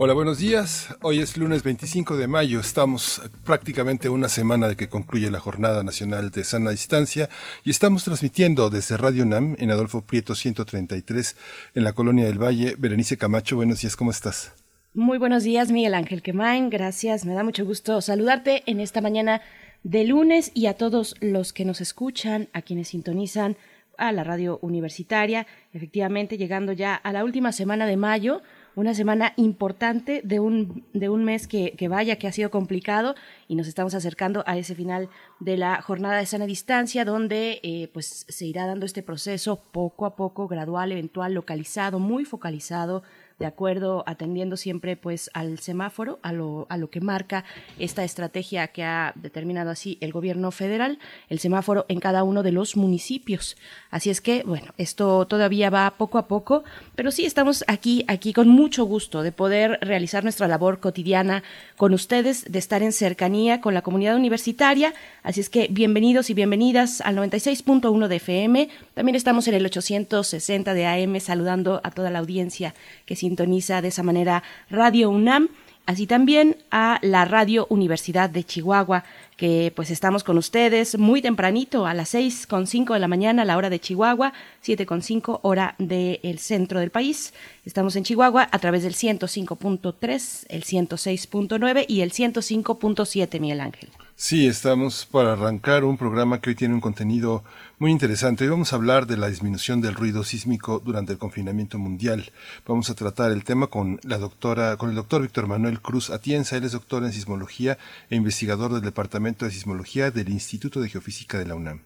[0.00, 0.96] Hola, buenos días.
[1.02, 2.60] Hoy es lunes 25 de mayo.
[2.60, 7.28] Estamos prácticamente una semana de que concluye la Jornada Nacional de Sana Distancia
[7.64, 11.36] y estamos transmitiendo desde Radio NAM en Adolfo Prieto 133
[11.74, 12.76] en la Colonia del Valle.
[12.78, 14.52] Berenice Camacho, buenos días, ¿cómo estás?
[14.94, 16.70] Muy buenos días, Miguel Ángel Quemain.
[16.70, 19.40] Gracias, me da mucho gusto saludarte en esta mañana
[19.82, 23.56] de lunes y a todos los que nos escuchan, a quienes sintonizan
[23.96, 25.48] a la radio universitaria.
[25.72, 28.42] Efectivamente, llegando ya a la última semana de mayo
[28.78, 33.16] una semana importante de un, de un mes que, vaya, que ha sido complicado
[33.48, 35.08] y nos estamos acercando a ese final
[35.40, 40.06] de la jornada de sana distancia donde eh, pues se irá dando este proceso poco
[40.06, 43.02] a poco, gradual, eventual, localizado, muy focalizado
[43.38, 47.44] de acuerdo, atendiendo siempre pues al semáforo, a lo, a lo que marca
[47.78, 52.50] esta estrategia que ha determinado así el gobierno federal, el semáforo en cada uno de
[52.50, 53.56] los municipios.
[53.90, 56.64] Así es que, bueno, esto todavía va poco a poco,
[56.96, 61.44] pero sí estamos aquí, aquí con mucho gusto de poder realizar nuestra labor cotidiana
[61.76, 64.94] con ustedes, de estar en cercanía con la comunidad universitaria.
[65.22, 68.68] Así es que bienvenidos y bienvenidas al 96.1 de FM.
[68.94, 72.74] También estamos en el 860 de AM saludando a toda la audiencia
[73.06, 75.48] que sintoniza de esa manera Radio UNAM,
[75.84, 79.04] así también a la Radio Universidad de Chihuahua,
[79.36, 83.44] que pues estamos con ustedes muy tempranito, a las seis con cinco de la mañana,
[83.44, 87.34] la hora de Chihuahua, siete con cinco hora del centro del país.
[87.66, 93.90] Estamos en Chihuahua a través del 105.3, el 106.9 y el 105.7, Miguel Ángel.
[94.16, 97.44] Sí, estamos para arrancar un programa que hoy tiene un contenido
[97.78, 98.44] muy interesante.
[98.44, 102.32] Hoy vamos a hablar de la disminución del ruido sísmico durante el confinamiento mundial.
[102.66, 106.56] Vamos a tratar el tema con la doctora, con el doctor Víctor Manuel Cruz Atienza.
[106.56, 107.78] Él es doctor en sismología
[108.10, 111.82] e investigador del Departamento de Sismología del Instituto de Geofísica de la UNAM.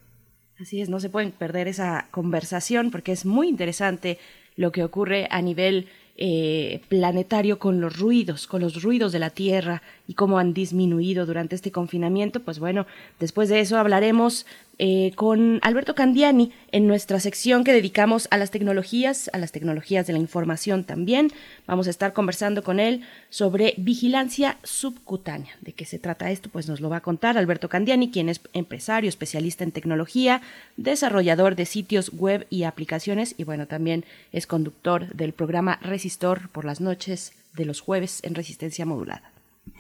[0.58, 4.18] Así es, no se pueden perder esa conversación porque es muy interesante
[4.56, 9.30] lo que ocurre a nivel eh, planetario con los ruidos, con los ruidos de la
[9.30, 12.40] Tierra y cómo han disminuido durante este confinamiento.
[12.40, 12.86] Pues bueno,
[13.20, 14.46] después de eso hablaremos
[14.78, 20.06] eh, con Alberto Candiani en nuestra sección que dedicamos a las tecnologías, a las tecnologías
[20.06, 21.30] de la información también.
[21.66, 25.52] Vamos a estar conversando con él sobre vigilancia subcutánea.
[25.60, 26.48] ¿De qué se trata esto?
[26.50, 30.42] Pues nos lo va a contar Alberto Candiani, quien es empresario, especialista en tecnología,
[30.76, 36.64] desarrollador de sitios web y aplicaciones y bueno, también es conductor del programa Resistor por
[36.64, 39.31] las noches de los jueves en resistencia modulada.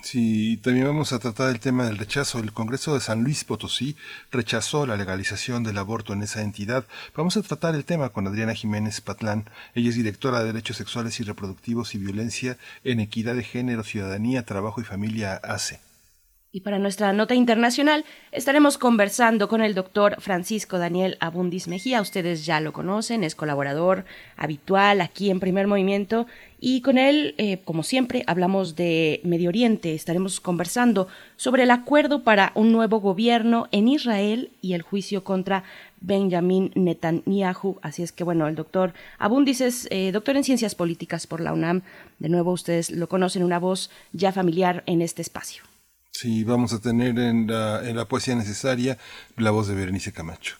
[0.02, 2.38] Sí, también vamos a tratar el tema del rechazo.
[2.38, 3.96] El Congreso de San Luis Potosí
[4.30, 6.84] rechazó la legalización del aborto en esa entidad.
[7.16, 9.48] Vamos a tratar el tema con Adriana Jiménez Patlán.
[9.74, 14.44] Ella es directora de Derechos Sexuales y Reproductivos y Violencia en Equidad de Género, Ciudadanía,
[14.44, 15.80] Trabajo y Familia ACE.
[16.54, 22.02] Y para nuestra nota internacional estaremos conversando con el doctor Francisco Daniel Abundis Mejía.
[22.02, 24.04] Ustedes ya lo conocen, es colaborador
[24.36, 26.26] habitual aquí en Primer Movimiento.
[26.60, 29.94] Y con él, eh, como siempre, hablamos de Medio Oriente.
[29.94, 31.08] Estaremos conversando
[31.38, 35.64] sobre el acuerdo para un nuevo gobierno en Israel y el juicio contra
[36.02, 37.78] Benjamin Netanyahu.
[37.80, 41.54] Así es que, bueno, el doctor Abundis es eh, doctor en Ciencias Políticas por la
[41.54, 41.80] UNAM.
[42.18, 45.71] De nuevo, ustedes lo conocen, una voz ya familiar en este espacio.
[46.12, 48.98] Sí, vamos a tener en la, en la poesía necesaria
[49.36, 50.56] la voz de Berenice Camacho.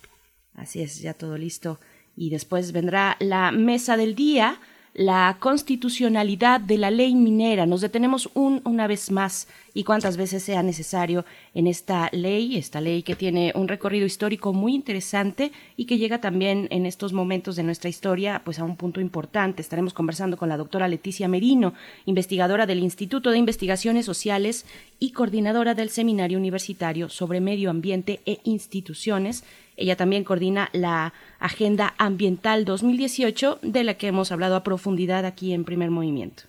[0.55, 1.79] Así es, ya todo listo.
[2.17, 4.61] Y después vendrá la mesa del día,
[4.95, 7.65] la constitucionalidad de la ley minera.
[7.65, 12.81] Nos detenemos un, una vez más y cuantas veces sea necesario en esta ley, esta
[12.81, 17.57] ley que tiene un recorrido histórico muy interesante y que llega también en estos momentos
[17.57, 19.63] de nuestra historia pues a un punto importante.
[19.63, 21.73] Estaremos conversando con la doctora Leticia Merino,
[22.05, 24.67] investigadora del Instituto de Investigaciones Sociales
[24.99, 29.45] y coordinadora del Seminario Universitario sobre Medio Ambiente e Instituciones
[29.83, 35.53] ella también coordina la Agenda Ambiental 2018, de la que hemos hablado a profundidad aquí
[35.53, 36.45] en Primer Movimiento.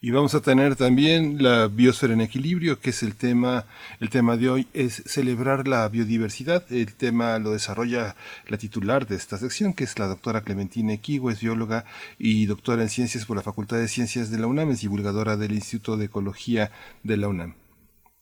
[0.00, 3.66] Y vamos a tener también la biosfera en equilibrio, que es el tema,
[3.98, 6.70] el tema de hoy, es celebrar la biodiversidad.
[6.70, 8.14] El tema lo desarrolla
[8.46, 11.84] la titular de esta sección, que es la doctora Clementina Equigo, es bióloga
[12.16, 15.50] y doctora en ciencias por la Facultad de Ciencias de la UNAM, es divulgadora del
[15.50, 16.70] Instituto de Ecología
[17.02, 17.54] de la UNAM.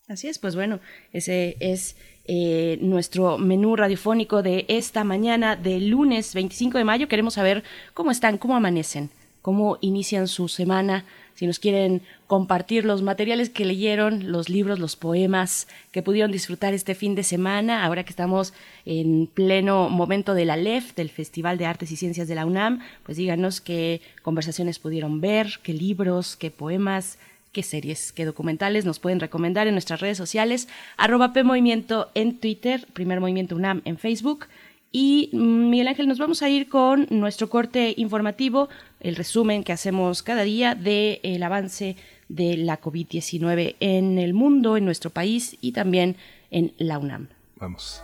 [0.08, 0.80] Así es, pues bueno,
[1.12, 1.96] ese es
[2.28, 7.08] eh, nuestro menú radiofónico de esta mañana de lunes 25 de mayo.
[7.08, 7.62] Queremos saber
[7.94, 9.10] cómo están, cómo amanecen,
[9.42, 11.04] cómo inician su semana,
[11.36, 16.72] si nos quieren compartir los materiales que leyeron, los libros, los poemas que pudieron disfrutar
[16.72, 18.54] este fin de semana, ahora que estamos
[18.86, 22.80] en pleno momento de la LEF, del Festival de Artes y Ciencias de la UNAM,
[23.04, 27.18] pues díganos qué conversaciones pudieron ver, qué libros, qué poemas,
[27.56, 30.68] qué series, qué documentales nos pueden recomendar en nuestras redes sociales,
[30.98, 34.48] arroba PMovimiento en Twitter, Primer Movimiento UNAM en Facebook.
[34.92, 38.68] Y mm, Miguel Ángel, nos vamos a ir con nuestro corte informativo,
[39.00, 41.96] el resumen que hacemos cada día del avance
[42.28, 46.16] de la COVID-19 en el mundo, en nuestro país y también
[46.50, 47.28] en la UNAM.
[47.56, 48.02] Vamos.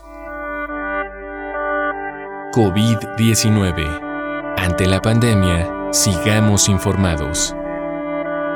[2.55, 4.55] COVID-19.
[4.57, 7.55] Ante la pandemia, sigamos informados.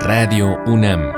[0.00, 1.12] Radio UNAM.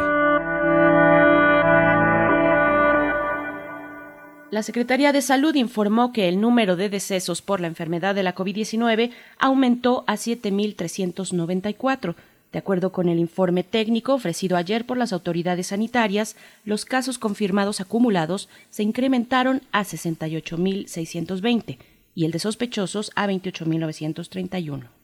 [4.50, 8.34] La Secretaría de Salud informó que el número de decesos por la enfermedad de la
[8.34, 12.14] COVID-19 aumentó a 7.394.
[12.52, 17.80] De acuerdo con el informe técnico ofrecido ayer por las autoridades sanitarias, los casos confirmados
[17.80, 21.78] acumulados se incrementaron a 68.620
[22.14, 24.97] y el de sospechosos a 28.931.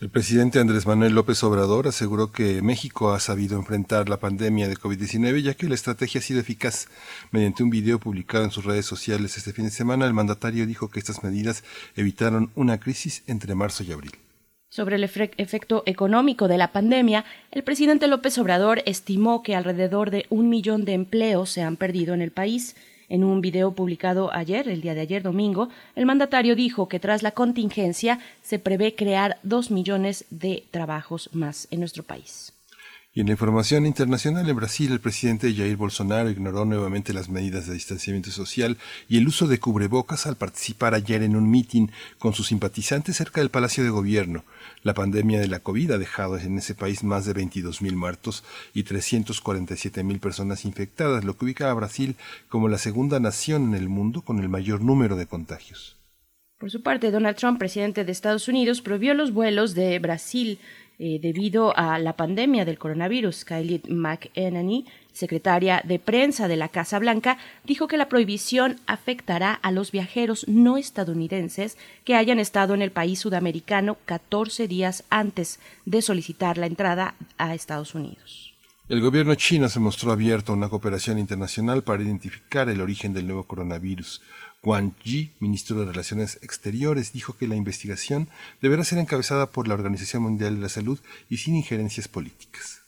[0.00, 4.74] El presidente Andrés Manuel López Obrador aseguró que México ha sabido enfrentar la pandemia de
[4.76, 6.88] COVID-19 ya que la estrategia ha sido eficaz.
[7.30, 10.88] Mediante un video publicado en sus redes sociales este fin de semana, el mandatario dijo
[10.88, 11.62] que estas medidas
[11.94, 14.12] evitaron una crisis entre marzo y abril.
[14.68, 20.26] Sobre el efecto económico de la pandemia, el presidente López Obrador estimó que alrededor de
[20.28, 22.74] un millón de empleos se han perdido en el país
[23.14, 27.22] en un video publicado ayer, el día de ayer domingo, el mandatario dijo que tras
[27.22, 32.52] la contingencia se prevé crear dos millones de trabajos más en nuestro país.
[33.16, 37.68] Y en la información internacional, en Brasil, el presidente Jair Bolsonaro ignoró nuevamente las medidas
[37.68, 38.76] de distanciamiento social
[39.08, 43.40] y el uso de cubrebocas al participar ayer en un mitin con sus simpatizantes cerca
[43.40, 44.42] del Palacio de Gobierno.
[44.84, 48.44] La pandemia de la COVID ha dejado en ese país más de 22.000 muertos
[48.74, 52.16] y 347.000 personas infectadas, lo que ubica a Brasil
[52.50, 55.96] como la segunda nación en el mundo con el mayor número de contagios.
[56.58, 60.58] Por su parte, Donald Trump, presidente de Estados Unidos, prohibió los vuelos de Brasil
[60.98, 63.46] eh, debido a la pandemia del coronavirus.
[63.46, 69.70] Kylie McEnany, secretaria de prensa de la Casa Blanca, dijo que la prohibición afectará a
[69.70, 76.02] los viajeros no estadounidenses que hayan estado en el país sudamericano 14 días antes de
[76.02, 78.52] solicitar la entrada a Estados Unidos.
[78.86, 83.26] El gobierno chino se mostró abierto a una cooperación internacional para identificar el origen del
[83.26, 84.20] nuevo coronavirus.
[84.62, 88.28] Wang Yi, ministro de Relaciones Exteriores, dijo que la investigación
[88.60, 90.98] deberá ser encabezada por la Organización Mundial de la Salud
[91.30, 92.83] y sin injerencias políticas.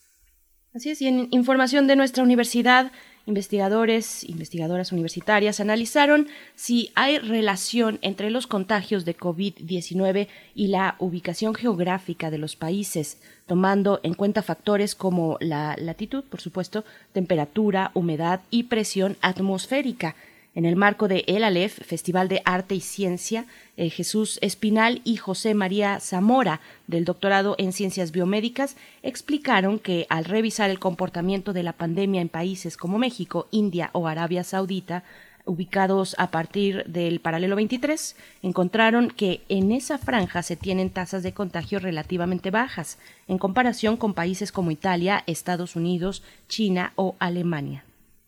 [0.77, 2.93] Así es, y en información de nuestra universidad,
[3.25, 11.55] investigadores, investigadoras universitarias analizaron si hay relación entre los contagios de COVID-19 y la ubicación
[11.55, 16.85] geográfica de los países, tomando en cuenta factores como la latitud, por supuesto,
[17.15, 20.15] temperatura, humedad y presión atmosférica.
[20.57, 23.45] En el marco de El Aleph, Festival de Arte y Ciencia,
[23.77, 30.25] eh, Jesús Espinal y José María Zamora, del doctorado en Ciencias Biomédicas, explicaron que al
[30.25, 35.05] revisar el comportamiento de la pandemia en países como México, India o Arabia Saudita,
[35.45, 41.35] ubicados a partir del paralelo 23, encontraron que en esa franja se tienen tasas de
[41.35, 42.97] contagio relativamente bajas,
[43.29, 47.86] en comparación con países como Italia, Estados Unidos, China o Alemania.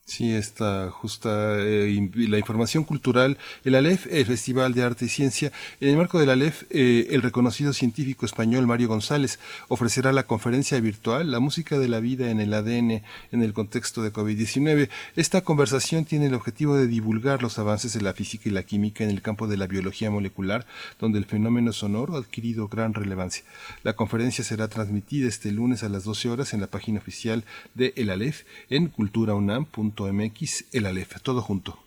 [0.09, 5.53] Sí, esta justa eh, la información cultural, el ALEF, el Festival de Arte y Ciencia.
[5.83, 9.38] En el marco del ALEF, eh, el reconocido científico español Mario González
[9.69, 14.03] ofrecerá la conferencia virtual La música de la vida en el ADN en el contexto
[14.03, 14.88] de COVID-19.
[15.15, 19.05] Esta conversación tiene el objetivo de divulgar los avances de la física y la química
[19.05, 20.67] en el campo de la biología molecular,
[20.99, 23.45] donde el fenómeno sonoro ha adquirido gran relevancia.
[23.83, 27.93] La conferencia será transmitida este lunes a las 12 horas en la página oficial de
[27.95, 31.78] El ALEF en culturaunam.com el todo junto.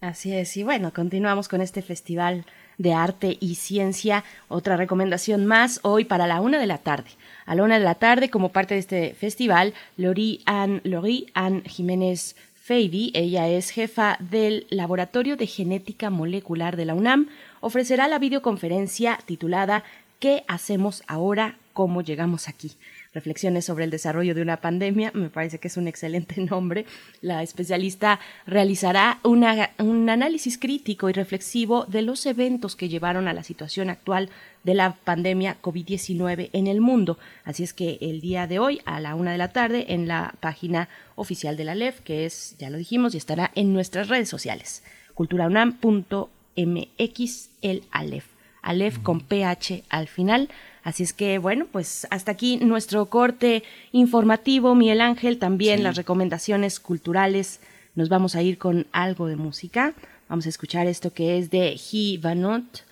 [0.00, 2.46] Así es, y bueno, continuamos con este festival
[2.78, 4.24] de arte y ciencia.
[4.48, 7.10] Otra recomendación más hoy para la una de la tarde.
[7.44, 11.62] A la una de la tarde, como parte de este festival, Lori Ann, Lori Ann
[11.64, 17.28] Jiménez Feidy, ella es jefa del Laboratorio de Genética Molecular de la UNAM,
[17.60, 19.84] ofrecerá la videoconferencia titulada
[20.18, 21.58] ¿Qué hacemos ahora?
[21.74, 22.72] ¿Cómo llegamos aquí?
[23.12, 25.10] Reflexiones sobre el desarrollo de una pandemia.
[25.14, 26.86] Me parece que es un excelente nombre.
[27.20, 33.42] La especialista realizará un análisis crítico y reflexivo de los eventos que llevaron a la
[33.42, 34.30] situación actual
[34.64, 37.18] de la pandemia COVID-19 en el mundo.
[37.44, 40.34] Así es que el día de hoy, a la una de la tarde, en la
[40.40, 44.28] página oficial de la LEF, que es, ya lo dijimos, y estará en nuestras redes
[44.28, 44.82] sociales,
[45.14, 48.26] culturaunam.mx, el ALEF.
[48.62, 50.50] Alef con PH al final
[50.83, 56.79] Así es que, bueno, pues hasta aquí nuestro corte informativo, Miguel Ángel, también las recomendaciones
[56.79, 57.59] culturales.
[57.95, 59.93] Nos vamos a ir con algo de música.
[60.29, 62.83] Vamos a escuchar esto que es de He Vanot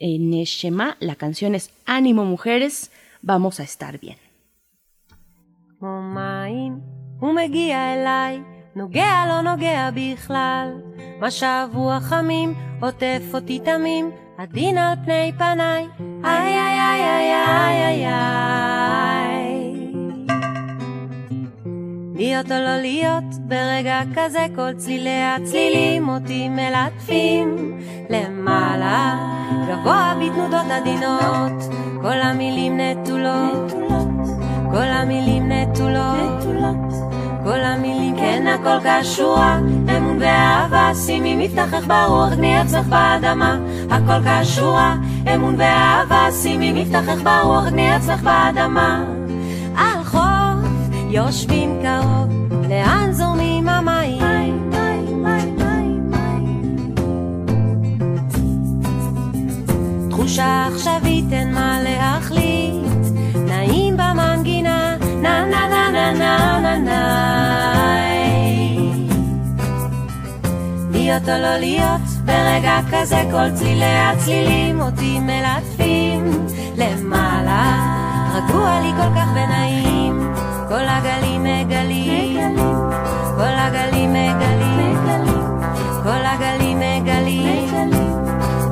[0.00, 0.96] Neshema.
[1.00, 2.90] La canción es Ánimo Mujeres,
[3.22, 4.18] vamos a estar bien.
[8.76, 10.68] נוגע לא נוגע בכלל,
[11.20, 15.87] מה שבוע חמים עוטף אותי תמים, הדין על פני פניי,
[16.25, 19.67] איי איי איי איי איי איי איי.
[22.15, 24.45] להיות או לא להיות, ברגע כזה?
[24.55, 27.79] כל צלילי הצלילים אותי מלטפים.
[28.09, 29.15] למעלה,
[29.69, 33.71] גבוה בתנודות עדינות, כל המילים נטולות,
[34.71, 36.37] כל המילים נטולות.
[37.47, 39.59] כל המילים כן הכל קשורה,
[39.97, 43.57] אמון ואהבה, שימי מבטחך ברוח, תני עצמך באדמה,
[43.89, 44.95] הכל קשורה,
[45.35, 49.03] אמון ואהבה, שימי מבטחך ברוח, תני עצמך באדמה.
[49.77, 50.69] על חוף
[51.09, 54.71] יושבים קרוב, לאן זורמים המים?
[60.09, 61.53] תחושה עכשווית אין
[71.17, 76.47] להיות או לא להיות, ברגע כזה כל צלילי הצלילים אותי מלטפים
[76.77, 77.75] למעלה,
[78.33, 80.33] רגוע לי כל כך ונעים,
[80.69, 82.55] כל הגלים מגלים,
[83.35, 84.97] כל הגלים מגלים,
[86.03, 87.91] כל הגלים מגלים,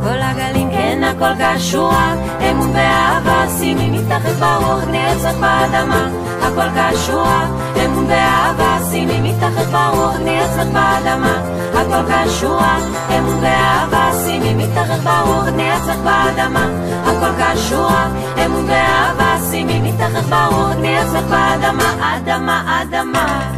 [0.03, 2.15] כל הגלים כן הכל קשורה,
[2.51, 6.09] אמון ואהבה, שימי מתחת ברוח, עצמך באדמה,
[6.41, 7.47] הכל קשורה,
[7.95, 10.39] אמון ואהבה, שימי מתחת ברוח, תני
[10.73, 11.41] באדמה,
[11.73, 12.77] הכל קשורה,
[13.17, 15.69] אמון ואהבה, שימי מתחת ברוח, תני
[16.03, 16.65] באדמה,
[17.03, 18.09] הכל קשורה,
[18.45, 20.95] אמון ואהבה, שימי מתחת ברוח, תני
[21.29, 23.51] באדמה, אדמה, אדמה.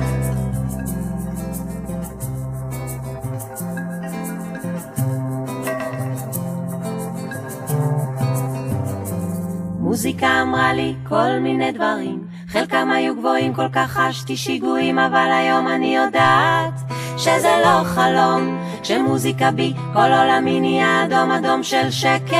[9.79, 15.67] מוזיקה אמרה לי כל מיני דברים, חלקם היו גבוהים, כל כך חשתי שיגועים, אבל היום
[15.67, 16.73] אני יודעת
[17.17, 22.37] שזה לא חלום, שמוזיקה בי, כל עולמי נהיה אדום אדום של שקט,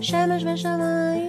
[0.00, 1.25] שמש ושמיים.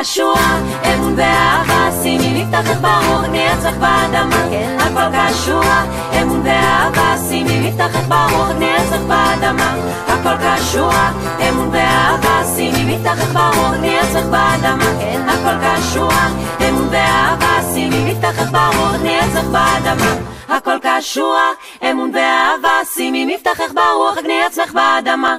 [0.00, 0.60] קשורה,
[0.94, 2.44] אמון ואהבה, שימי
[2.80, 4.44] ברוח, תני עצמך באדמה.
[4.78, 5.84] הכל קשורה,
[6.22, 7.72] אמון ואהבה, שימי
[8.08, 9.74] ברוח, תני עצמך באדמה.
[10.08, 11.12] הכל קשורה,
[11.48, 12.98] אמון ואהבה, שימי
[13.32, 14.84] ברוח, תני עצמך באדמה.
[15.28, 16.28] הכל קשורה,
[16.68, 18.14] אמון ואהבה, שימי
[18.52, 20.14] ברוח, תני עצמך באדמה.
[20.48, 21.48] הכל קשורה,
[21.90, 25.36] אמון ואהבה, שימי מבטחך ברוח, תני עצמך באדמה.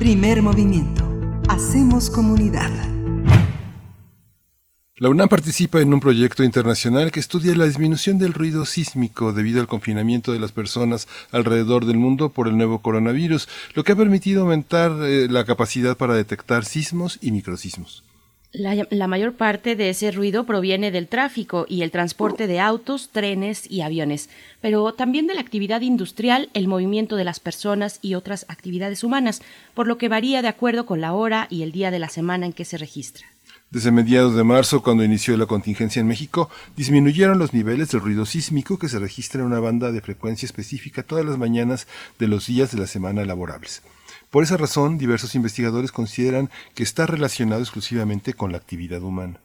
[0.00, 0.99] Primer movimiento.
[1.50, 2.70] Hacemos comunidad.
[4.94, 9.60] La UNAM participa en un proyecto internacional que estudia la disminución del ruido sísmico debido
[9.60, 13.96] al confinamiento de las personas alrededor del mundo por el nuevo coronavirus, lo que ha
[13.96, 18.04] permitido aumentar eh, la capacidad para detectar sismos y microsismos.
[18.52, 23.70] La, mayor parte de ese ruido proviene del tráfico y el transporte de autos, trenes
[23.70, 24.28] y aviones,
[24.60, 29.40] pero también de la actividad industrial, el movimiento de las personas y otras actividades humanas,
[29.72, 32.44] por lo que varía de acuerdo con la hora y el día de la semana
[32.44, 33.24] en que se registra.
[33.70, 38.26] Desde mediados de marzo, cuando inició la contingencia en México, disminuyeron los niveles del ruido
[38.26, 41.86] sísmico que se registra en una banda de frecuencia específica todas las mañanas
[42.18, 43.82] de los días de la semana laborables.
[44.30, 49.40] Por esa razón, diversos investigadores consideran que está relacionado exclusivamente con la actividad humana.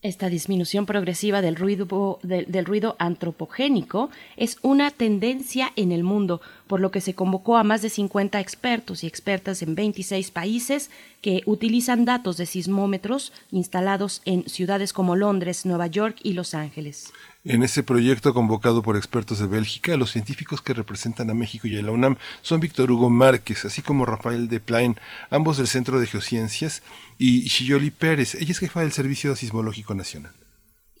[0.00, 7.00] Esta disminución progresiva del ruido, antropogénico es una tendencia en el mundo, por lo que
[7.00, 12.36] se convocó a más de 50 expertos y expertas en 26 países que utilizan datos
[12.36, 17.12] de sismómetros instalados en ciudades como Londres, Nueva York y Los Ángeles.
[17.50, 21.78] En ese proyecto convocado por expertos de Bélgica, los científicos que representan a México y
[21.78, 24.98] a la UNAM son Víctor Hugo Márquez, así como Rafael de Plain,
[25.30, 26.82] ambos del Centro de Geociencias,
[27.16, 30.34] y Shiyoli Pérez, ella es jefa del Servicio Sismológico Nacional.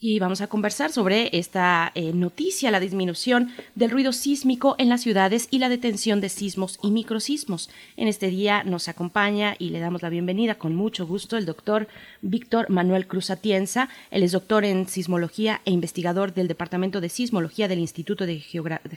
[0.00, 5.02] Y vamos a conversar sobre esta eh, noticia, la disminución del ruido sísmico en las
[5.02, 7.70] ciudades y la detención de sismos y microsismos.
[7.96, 11.88] En este día nos acompaña y le damos la bienvenida con mucho gusto el doctor
[12.22, 13.88] Víctor Manuel Cruz Atienza.
[14.10, 18.42] Él es doctor en sismología e investigador del Departamento de Sismología del Instituto de,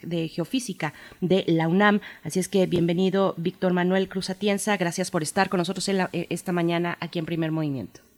[0.03, 2.01] de Geofísica de la UNAM.
[2.23, 4.77] Así es que bienvenido Víctor Manuel Cruz Atienza.
[4.77, 8.10] Gracias por estar con nosotros en eh, esta mañana aquí en Primer Movimiento.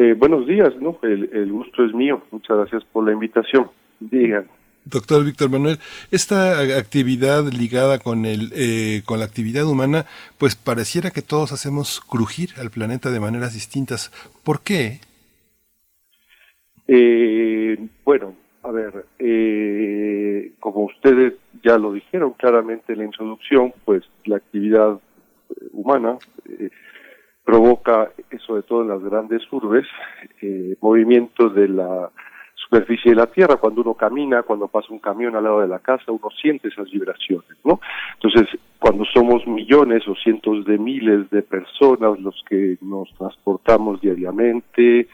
[0.00, 0.96] Eh, buenos días, ¿no?
[1.02, 2.22] El, gusto es mío.
[2.30, 3.68] Muchas gracias por la invitación.
[3.98, 4.46] Digan.
[4.84, 5.78] Doctor Víctor Manuel,
[6.12, 10.06] esta actividad ligada con el eh, con la actividad humana,
[10.38, 14.12] pues pareciera que todos hacemos crujir al planeta de maneras distintas.
[14.44, 15.00] ¿Por qué?
[16.86, 19.04] Eh, bueno, a ver,
[20.60, 25.00] como ustedes ya lo dijeron claramente en la introducción, pues la actividad
[25.72, 26.18] humana
[27.48, 28.10] provoca,
[28.46, 29.86] sobre todo en las grandes urbes,
[30.42, 32.10] eh, movimientos de la
[32.54, 33.56] superficie de la tierra.
[33.56, 36.90] Cuando uno camina, cuando pasa un camión al lado de la casa, uno siente esas
[36.90, 37.80] vibraciones, ¿no?
[38.16, 45.08] Entonces, cuando somos millones o cientos de miles de personas los que nos transportamos diariamente,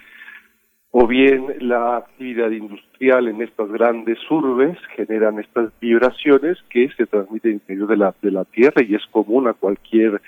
[0.91, 7.53] o bien la actividad industrial en estas grandes urbes generan estas vibraciones que se transmiten
[7.53, 10.21] en medio de la, de la tierra y es común a cualquier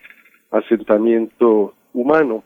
[0.53, 2.45] asentamiento humano.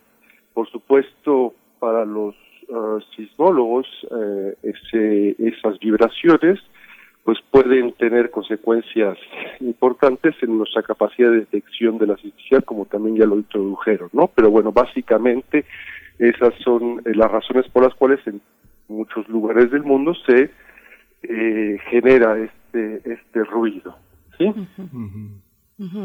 [0.55, 2.35] Por supuesto, para los
[2.69, 6.59] uh, sismólogos, eh, ese, esas vibraciones
[7.25, 9.19] pues pueden tener consecuencias
[9.61, 14.29] importantes en nuestra capacidad de detección de la sismicidad, como también ya lo introdujeron, ¿no?
[14.35, 15.67] Pero bueno, básicamente
[16.19, 18.41] esas son eh, las razones por las cuales en
[18.89, 20.51] muchos lugares del mundo se
[21.23, 23.97] eh, genera este este ruido,
[24.39, 24.53] ¿sí?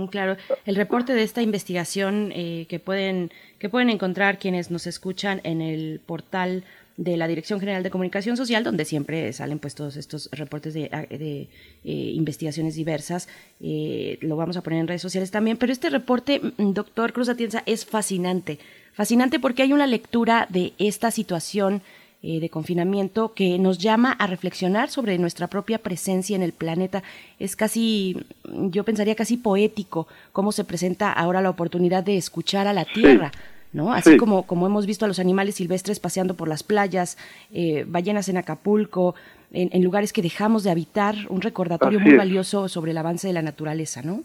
[0.09, 5.41] Claro, el reporte de esta investigación eh, que pueden que pueden encontrar quienes nos escuchan
[5.43, 6.63] en el portal
[6.97, 10.89] de la Dirección General de Comunicación Social, donde siempre salen pues todos estos reportes de,
[10.93, 11.47] ah, eh,
[11.83, 13.27] investigaciones diversas.
[13.61, 15.57] Eh, lo vamos a poner en redes sociales también.
[15.57, 18.59] Pero este reporte, mm, doctor Cruz Atienza, es fascinante.
[18.93, 21.81] Fascinante porque hay una lectura de esta situación
[22.27, 27.03] eh, de confinamiento que nos llama a reflexionar sobre nuestra propia presencia en el planeta.
[27.37, 32.73] Es casi, yo pensaría casi poético cómo se presenta ahora la oportunidad de escuchar a
[32.73, 33.31] la Tierra.
[33.73, 33.93] ¿no?
[33.93, 37.15] Así como, como hemos visto a los animales silvestres paseando por las playas,
[37.53, 39.13] eh, ballenas en Acapulco,
[39.51, 43.43] en, lugares que dejamos de habitar, un recordatorio muy valioso sobre el avance de la
[43.43, 44.21] naturaleza, ¿no?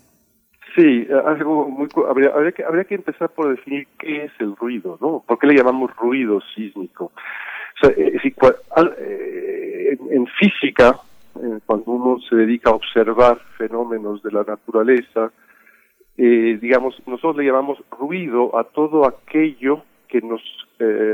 [0.74, 4.96] Sí, algo muy, habría, habría, que, habría que empezar por definir qué es el ruido,
[5.02, 5.22] ¿no?
[5.26, 7.12] ¿Por qué le llamamos ruido sísmico?
[7.82, 8.20] Eh,
[8.98, 10.98] eh, en física,
[11.36, 15.32] eh, cuando uno se dedica a observar fenómenos de la naturaleza,
[16.16, 20.42] digamos, nosotros le llamamos ruido a todo aquello que nos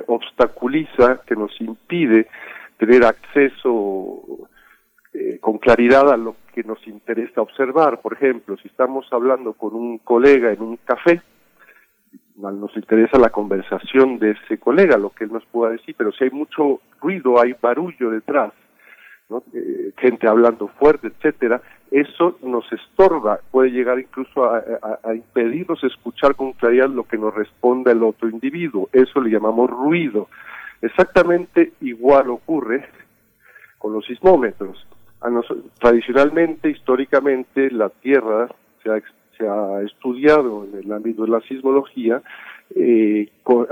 [0.08, 2.26] obstaculiza, que nos impide
[2.76, 4.48] tener acceso
[5.40, 8.00] con claridad a lo que nos interesa observar.
[8.00, 11.22] Por ejemplo, si estamos hablando con un colega en un café,
[12.36, 16.24] nos interesa la conversación de ese colega, lo que él nos pueda decir, pero si
[16.24, 18.52] hay mucho ruido, hay barullo detrás,
[19.54, 24.62] eh, gente hablando fuerte, etcétera, eso nos estorba, puede llegar incluso a,
[25.14, 30.28] impedirnos escuchar con claridad lo que nos responda el otro individuo, eso le llamamos ruido.
[30.82, 32.88] Exactamente igual ocurre
[33.78, 34.86] con los sismómetros.
[35.80, 38.48] tradicionalmente, históricamente, la Tierra
[38.82, 38.96] se ha
[39.36, 42.22] se ha estudiado en el ámbito de la sismología
[42.74, 43.66] eh, con,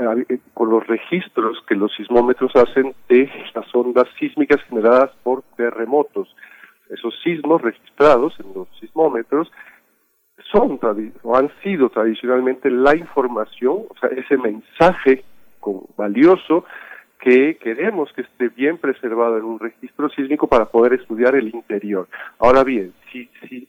[0.71, 6.35] los registros que los sismómetros hacen de las ondas sísmicas generadas por terremotos.
[6.89, 9.51] Esos sismos registrados en los sismómetros
[10.53, 10.79] son
[11.35, 15.25] han sido tradicionalmente la información, o sea, ese mensaje
[15.97, 16.65] valioso
[17.21, 22.07] que queremos que esté bien preservado en un registro sísmico para poder estudiar el interior.
[22.39, 23.67] Ahora bien, si, si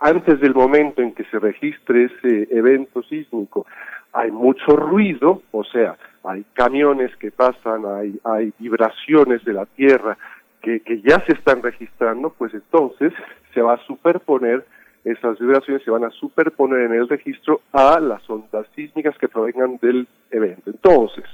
[0.00, 3.66] antes del momento en que se registre ese evento sísmico,
[4.12, 10.18] hay mucho ruido, o sea, hay camiones que pasan, hay, hay vibraciones de la tierra
[10.60, 13.12] que, ya se están registrando, pues entonces
[13.54, 14.64] se va a superponer,
[15.04, 19.78] esas vibraciones se van a superponer en el registro a las ondas sísmicas que provengan
[19.80, 20.70] del evento.
[20.70, 21.24] Entonces,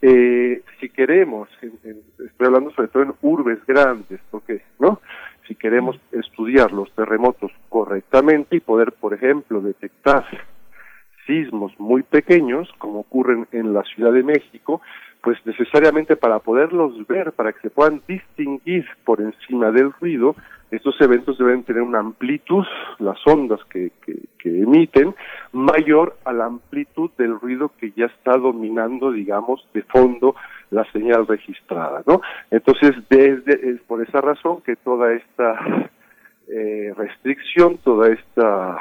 [0.00, 5.00] eh, si queremos, estoy hablando sobre todo en urbes grandes, porque, ¿no?
[5.46, 10.24] Si queremos estudiar los terremotos correctamente y poder, por ejemplo, detectar
[11.26, 14.80] sismos muy pequeños, como ocurren en la Ciudad de México,
[15.22, 20.34] pues necesariamente para poderlos ver, para que se puedan distinguir por encima del ruido,
[20.72, 22.64] estos eventos deben tener una amplitud,
[22.98, 25.14] las ondas que, que, emiten,
[25.52, 30.34] mayor a la amplitud del ruido que ya está dominando, digamos, de fondo
[30.72, 32.20] la señal registrada, ¿no?
[32.50, 35.90] Entonces, desde, es por esa razón que toda esta
[36.48, 38.78] eh, restricción, toda esta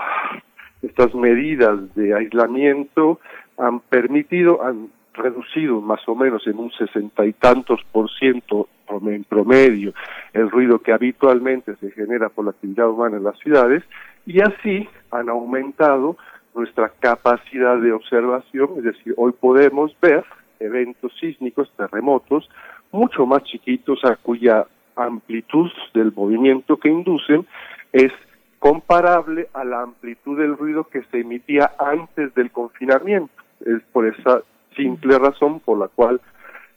[0.81, 3.19] estas medidas de aislamiento
[3.57, 9.23] han permitido, han reducido más o menos en un sesenta y tantos por ciento en
[9.23, 9.93] promedio
[10.33, 13.83] el ruido que habitualmente se genera por la actividad humana en las ciudades
[14.25, 16.17] y así han aumentado
[16.53, 20.25] nuestra capacidad de observación, es decir, hoy podemos ver
[20.61, 22.49] eventos sísmicos, terremotos,
[22.91, 27.45] mucho más chiquitos a cuya amplitud del movimiento que inducen
[27.91, 28.11] es
[28.59, 33.33] comparable a la amplitud del ruido que se emitía antes del confinamiento.
[33.65, 34.43] Es por esa
[34.75, 36.21] simple razón por la cual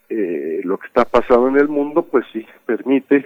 [0.08, 3.16] eh, lo que está pasando en el mundo, pues sí, permite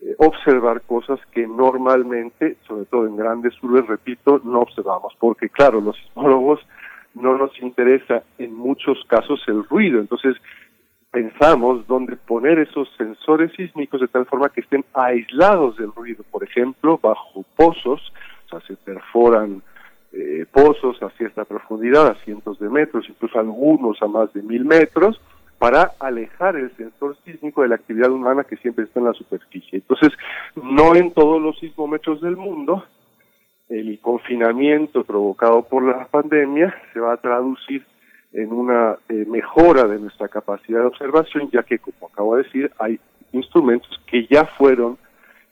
[0.00, 5.80] eh, observar cosas que normalmente, sobre todo en grandes urbes, repito, no observamos, porque claro,
[5.80, 6.60] los sismólogos
[7.14, 10.36] no nos interesa en muchos casos el ruido, entonces
[11.10, 16.42] pensamos dónde poner esos sensores sísmicos de tal forma que estén aislados del ruido, por
[16.42, 18.12] ejemplo, bajo pozos,
[18.46, 19.62] o sea, se perforan
[20.12, 24.64] eh, pozos a cierta profundidad, a cientos de metros, incluso algunos a más de mil
[24.64, 25.20] metros,
[25.58, 29.78] para alejar el sensor sísmico de la actividad humana que siempre está en la superficie.
[29.78, 30.12] Entonces,
[30.56, 32.84] no en todos los sismómetros del mundo,
[33.68, 37.84] el confinamiento provocado por la pandemia se va a traducir
[38.32, 42.72] en una eh, mejora de nuestra capacidad de observación, ya que, como acabo de decir,
[42.78, 42.98] hay
[43.32, 44.98] instrumentos que ya fueron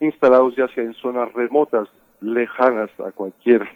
[0.01, 1.89] instalados ya sea en zonas remotas,
[2.21, 3.69] lejanas a cualquier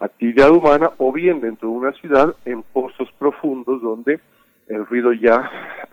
[0.00, 4.20] actividad humana, o bien dentro de una ciudad, en pozos profundos donde
[4.68, 5.50] el ruido ya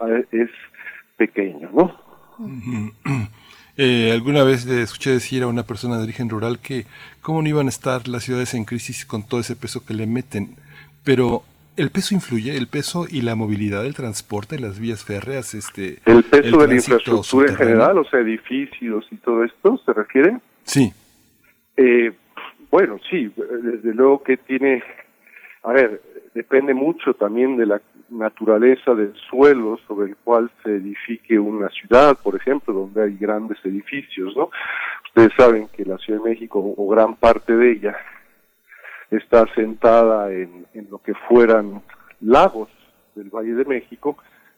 [0.07, 0.49] eh, es
[1.17, 1.95] pequeño, ¿no?
[3.77, 6.85] Eh, alguna vez le escuché decir a una persona de origen rural que
[7.21, 10.07] cómo no iban a estar las ciudades en crisis con todo ese peso que le
[10.07, 10.55] meten,
[11.03, 11.43] pero
[11.75, 16.23] el peso influye, el peso y la movilidad del transporte, las vías férreas, este, el
[16.23, 20.37] peso de la infraestructura en general, o sea, edificios y todo esto, ¿se refiere?
[20.63, 20.93] Sí.
[21.75, 22.13] Eh,
[22.71, 24.83] bueno, sí, desde luego que tiene,
[25.63, 26.01] a ver,
[26.33, 32.17] depende mucho también de la naturaleza del suelo sobre el cual se edifique una ciudad,
[32.21, 34.49] por ejemplo, donde hay grandes edificios, ¿no?
[35.07, 37.95] Ustedes saben que la Ciudad de México, o gran parte de ella,
[39.11, 41.81] está asentada en, lo que fueran
[42.21, 42.69] lagos
[43.15, 44.17] del Valle de México,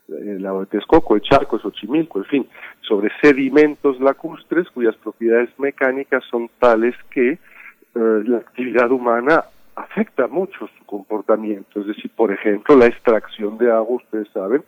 [0.09, 2.49] el lago de Texcoco, el Charco, Xochimilco, en fin,
[2.81, 7.39] sobre sedimentos lacustres cuyas propiedades mecánicas son tales que eh,
[7.93, 9.43] la actividad humana
[9.97, 11.81] afecta mucho su comportamiento.
[11.81, 14.63] Es decir, por ejemplo, la extracción de agua, ustedes saben,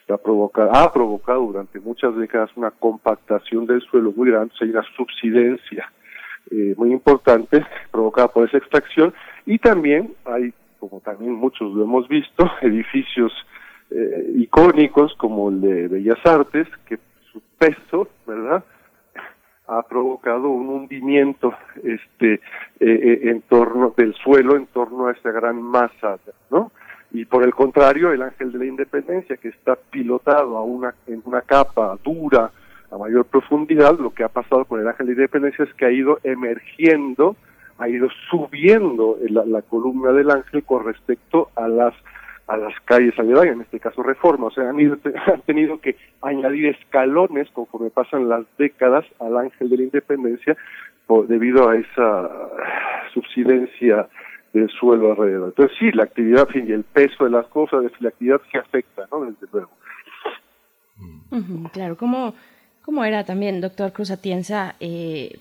[0.00, 4.84] está provocada, ha provocado durante muchas décadas una compactación del suelo muy grande, hay una
[4.94, 5.90] subsidencia
[6.50, 9.14] eh, muy importante provocada por esa extracción
[9.46, 13.32] y también hay, como también muchos lo hemos visto, edificios
[13.90, 16.98] eh, icónicos como el de Bellas Artes, que
[17.32, 18.62] su peso, ¿verdad?,
[19.68, 22.40] ha provocado un hundimiento este eh,
[22.80, 26.18] eh, en torno del suelo en torno a esa gran masa,
[26.50, 26.70] ¿no?
[27.12, 31.22] Y por el contrario, el ángel de la independencia, que está pilotado a una, en
[31.24, 32.50] una capa dura,
[32.90, 35.86] a mayor profundidad, lo que ha pasado con el ángel de la independencia es que
[35.86, 37.36] ha ido emergiendo,
[37.78, 41.94] ha ido subiendo la, la columna del ángel con respecto a las
[42.46, 44.78] a las calles aledañas, en este caso Reforma, o sea, han,
[45.26, 50.56] han tenido que añadir escalones conforme pasan las décadas al ángel de la independencia
[51.06, 52.30] por, debido a esa
[53.12, 54.08] subsidencia
[54.52, 55.48] del suelo alrededor.
[55.48, 59.24] Entonces sí, la actividad y el peso de las cosas, la actividad se afecta, ¿no?
[59.24, 59.70] Desde luego.
[61.72, 62.34] claro, ¿cómo,
[62.82, 65.36] ¿cómo era también, doctor Cruz Atienza, eh,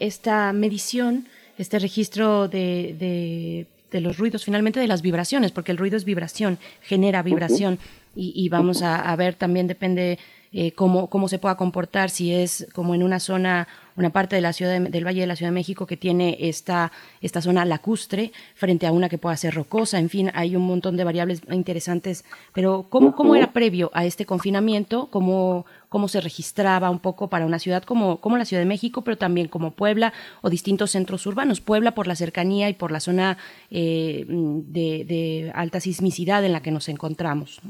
[0.00, 1.26] esta medición,
[1.58, 3.66] este registro de
[4.00, 7.78] los ruidos, finalmente de las vibraciones, porque el ruido es vibración, genera vibración.
[8.14, 10.18] y, vamos a, ver también, depende
[10.52, 14.42] eh, cómo, cómo se pueda comportar, si es como en una zona, una parte de
[14.42, 18.32] la ciudad del Valle de la Ciudad de México que tiene esta, esta zona lacustre
[18.54, 22.24] frente a una que pueda ser rocosa, en fin, hay un montón de variables interesantes,
[22.52, 25.08] pero ¿cómo, cómo era previo a este confinamiento?
[25.10, 29.02] ¿Cómo, cómo se registraba un poco para una ciudad como, como la Ciudad de México,
[29.02, 31.60] pero también como Puebla o distintos centros urbanos.
[31.60, 33.36] Puebla por la cercanía y por la zona
[33.70, 37.60] eh, de, alta sismicidad en la que nos encontramos.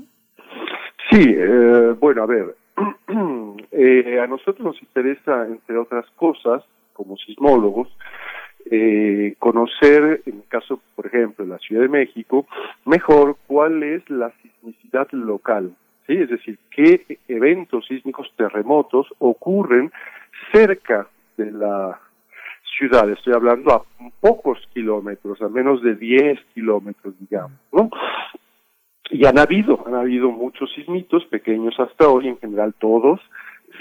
[1.10, 2.54] Sí, eh, bueno, a ver,
[3.72, 7.88] eh, a nosotros nos interesa, entre otras cosas, como sismólogos,
[9.38, 12.46] conocer, en el caso, por ejemplo, de la Ciudad de México,
[12.84, 15.74] mejor cuál es la sismicidad local,
[16.18, 19.92] es decir, qué eventos sísmicos, terremotos ocurren
[20.52, 22.00] cerca de la
[22.76, 23.08] ciudad.
[23.10, 23.82] Estoy hablando a
[24.20, 27.90] pocos kilómetros, a menos de 10 kilómetros, digamos, ¿no?
[29.10, 33.20] Y han habido, han habido muchos sismitos, pequeños hasta hoy, en general todos,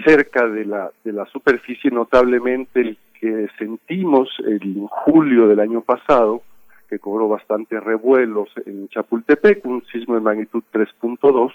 [0.05, 6.41] cerca de la, de la superficie, notablemente el que sentimos en julio del año pasado,
[6.89, 11.51] que cobró bastante revuelos en Chapultepec, un sismo de magnitud 3.2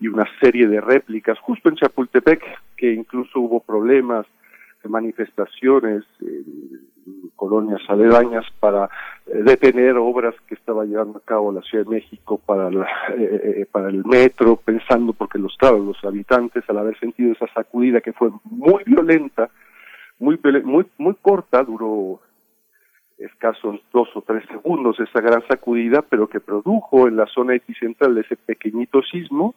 [0.00, 2.42] y una serie de réplicas justo en Chapultepec,
[2.76, 4.26] que incluso hubo problemas
[4.88, 8.88] manifestaciones en colonias aledañas para
[9.26, 13.62] eh, detener obras que estaba llevando a cabo la Ciudad de México para la, eh,
[13.62, 18.12] eh, para el metro, pensando porque los los habitantes al haber sentido esa sacudida que
[18.12, 19.50] fue muy violenta,
[20.18, 22.20] muy muy muy corta, duró
[23.18, 28.18] escasos dos o tres segundos esa gran sacudida, pero que produjo en la zona epicentral
[28.18, 29.54] ese pequeñito sismo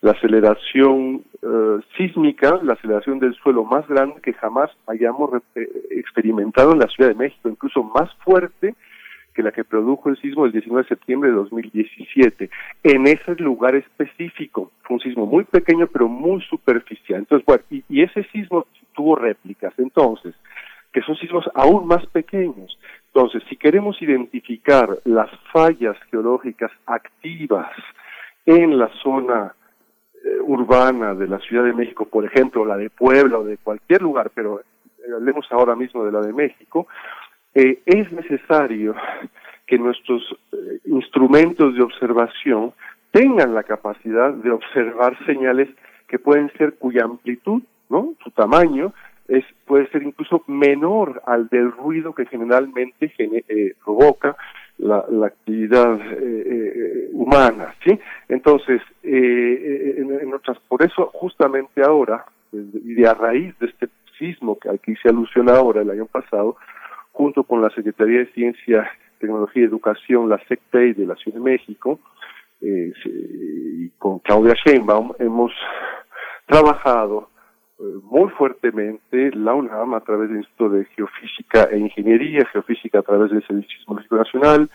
[0.00, 6.72] la aceleración eh, sísmica, la aceleración del suelo más grande que jamás hayamos eh, experimentado
[6.72, 8.74] en la Ciudad de México, incluso más fuerte
[9.34, 12.50] que la que produjo el sismo del 19 de septiembre de 2017,
[12.82, 14.72] en ese lugar específico.
[14.82, 17.18] Fue un sismo muy pequeño, pero muy superficial.
[17.20, 20.34] Entonces, bueno, y, y ese sismo tuvo réplicas, entonces,
[20.90, 22.78] que son sismos aún más pequeños.
[23.08, 27.70] Entonces, si queremos identificar las fallas geológicas activas
[28.46, 29.54] en la zona
[30.26, 34.02] eh, urbana de la Ciudad de México, por ejemplo, la de Puebla o de cualquier
[34.02, 34.64] lugar, pero eh,
[35.14, 36.88] hablemos ahora mismo de la de México,
[37.54, 38.96] eh, es necesario
[39.68, 40.22] que nuestros
[40.84, 42.72] instrumentos de observación
[43.12, 45.68] tengan la capacidad de observar señales
[46.08, 48.14] que pueden ser cuya amplitud, ¿no?
[48.24, 48.92] su tamaño,
[49.28, 53.12] es, puede ser incluso menor al del ruido que generalmente
[53.84, 54.36] provoca
[54.78, 57.98] la, la actividad eh, eh, humana, ¿sí?
[58.28, 64.58] Entonces, eh, en, otras, por eso justamente ahora, y de a raíz de este sismo
[64.58, 66.56] que aquí se alusiona ahora el año pasado,
[67.12, 71.44] junto con la Secretaría de Ciencia, Tecnología y Educación, la SECTEI de la Ciudad de
[71.44, 71.98] México,
[72.60, 75.52] y con Claudia Sheinbaum, hemos
[76.46, 77.28] trabajado
[77.78, 83.30] muy fuertemente la UNAM a través del Instituto de Geofísica e Ingeniería, Geofísica a través
[83.30, 84.70] del Servicio Sismológico Nacional,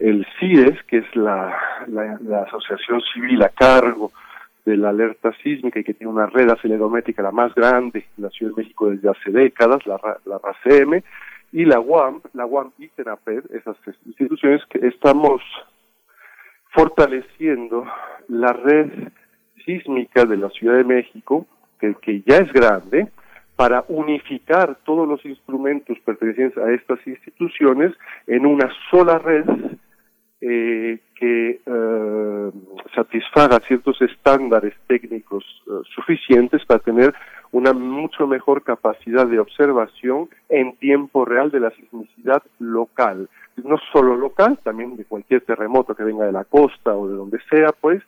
[0.00, 1.56] el CIES, que es la,
[1.88, 4.12] la, asociación civil a cargo
[4.64, 8.30] de la alerta sísmica y que tiene una red acelerométrica la más grande en la
[8.30, 11.02] Ciudad de México desde hace décadas, la, la RACM,
[11.52, 15.42] y la UAM, la UAM y TENAPED, esas instituciones que estamos
[16.70, 17.86] fortaleciendo
[18.28, 18.90] la red
[19.64, 21.46] sísmica de la Ciudad de México,
[21.78, 23.08] que, ya es grande,
[23.56, 27.92] para unificar todos los instrumentos pertenecientes a estas instituciones
[28.26, 29.44] en una sola red
[30.40, 32.50] eh, que eh,
[32.94, 37.12] satisfaga ciertos estándares técnicos eh, suficientes para tener
[37.50, 43.28] una mucho mejor capacidad de observación en tiempo real de la sismicidad local.
[43.56, 47.38] No solo local, también de cualquier terremoto que venga de la costa o de donde
[47.50, 48.02] sea, pues,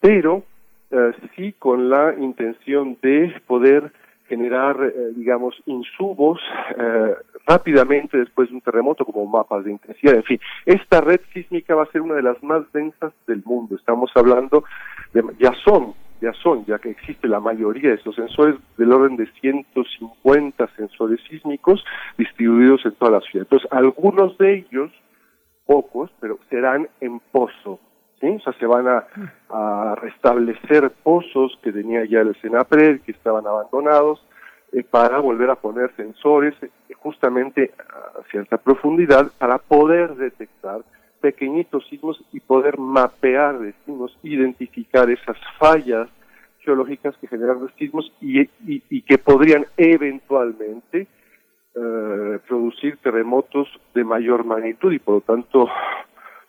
[0.00, 0.42] pero
[0.90, 3.92] eh, sí con la intención de poder
[4.30, 6.40] generar, eh, digamos, insumos
[6.78, 7.14] eh,
[7.46, 10.14] rápidamente después de un terremoto, como mapas de intensidad.
[10.14, 13.74] En fin, esta red sísmica va a ser una de las más densas del mundo.
[13.74, 14.64] Estamos hablando,
[15.12, 19.16] de, ya son, ya son, ya que existe la mayoría de estos sensores del orden
[19.16, 21.84] de 150 sensores sísmicos
[22.16, 23.46] distribuidos en toda la ciudad.
[23.50, 24.92] Entonces, algunos de ellos,
[25.66, 27.80] pocos, pero serán en pozo
[28.22, 34.24] o sea, se van a, restablecer pozos que tenía ya el Senapred, que estaban abandonados,
[34.72, 40.82] eh, para volver a poner sensores eh, justamente a cierta profundidad para poder detectar
[41.20, 46.08] pequeñitos sismos y poder mapear de sismos, identificar esas fallas
[46.60, 48.46] geológicas que generan los sismos y,
[49.02, 51.08] que podrían eventualmente
[51.74, 55.68] eh, producir terremotos de mayor magnitud y por lo tanto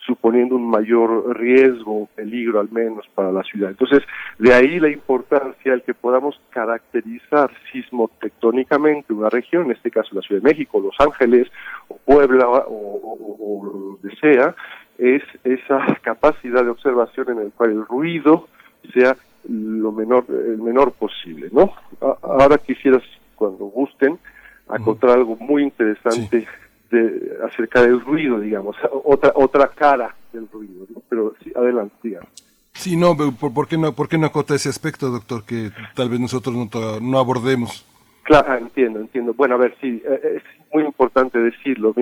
[0.06, 3.70] suponiendo un mayor riesgo, peligro al menos para la ciudad.
[3.70, 4.02] Entonces,
[4.40, 10.22] de ahí la importancia el que podamos caracterizar sismotectónicamente una región, en este caso la
[10.22, 11.48] Ciudad de México, Los Ángeles,
[11.88, 14.56] o Puebla, o, donde sea,
[14.98, 18.48] es esa capacidad de observación en el cual el ruido
[18.94, 19.16] sea
[19.48, 21.74] lo menor, el menor posible, ¿no?
[22.22, 23.02] Ahora quisiera,
[23.36, 24.20] cuando gusten,
[24.68, 26.48] acotar algo muy interesante
[26.92, 30.86] de, acerca del ruido, digamos, otra otra cara del ruido.
[31.10, 32.30] Pero sí, adelante, digamos.
[32.74, 36.20] Sí, no, ¿por, qué no, ¿por qué no acota ese aspecto, doctor, que tal vez
[36.20, 37.86] nosotros no, no abordemos?
[38.24, 39.34] Claro, entiendo, entiendo.
[39.34, 41.94] Bueno, a ver, sí, eh, es muy importante decirlo.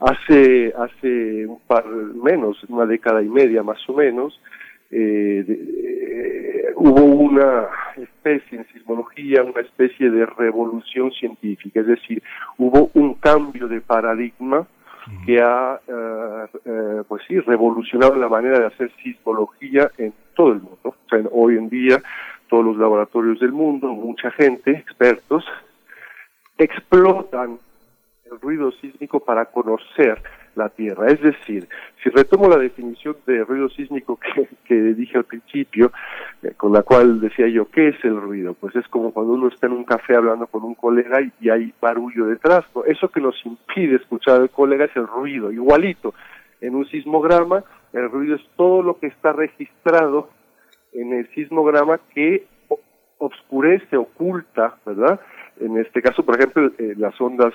[0.00, 4.40] Hace, hace un par, menos, una década y media más o menos,
[4.90, 12.22] eh, eh, hubo una especie en sismología, una especie de revolución científica, es decir,
[12.58, 14.66] hubo un cambio de paradigma
[15.24, 20.60] que ha, eh, eh, pues sí, revolucionado la manera de hacer sismología en todo el
[20.60, 20.78] mundo.
[20.82, 22.02] O sea, hoy en día
[22.48, 25.44] todos los laboratorios del mundo, mucha gente, expertos,
[26.58, 27.58] explotan
[28.24, 30.20] el ruido sísmico para conocer
[30.56, 31.08] la Tierra.
[31.08, 31.68] Es decir,
[32.02, 34.18] si retomo la definición de ruido sísmico
[34.64, 35.92] que, dije al principio,
[36.42, 38.54] eh, con la cual decía yo, ¿qué es el ruido?
[38.54, 41.72] Pues es como cuando uno está en un café hablando con un colega y, hay
[41.80, 42.64] barullo detrás.
[42.86, 46.14] Eso que nos impide escuchar al colega es el ruido, igualito.
[46.60, 50.30] En un sismograma, el ruido es todo lo que está registrado
[50.92, 52.46] en el sismograma que
[53.18, 55.20] obscurece, oculta, ¿verdad?
[55.60, 57.54] En este caso, por ejemplo, eh, las ondas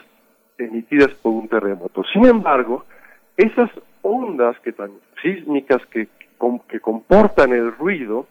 [0.58, 2.04] emitidas por un terremoto.
[2.14, 2.86] Sin embargo,
[3.38, 3.70] esas
[4.02, 6.08] ondas que tan sísmicas que,
[6.68, 8.28] que comportan el ruido,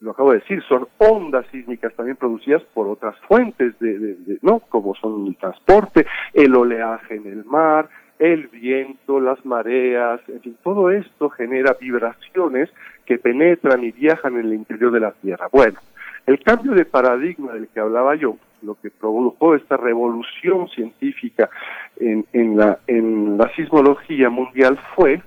[0.00, 4.60] lo acabo de decir, son ondas sísmicas también producidas por otras fuentes, de, ¿no?
[4.60, 10.56] Como son el transporte, el oleaje en el mar, el viento, las mareas, en fin,
[10.62, 12.70] todo esto genera vibraciones
[13.04, 15.48] que penetran y viajan en el interior de la Tierra.
[15.52, 15.78] Bueno,
[16.26, 21.50] el cambio de paradigma del que hablaba yo lo que provocó esta revolución científica
[21.98, 25.22] en, en, la, en la sismología mundial fue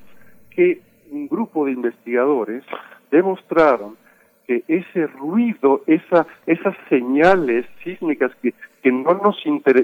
[0.49, 2.63] que un grupo de investigadores
[3.11, 3.97] demostraron
[4.45, 9.37] que ese ruido, esa, esas señales sísmicas que, que, no nos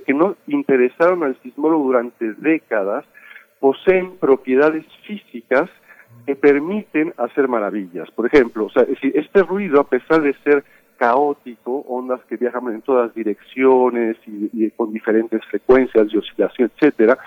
[0.05, 3.05] que no interesaron al sismólogo durante décadas,
[3.59, 5.69] poseen propiedades físicas
[6.25, 8.09] que permiten hacer maravillas.
[8.11, 10.63] Por ejemplo, o sea, este ruido, a pesar de ser
[10.97, 17.17] caótico, ondas que viajan en todas direcciones y, con diferentes frecuencias de oscilación, etcétera,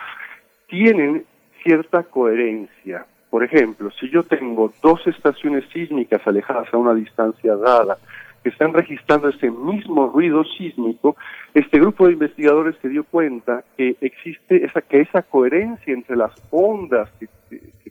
[0.66, 1.24] tienen
[1.62, 3.07] cierta coherencia.
[3.31, 7.98] Por ejemplo, si yo tengo dos estaciones sísmicas alejadas a una distancia dada,
[8.42, 11.16] que están registrando ese mismo ruido sísmico,
[11.54, 16.33] este grupo de investigadores se dio cuenta que existe esa, que esa coherencia entre las
[16.50, 17.28] ondas que,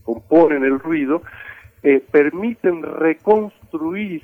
[0.03, 1.21] componen el ruido
[1.83, 4.23] eh, permiten reconstruir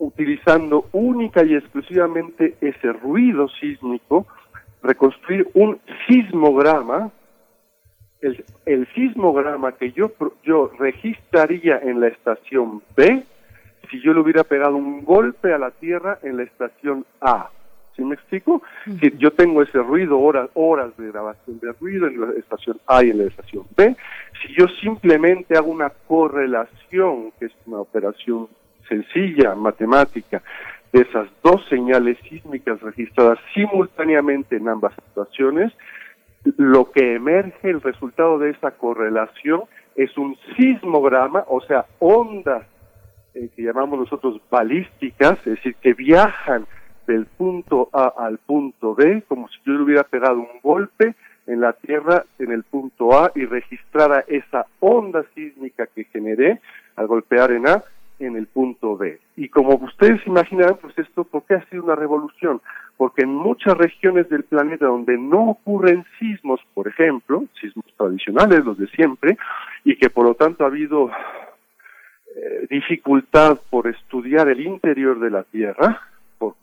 [0.00, 4.26] utilizando única y exclusivamente ese ruido sísmico,
[4.82, 7.12] reconstruir un sismograma,
[8.22, 10.10] el, el sismograma que yo,
[10.42, 13.24] yo registraría en la estación B
[13.90, 17.50] si yo le hubiera pegado un golpe a la Tierra en la estación A.
[17.96, 18.62] ¿Sí me explico?
[19.00, 23.04] Si yo tengo ese ruido, horas, horas de grabación de ruido en la estación A
[23.04, 23.96] y en la estación B,
[24.40, 28.48] si yo simplemente hago una correlación, que es una operación
[28.90, 30.42] sencilla matemática
[30.92, 35.72] de esas dos señales sísmicas registradas simultáneamente en ambas situaciones,
[36.56, 39.62] lo que emerge, el resultado de esa correlación,
[39.94, 42.64] es un sismograma, o sea, ondas
[43.34, 46.66] eh, que llamamos nosotros balísticas, es decir, que viajan
[47.06, 51.14] del punto A al punto B, como si yo le hubiera pegado un golpe
[51.46, 56.60] en la Tierra en el punto A y registrara esa onda sísmica que generé
[56.96, 57.84] al golpear en A
[58.20, 59.18] en el punto B.
[59.36, 62.60] Y como ustedes imaginarán, pues esto, ¿por qué ha sido una revolución?
[62.96, 68.78] Porque en muchas regiones del planeta donde no ocurren sismos, por ejemplo, sismos tradicionales, los
[68.78, 69.36] de siempre,
[69.84, 71.10] y que por lo tanto ha habido
[72.36, 76.00] eh, dificultad por estudiar el interior de la Tierra,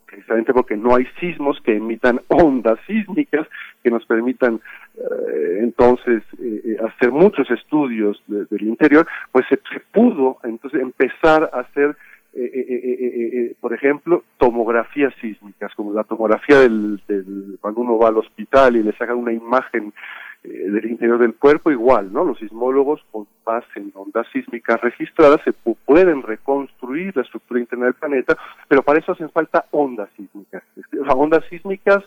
[0.06, 3.46] precisamente porque no hay sismos que emitan ondas sísmicas
[3.82, 4.60] que nos permitan
[4.96, 9.58] eh, entonces eh, eh, hacer muchos estudios del interior, pues se,
[9.92, 11.96] pudo entonces empezar a hacer,
[13.60, 18.82] por ejemplo, tomografías sísmicas, como la tomografía del, del, cuando uno va al hospital y
[18.82, 19.92] le sacan una imagen
[20.44, 22.24] eh, del interior del cuerpo igual, ¿no?
[22.24, 27.94] Los sismólogos con base en ondas sísmicas registradas se pueden reconstruir la estructura interna del
[27.94, 28.36] planeta,
[28.68, 30.62] pero para eso hacen falta ondas sísmicas.
[31.00, 32.04] O sea, ondas sísmicas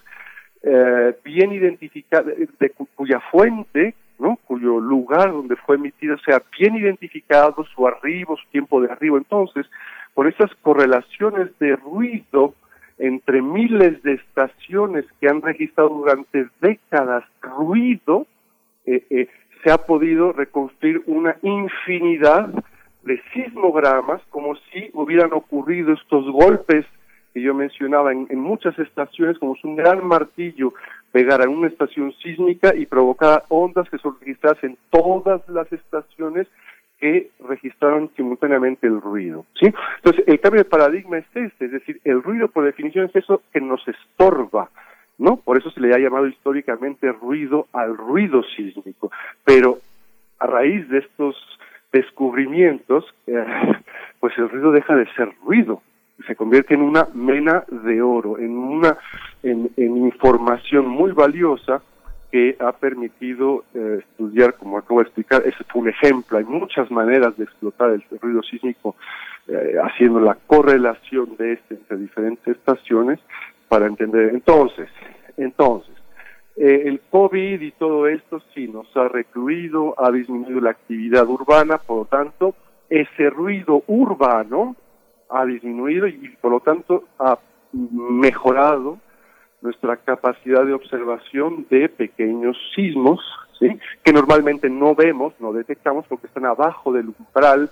[0.63, 4.38] eh, bien identificadas, de cuya fuente, ¿no?
[4.46, 9.17] cuyo lugar donde fue emitida sea bien identificado, su arribo, su tiempo de arribo.
[9.17, 9.65] Entonces,
[10.13, 12.54] por esas correlaciones de ruido
[13.01, 18.27] entre miles de estaciones que han registrado durante décadas ruido,
[18.85, 19.27] eh, eh,
[19.63, 22.49] se ha podido reconstruir una infinidad
[23.03, 26.85] de sismogramas como si hubieran ocurrido estos golpes
[27.33, 30.73] que yo mencionaba en, muchas estaciones, como si un gran martillo
[31.11, 36.47] pegara en una estación sísmica y provocara ondas que son registradas en todas las estaciones
[37.01, 39.45] que registraron simultáneamente el ruido.
[39.59, 39.73] ¿sí?
[39.97, 43.41] Entonces, el cambio de paradigma es este, es decir, el ruido por definición es eso
[43.52, 44.69] que nos estorba,
[45.17, 45.37] ¿no?
[45.37, 49.12] Por eso se le ha llamado históricamente ruido al ruido sísmico.
[49.43, 49.79] Pero
[50.39, 51.35] a raíz de estos
[51.91, 53.45] descubrimientos, eh,
[54.19, 55.81] pues el ruido deja de ser ruido,
[56.27, 58.95] se convierte en una mena de oro, en una
[59.41, 61.81] en información muy valiosa
[62.32, 66.90] que ha permitido eh, estudiar, como acabo de explicar, ese fue un ejemplo, hay muchas
[66.90, 68.96] maneras de explotar el ruido sísmico
[69.48, 73.19] eh, haciendo la correlación de este entre diferentes estaciones
[73.67, 74.29] para entender.
[74.29, 74.90] Entonces,
[75.36, 75.94] entonces,
[76.56, 81.79] eh, el COVID y todo esto sí nos ha recluido, ha disminuido la actividad urbana,
[81.79, 82.56] por lo tanto,
[82.90, 84.75] ese ruido urbano
[85.29, 87.38] ha disminuido y por lo tanto ha
[87.73, 89.00] mejorado
[89.62, 93.19] nuestra capacidad de observación de pequeños sismos,
[93.59, 93.79] ¿sí?
[94.03, 97.69] que normalmente no vemos, no detectamos porque están abajo del umbral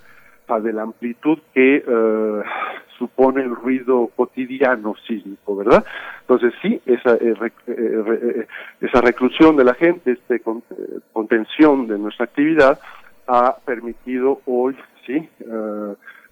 [0.58, 2.42] de la amplitud que eh,
[2.98, 5.84] supone el ruido cotidiano sísmico, ¿verdad?
[6.22, 7.34] Entonces sí, esa, eh,
[7.68, 8.46] eh,
[8.80, 10.42] esa reclusión de la gente, este
[11.12, 12.80] contención de nuestra actividad,
[13.28, 14.76] ha permitido hoy,
[15.06, 15.28] sí,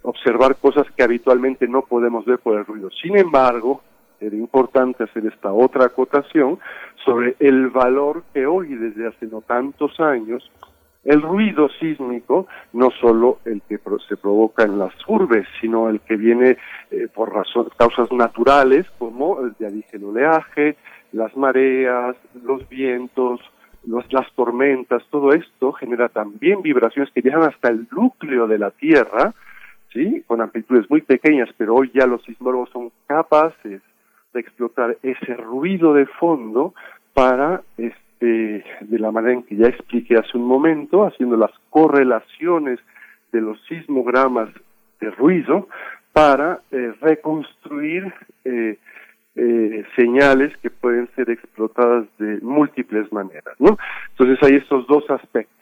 [0.03, 2.91] observar cosas que habitualmente no podemos ver por el ruido.
[2.91, 3.83] Sin embargo,
[4.21, 6.59] era importante hacer esta otra acotación
[7.05, 10.51] sobre el valor que hoy, desde hace no tantos años,
[11.05, 16.17] el ruido sísmico, no solo el que se provoca en las urbes, sino el que
[16.17, 16.59] viene
[16.91, 20.77] eh, por razón, causas naturales, como, ya dije, el oleaje,
[21.13, 23.41] las mareas, los vientos,
[23.85, 29.33] las tormentas, todo esto genera también vibraciones que llegan hasta el núcleo de la Tierra,
[29.93, 30.23] ¿sí?
[30.27, 33.81] con amplitudes muy pequeñas, pero hoy ya los sismólogos son capaces
[34.33, 36.75] de explotar ese ruido de fondo
[37.15, 42.79] para este, de la manera en que ya expliqué hace un momento, haciendo las correlaciones
[43.33, 44.51] de los sismogramas
[45.01, 45.69] de ruido
[46.13, 48.13] para eh, reconstruir
[48.45, 48.79] eh,
[49.37, 53.55] eh, señales que pueden ser explotadas de múltiples maneras.
[53.59, 55.58] Entonces hay estos dos aspectos.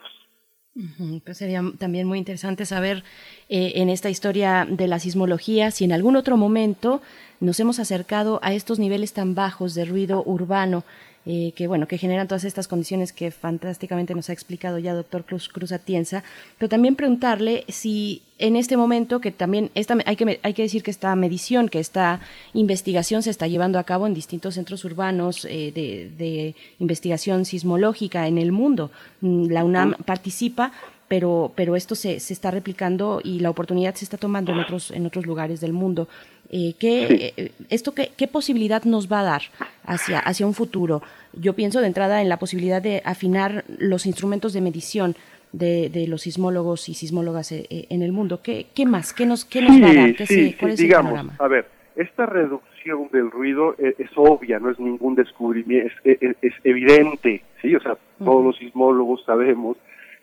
[1.25, 3.03] Pues sería también muy interesante saber
[3.49, 7.01] en esta historia de la sismología si en algún otro momento
[7.41, 10.85] nos hemos acercado a estos niveles tan bajos de ruido urbano
[11.27, 15.25] eh, que bueno, que generan todas estas condiciones que fantásticamente nos ha explicado ya doctor
[15.25, 16.23] Cruz, Cruz Atienza,
[16.57, 20.85] pero también preguntarle si en este momento que también esta, hay, que, hay que decir
[20.85, 22.21] que esta medición, que esta
[22.55, 28.29] investigación se está llevando a cabo en distintos centros urbanos eh, de, de, investigación sismológica
[28.29, 28.93] en el mundo.
[29.21, 30.73] Mm, la UNAM participa,
[31.09, 34.91] pero, pero esto se, se está replicando y la oportunidad se está tomando en otros,
[34.91, 36.09] en otros lugares del mundo.
[36.51, 39.43] Eh, ¿qué, eh, esto qué, qué, posibilidad nos va a dar
[39.85, 41.03] hacia, hacia un futuro?
[41.33, 45.17] Yo pienso de entrada en la posibilidad de afinar los instrumentos de medición
[45.53, 48.41] de, de los sismólogos y sismólogas eh, en el mundo.
[48.43, 49.13] ¿Qué, qué más?
[49.13, 50.15] ¿Qué nos, qué nos va a dar?
[50.59, 51.37] ¿Cuál es digamos, el panorama?
[51.39, 56.37] A ver, esta reducción del ruido es, es obvia, no es ningún descubrimiento, es, es,
[56.43, 57.75] es evidente, ¿sí?
[57.75, 59.77] O sea, todos los sismólogos sabemos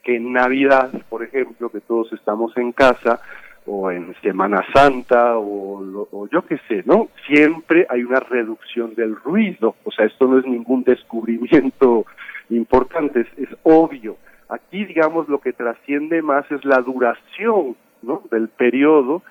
[0.04, 3.22] que en Navidad, por ejemplo, que todos estamos en casa,
[3.66, 7.10] o en Semana Santa o, o yo qué sé, ¿no?
[7.28, 12.06] Siempre hay una reducción del ruido, o sea, esto no es ningún descubrimiento
[12.50, 14.18] importante, es, obvio.
[14.50, 18.24] Aquí, digamos, lo que trasciende más es la duración, ¿no?
[18.30, 19.24] Del periodo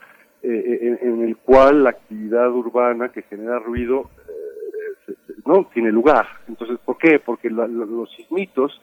[0.43, 5.15] eh, en, en, el cual la actividad urbana que genera ruido eh,
[5.47, 6.27] no tiene lugar.
[6.49, 7.21] Entonces, ¿por qué?
[7.21, 8.81] Porque la, los sismitos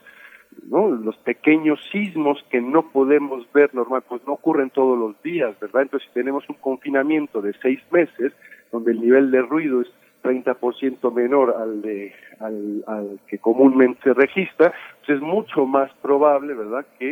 [0.68, 0.88] ¿no?
[0.88, 5.82] Los pequeños sismos que no podemos ver normal, pues no ocurren todos los días, ¿verdad?
[5.82, 8.32] Entonces, si tenemos un confinamiento de seis meses,
[8.72, 9.88] donde el nivel de ruido es
[10.22, 16.54] 30% menor al, de, al, al que comúnmente se registra, pues es mucho más probable,
[16.54, 17.10] ¿verdad?, que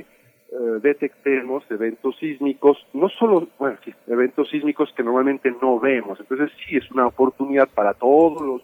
[0.50, 3.76] eh, detectemos eventos sísmicos, no solo, bueno,
[4.06, 6.18] eventos sísmicos que normalmente no vemos.
[6.20, 8.62] Entonces, sí, es una oportunidad para todos los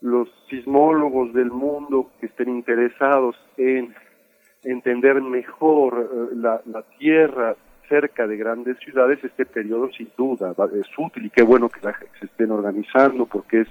[0.00, 3.94] los sismólogos del mundo que estén interesados en
[4.64, 7.56] entender mejor eh, la, Tierra
[7.88, 11.80] cerca de grandes ciudades, este periodo sin duda es útil y qué bueno que
[12.18, 13.68] se estén organizando porque es,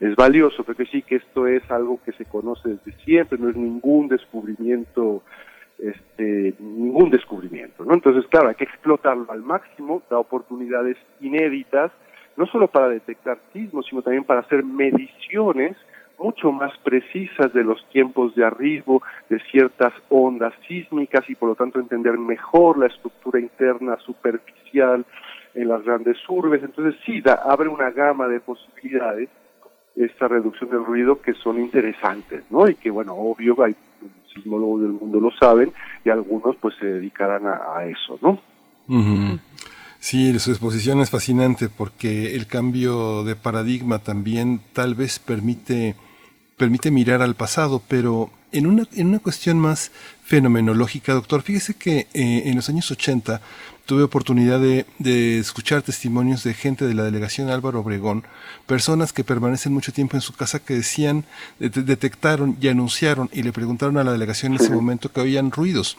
[0.00, 3.56] es valioso, porque sí que esto es algo que se conoce desde siempre, no es
[3.56, 5.22] ningún descubrimiento,
[5.78, 7.94] este, ningún descubrimiento, ¿no?
[7.94, 11.90] Entonces, claro, hay que explotarlo al máximo, da oportunidades inéditas,
[12.38, 15.76] no solo para detectar sismos, sino también para hacer mediciones
[16.18, 21.54] mucho más precisas de los tiempos de arribo de ciertas ondas sísmicas y por lo
[21.54, 25.04] tanto entender mejor la estructura interna superficial
[25.54, 26.62] en las grandes urbes.
[26.62, 29.28] Entonces sí, da, abre una gama de posibilidades
[29.96, 32.68] esta reducción del ruido que son interesantes, ¿no?
[32.68, 33.74] Y que bueno, obvio, hay
[34.32, 35.72] sismólogos del mundo lo saben
[36.04, 38.38] y algunos pues se dedicarán a, eso, ¿no?
[38.88, 39.38] Uh
[40.00, 45.96] Sí, su exposición es fascinante porque el cambio de paradigma también tal vez permite,
[46.56, 49.90] permite mirar al pasado, pero en una, en una cuestión más
[50.24, 53.40] fenomenológica, doctor, fíjese que eh, en los años 80
[53.86, 58.24] tuve oportunidad de, de, escuchar testimonios de gente de la delegación Álvaro Obregón,
[58.66, 61.24] personas que permanecen mucho tiempo en su casa que decían,
[61.58, 65.96] detectaron y anunciaron y le preguntaron a la delegación en ese momento que oían ruidos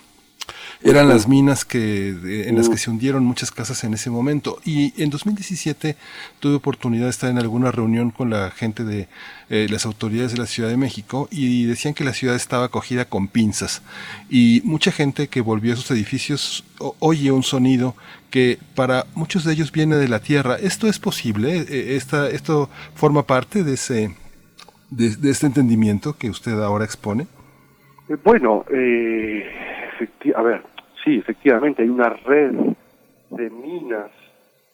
[0.83, 2.09] eran las minas que,
[2.47, 4.59] en las que se hundieron muchas casas en ese momento.
[4.65, 5.95] Y en 2017
[6.39, 9.07] tuve oportunidad de estar en alguna reunión con la gente de
[9.49, 13.05] eh, las autoridades de la Ciudad de México y decían que la ciudad estaba cogida
[13.05, 13.81] con pinzas.
[14.29, 16.63] Y mucha gente que volvió a sus edificios
[16.99, 17.95] oye un sonido
[18.29, 20.55] que para muchos de ellos viene de la tierra.
[20.55, 21.65] ¿Esto es posible?
[21.69, 24.15] Eh, ¿Esta, ¿Esto forma parte de, ese,
[24.89, 27.27] de, este entendimiento que usted ahora expone?
[28.07, 29.45] Eh, bueno, eh,
[30.35, 30.61] a ver,
[31.03, 32.53] sí, efectivamente hay una red
[33.29, 34.11] de minas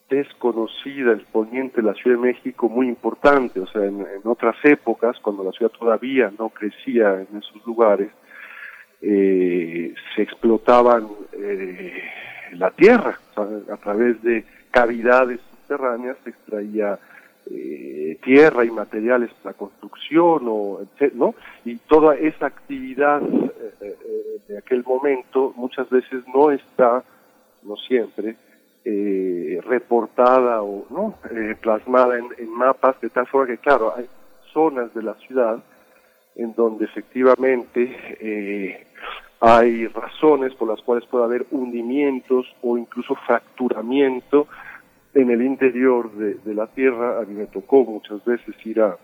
[0.08, 5.18] desconocida el poniente de la Ciudad de México muy importante, o sea, en, otras épocas,
[5.20, 8.10] cuando la ciudad todavía no crecía en esos lugares,
[9.02, 11.92] eh, se explotaban eh,
[12.52, 16.98] la tierra, a través de cavidades subterráneas se extraía
[17.48, 20.80] eh, tierra y materiales para construcción, o,
[21.14, 21.36] ¿no?
[21.64, 23.96] Y toda esa actividad eh, eh,
[24.48, 27.04] de aquel momento muchas veces no está,
[27.62, 28.36] no siempre,
[29.64, 31.14] reportada o no
[31.60, 34.06] plasmada en, mapas de tal forma que, claro, hay
[34.52, 35.58] zonas de la ciudad
[36.36, 38.86] en donde efectivamente
[39.40, 44.46] hay razones por las cuales puede haber hundimientos o incluso fracturamiento
[45.16, 47.18] en el interior de, la Tierra.
[47.18, 48.96] A mí me tocó muchas veces ir a,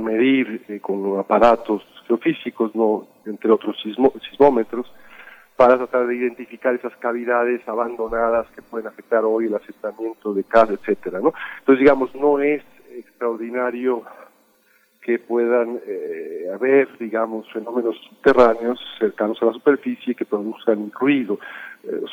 [0.00, 4.92] medir eh, con aparatos geofísicos, no entre otros sismómetros,
[5.56, 10.72] para tratar de identificar esas cavidades abandonadas que pueden afectar hoy el asentamiento de casa,
[10.72, 11.18] etcétera.
[11.18, 12.62] Entonces, digamos, no es
[12.96, 14.02] extraordinario
[15.00, 21.40] que puedan eh, haber, digamos, fenómenos subterráneos cercanos a la superficie que produzcan ruido,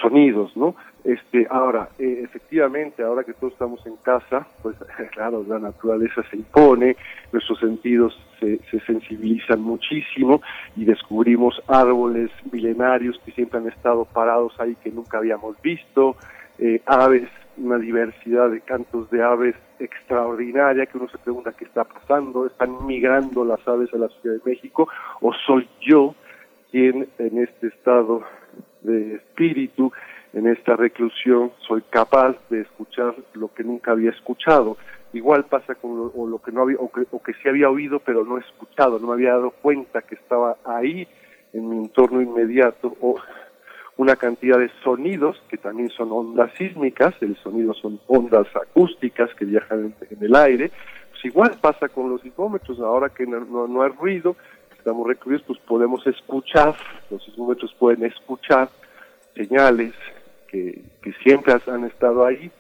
[0.02, 0.76] sonidos, ¿no?
[1.04, 4.76] Este, ahora, eh, efectivamente, ahora que todos estamos en casa, pues
[5.12, 6.96] claro, la naturaleza se impone,
[7.32, 10.42] nuestros sentidos se, se sensibilizan muchísimo
[10.76, 16.16] y descubrimos árboles milenarios que siempre han estado parados ahí que nunca habíamos visto,
[16.86, 22.46] aves una diversidad de cantos de aves extraordinaria que uno se pregunta qué está pasando,
[22.46, 24.88] están migrando las aves a la Ciudad de México
[25.22, 26.16] o soy yo
[26.72, 28.24] quien en este estado
[28.82, 29.92] de espíritu,
[30.34, 34.78] en esta reclusión, soy capaz de escuchar lo que nunca había escuchado.
[35.12, 38.00] Igual pasa con lo, lo que no había o que, o que sí había oído
[38.00, 41.08] pero no escuchado, no me había dado cuenta que estaba ahí
[41.54, 43.16] en mi entorno inmediato o
[44.00, 49.44] una cantidad de sonidos que también son ondas sísmicas, el sonido son ondas acústicas que
[49.44, 50.72] viajan en, el aire.
[51.12, 54.38] Pues igual pasa con los sismómetros, ahora que no, no, hay ruido,
[54.80, 56.76] estamos recluidos, pues podemos escuchar,
[57.10, 58.70] los sismómetros pueden escuchar
[59.36, 59.94] señales
[60.48, 62.52] que, que siempre han estado ahí,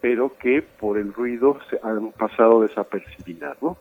[0.00, 3.76] pero que por el ruido se han pasado desapercibidas, ¿no?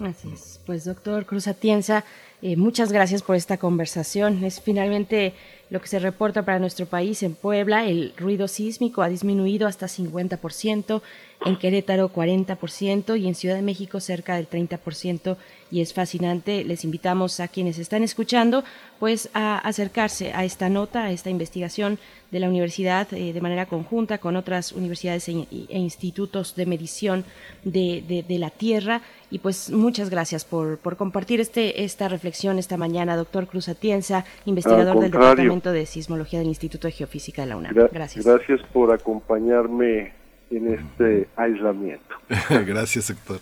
[0.00, 0.60] Así es.
[0.64, 2.04] Pues doctor Cruz Atienza,
[2.40, 4.44] eh, muchas gracias por esta conversación.
[4.44, 5.34] Es finalmente
[5.70, 7.84] lo que se reporta para nuestro país en Puebla.
[7.84, 11.02] El ruido sísmico ha disminuido hasta 50%,
[11.44, 15.36] en Querétaro 40% y en Ciudad de México cerca del 30%
[15.70, 16.64] y es fascinante.
[16.64, 18.64] Les invitamos a quienes están escuchando
[18.98, 21.98] pues a acercarse a esta nota, a esta investigación
[22.32, 27.24] de la universidad eh, de manera conjunta con otras universidades e, e institutos de medición
[27.62, 29.02] de, de, la Tierra.
[29.30, 34.24] Y pues muchas gracias por, por, compartir este, esta reflexión esta mañana, doctor Cruz Atienza,
[34.44, 37.74] investigador del Departamento de Sismología del Instituto de Geofísica de la UNAM.
[37.92, 38.24] Gracias.
[38.24, 40.12] Gracias por acompañarme
[40.50, 42.14] en este aislamiento.
[42.66, 43.40] gracias, doctor.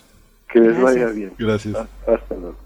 [0.49, 1.33] Que les vaya bien.
[1.39, 1.77] Gracias.
[2.07, 2.57] Hasta luego.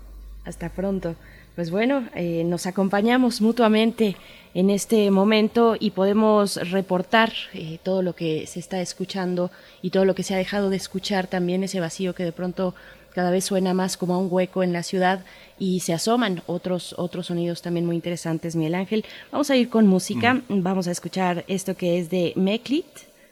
[0.44, 1.14] Hasta pronto.
[1.54, 4.16] Pues bueno, eh, nos acompañamos mutuamente
[4.54, 9.50] en este momento y podemos reportar eh, todo lo que se está escuchando
[9.82, 12.74] y todo lo que se ha dejado de escuchar también, ese vacío que de pronto
[13.14, 15.24] cada vez suena más como a un hueco en la ciudad
[15.58, 19.04] y se asoman otros, otros sonidos también muy interesantes, Miguel Ángel.
[19.30, 20.62] Vamos a ir con música, mm.
[20.62, 22.86] vamos a escuchar esto que es de Meklit,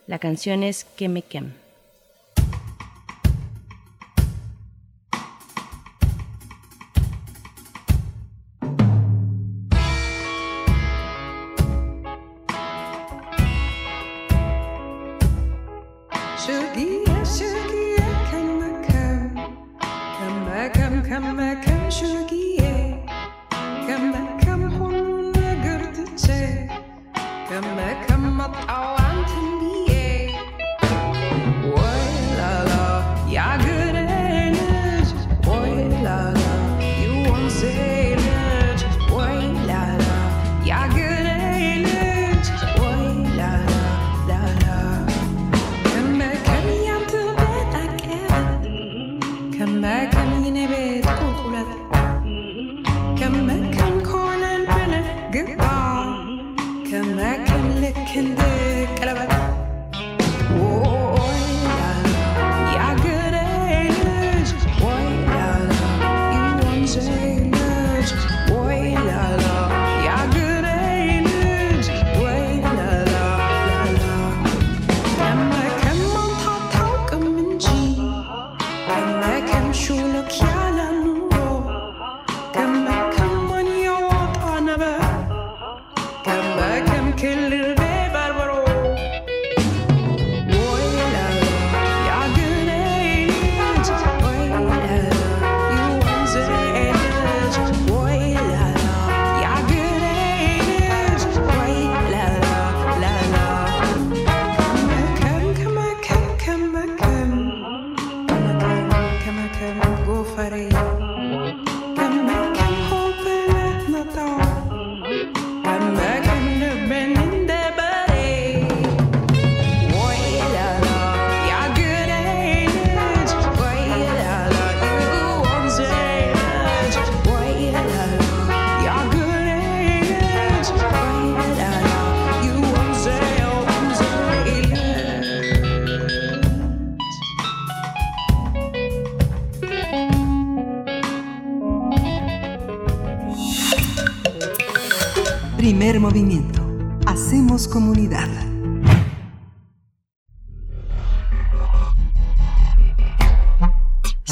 [0.06, 1.46] la canción es Kemekem.
[1.46, 1.67] Primer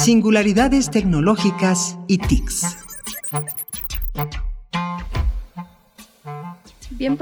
[0.07, 2.76] Singularidades tecnológicas y TICs.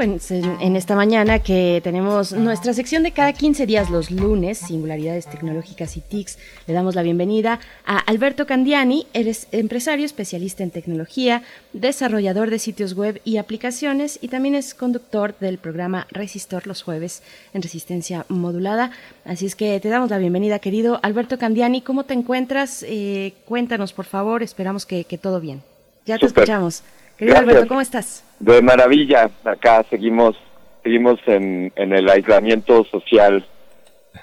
[0.06, 5.26] Pues en, esta mañana que tenemos nuestra sección de cada 15 días los lunes, Singularidades
[5.26, 6.38] Tecnológicas y TICs,
[6.68, 11.42] le damos la bienvenida a Alberto Candiani, eres empresario especialista en tecnología,
[11.74, 17.24] desarrollador de sitios web y aplicaciones y también es conductor del programa Resistor los jueves
[17.56, 18.92] en resistencia modulada.
[19.24, 21.82] Así es que te damos la bienvenida, querido Alberto Candiani.
[21.82, 22.86] ¿Cómo te encuentras?
[22.88, 24.44] Eh, cuéntanos, por favor.
[24.44, 25.64] Esperamos que, todo bien.
[26.06, 26.84] Ya te escuchamos.
[27.18, 28.25] Querido Alberto, ¿cómo estás?
[28.40, 30.36] De maravilla, acá seguimos
[30.84, 33.46] seguimos en, en el aislamiento social.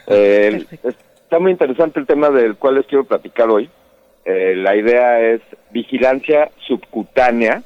[0.07, 3.69] Eh, está muy interesante el tema del cual les quiero platicar hoy.
[4.25, 7.63] Eh, la idea es vigilancia subcutánea.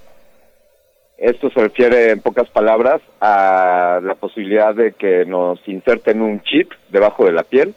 [1.19, 6.73] Esto se refiere, en pocas palabras, a la posibilidad de que nos inserten un chip
[6.91, 7.77] debajo de la piel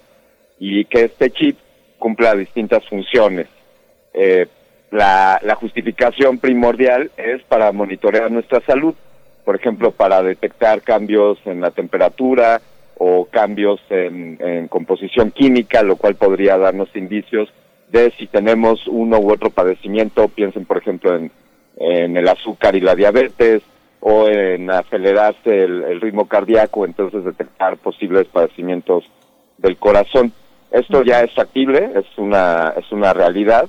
[0.57, 1.57] y que este chip
[1.99, 3.47] cumpla distintas funciones.
[4.13, 4.47] Eh,
[4.91, 8.95] la, la justificación primordial es para monitorear nuestra salud,
[9.45, 12.61] por ejemplo, para detectar cambios en la temperatura
[12.97, 17.49] o cambios en, composición química, lo cual podría darnos indicios
[17.91, 21.31] de si tenemos uno u otro padecimiento, piensen por ejemplo en,
[21.77, 23.63] en el azúcar y la diabetes,
[24.01, 29.05] o en acelerarse el, el, ritmo cardíaco, entonces detectar posibles padecimientos
[29.57, 30.31] del corazón.
[30.71, 33.67] Esto ya es factible, es una, es una realidad,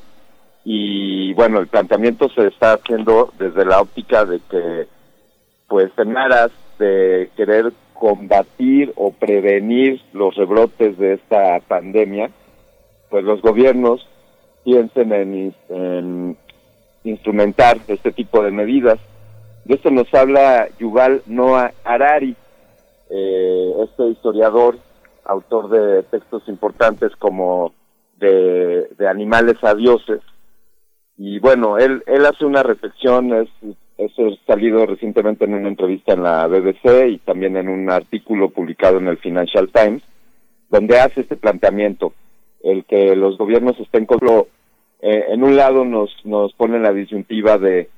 [0.73, 4.87] y bueno, el planteamiento se está haciendo desde la óptica de que,
[5.67, 12.31] pues en aras de querer combatir o prevenir los rebrotes de esta pandemia,
[13.09, 14.07] pues los gobiernos
[14.63, 16.37] piensen en,
[17.03, 19.01] instrumentar este tipo de medidas.
[19.65, 22.37] De esto nos habla Yuval Noah Harari,
[23.11, 24.79] eh, este historiador,
[25.25, 27.73] autor de textos importantes como
[28.19, 30.21] de, de Animales a Dioses,
[31.23, 33.49] y bueno, él, él hace una reflexión, es,
[33.99, 34.11] es
[34.47, 39.07] salido recientemente en una entrevista en la BBC y también en un artículo publicado en
[39.07, 40.03] el Financial Times,
[40.71, 42.15] donde hace este planteamiento,
[42.63, 44.19] el que los gobiernos estén con
[45.03, 47.91] eh, en un lado nos, nos ponen la disyuntiva de,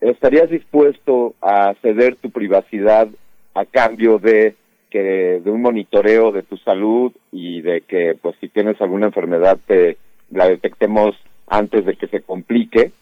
[0.00, 3.06] ¿estarías dispuesto a ceder tu privacidad
[3.52, 4.54] a cambio de
[4.88, 9.58] que de un monitoreo de tu salud y de que pues si tienes alguna enfermedad
[9.66, 9.98] te
[10.30, 11.14] la detectemos
[11.46, 12.92] antes de que se complique.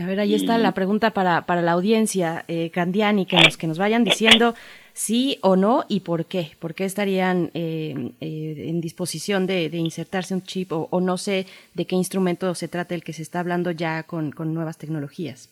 [0.00, 3.66] A ver, ahí está la pregunta para, para la audiencia, eh, Candiani, que nos, que
[3.66, 4.54] nos vayan diciendo
[4.92, 6.52] sí o no y por qué.
[6.60, 11.86] ¿Por qué estarían eh, eh, en disposición de, insertarse un chip o, no sé de
[11.86, 15.50] qué instrumento se trata el que se está hablando ya con, con nuevas tecnologías?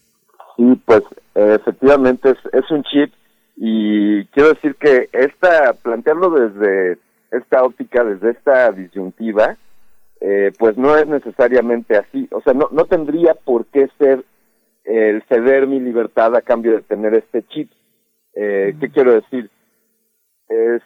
[0.56, 1.02] Sí, pues
[1.34, 3.12] efectivamente es, es un chip
[3.56, 6.98] y quiero decir que esta, plantearlo desde
[7.32, 9.56] esta óptica, desde esta disyuntiva,
[10.20, 12.28] eh, pues no es necesariamente así.
[12.32, 14.24] O sea, no, no tendría por qué ser
[14.84, 17.70] el ceder mi libertad a cambio de tener este chip.
[18.34, 19.50] Eh, ¿Qué quiero decir?
[20.48, 20.78] Eh,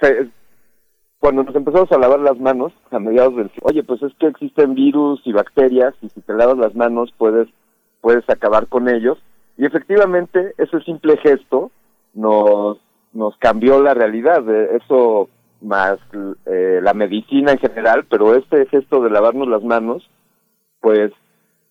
[1.19, 4.75] cuando nos empezamos a lavar las manos a mediados del oye pues es que existen
[4.75, 7.47] virus y bacterias y si te lavas las manos puedes
[8.01, 9.23] puedes acabar con ellos
[9.57, 11.71] y efectivamente ese simple gesto
[12.13, 12.79] nos
[13.13, 14.43] nos cambió la realidad
[14.75, 15.29] eso
[15.63, 15.99] más
[16.47, 20.09] eh, la medicina en general, pero este gesto de lavarnos las manos,
[20.81, 21.13] pues,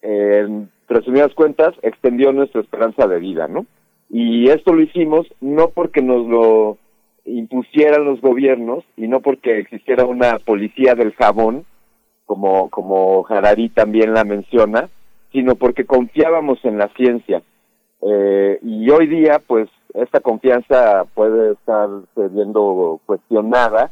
[0.01, 3.65] en resumidas cuentas, extendió nuestra esperanza de vida, ¿no?
[4.09, 6.77] Y esto lo hicimos no porque nos lo
[7.25, 11.65] impusieran los gobiernos y no porque existiera una policía del jabón,
[12.25, 14.89] como, como Harari también la menciona,
[15.31, 17.41] sino porque confiábamos en la ciencia.
[18.01, 23.91] Eh, y hoy día, pues, esta confianza puede estar siendo cuestionada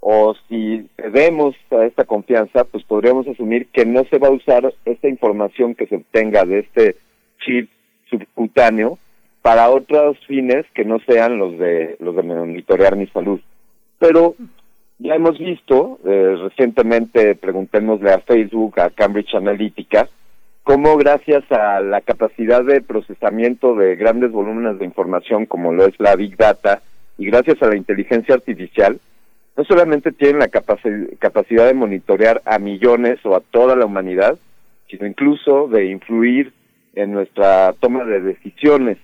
[0.00, 4.74] o si cedemos a esta confianza, pues podríamos asumir que no se va a usar
[4.84, 6.96] esta información que se obtenga de este
[7.40, 7.70] chip
[8.10, 8.98] subcutáneo
[9.40, 13.40] para otros fines que no sean los de los de monitorear mi salud.
[13.98, 14.34] Pero
[14.98, 20.08] ya hemos visto, eh, recientemente preguntémosle a Facebook, a Cambridge Analytica,
[20.64, 25.94] cómo gracias a la capacidad de procesamiento de grandes volúmenes de información como lo es
[25.98, 26.82] la Big Data
[27.18, 28.98] y gracias a la inteligencia artificial,
[29.56, 34.38] no solamente tienen la capacidad de monitorear a millones o a toda la humanidad,
[34.90, 36.52] sino incluso de influir
[36.94, 38.96] en nuestra toma de decisiones.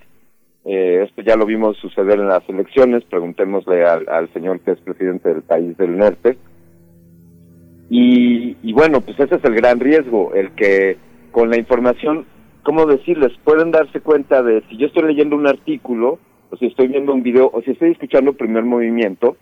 [0.65, 4.79] Eh, esto ya lo vimos suceder en las elecciones, preguntémosle al, al señor que es
[4.79, 6.37] presidente del país del norte.
[7.93, 10.97] Y bueno, pues ese es el gran riesgo, el que
[11.31, 12.27] con la información,
[12.63, 13.33] ¿cómo decirles?
[13.45, 16.19] Pueden darse cuenta de si yo estoy leyendo un artículo
[16.51, 19.37] o si estoy viendo un video, o si estoy escuchando primer movimiento,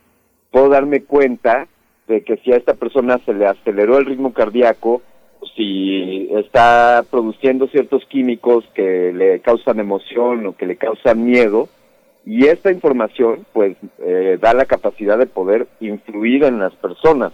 [0.51, 1.67] puedo darme cuenta
[2.07, 5.03] de que si a esta persona se le aceleró el ritmo cardíaco,
[5.57, 11.69] si está produciendo ciertos químicos que le causan emoción o que le causan miedo,
[12.25, 17.33] y esta información pues eh, da la capacidad de poder influir en las personas.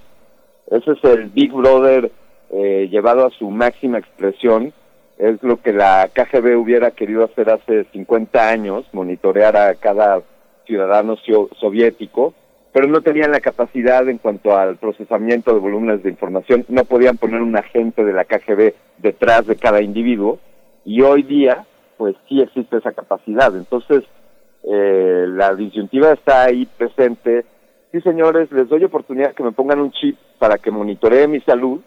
[0.70, 2.10] Ese es el Big Brother
[2.56, 4.72] eh, llevado a su máxima expresión,
[5.18, 10.22] es lo que la KGB hubiera querido hacer hace 50 años, monitorear a cada
[10.66, 11.16] ciudadano
[11.60, 12.32] soviético,
[12.72, 17.16] pero no tenían la capacidad en cuanto al procesamiento de volúmenes de información, no podían
[17.16, 20.38] poner un agente de la KGB detrás de cada individuo,
[20.84, 21.64] y hoy día,
[21.96, 23.54] pues sí existe esa capacidad.
[23.56, 24.04] Entonces,
[24.64, 27.44] eh, la disyuntiva está ahí presente.
[27.92, 31.80] Sí, señores, les doy oportunidad que me pongan un chip para que monitoree mi salud,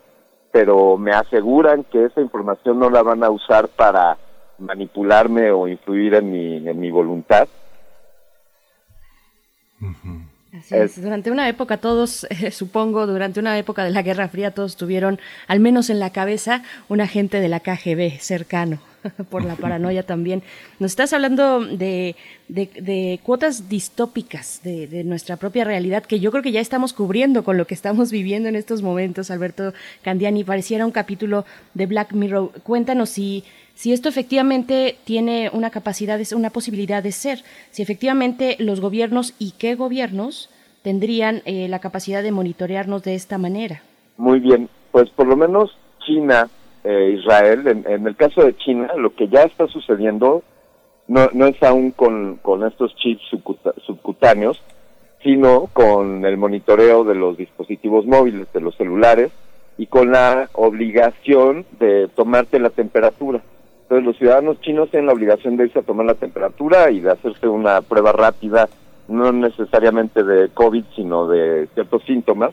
[0.51, 4.17] pero me aseguran que esa información no la van a usar para
[4.57, 7.47] manipularme o influir en mi, en mi voluntad.
[10.97, 15.20] Durante una época todos, eh, supongo, durante una época de la Guerra Fría, todos tuvieron,
[15.47, 18.80] al menos en la cabeza, un agente de la KGB cercano,
[19.30, 20.43] por la paranoia también.
[20.80, 22.16] Nos estás hablando de,
[22.47, 27.43] de, cuotas distópicas de, de, nuestra propia realidad, que yo creo que ya estamos cubriendo
[27.43, 30.43] con lo que estamos viviendo en estos momentos, Alberto Candiani.
[30.43, 32.51] Pareciera un capítulo de Black Mirror.
[32.64, 33.43] Cuéntanos si
[33.78, 39.51] si esto efectivamente tiene una capacidad, una posibilidad de ser, si efectivamente los gobiernos y
[39.51, 40.49] qué gobiernos
[40.82, 43.84] tendrían eh, la capacidad de monitorearnos de esta manera.
[44.17, 46.49] Muy bien, pues por lo menos China,
[46.84, 50.41] eh, Israel, en, el caso de China, lo que ya está sucediendo
[51.07, 53.21] no, no es aún con, con estos chips
[53.86, 54.59] subcutáneos,
[55.21, 59.32] sino con el monitoreo de los dispositivos móviles, de los celulares,
[59.78, 63.43] y con la obligación de tomarte la temperatura.
[63.88, 67.09] Entonces los ciudadanos chinos tienen la obligación de irse a tomar la temperatura y de
[67.09, 68.67] hacerse una prueba rápida,
[69.07, 72.51] no necesariamente de COVID, sino de ciertos síntomas.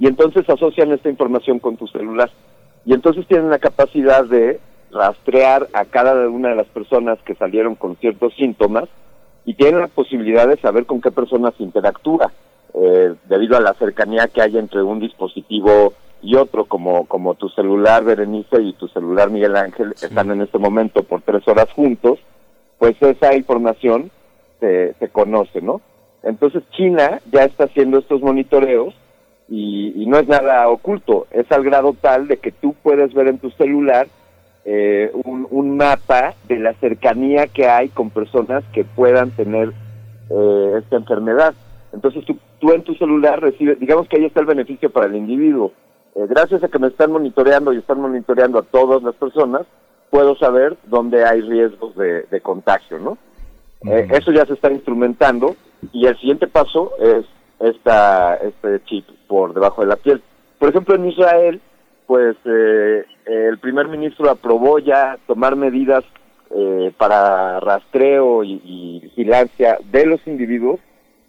[0.00, 2.28] Y entonces asocian esta información con tu celular.
[2.84, 4.58] Y entonces tienen la capacidad de
[4.90, 8.88] rastrear a cada una de las personas que salieron con ciertos síntomas
[9.44, 12.32] y tienen la posibilidad de saber con qué personas interactúa,
[12.74, 15.92] eh, debido a la cercanía que hay entre un dispositivo
[16.22, 20.58] y otro como, como tu celular Berenice y tu celular Miguel Ángel están en este
[20.58, 22.18] momento por tres horas juntos,
[22.78, 24.10] pues esa información
[24.58, 25.80] se, se conoce, ¿no?
[26.22, 28.94] Entonces China ya está haciendo estos monitoreos
[29.48, 33.38] y, no es nada oculto, es al grado tal de que tú puedes ver en
[33.38, 34.06] tu celular
[34.64, 39.72] eh, un, un, mapa de la cercanía que hay con personas que puedan tener
[40.30, 41.54] eh, esta enfermedad.
[41.92, 45.16] Entonces tú, tú en tu celular recibes, digamos que ahí está el beneficio para el
[45.16, 45.72] individuo
[46.16, 49.62] eh, gracias a que me están monitoreando y están monitoreando a todas las personas,
[50.10, 53.18] puedo saber dónde hay riesgos de, contagio, ¿no?
[53.86, 55.54] Eh, eso ya se está instrumentando
[55.92, 57.24] y el siguiente paso es
[57.60, 60.20] esta, este chip por debajo de la piel.
[60.58, 61.60] Por ejemplo, en Israel,
[62.06, 66.04] pues eh, el primer ministro aprobó ya tomar medidas
[66.98, 70.80] para rastreo y, y vigilancia de los individuos,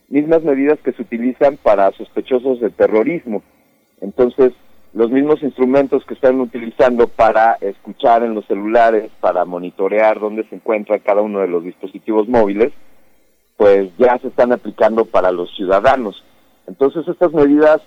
[0.09, 3.43] mismas medidas que se utilizan para sospechosos de terrorismo.
[4.01, 4.51] Entonces,
[4.93, 10.55] los mismos instrumentos que están utilizando para escuchar en los celulares, para monitorear dónde se
[10.55, 12.73] encuentra cada uno de los dispositivos móviles,
[13.55, 16.23] pues ya se están aplicando para los ciudadanos.
[16.67, 17.81] Entonces estas medidas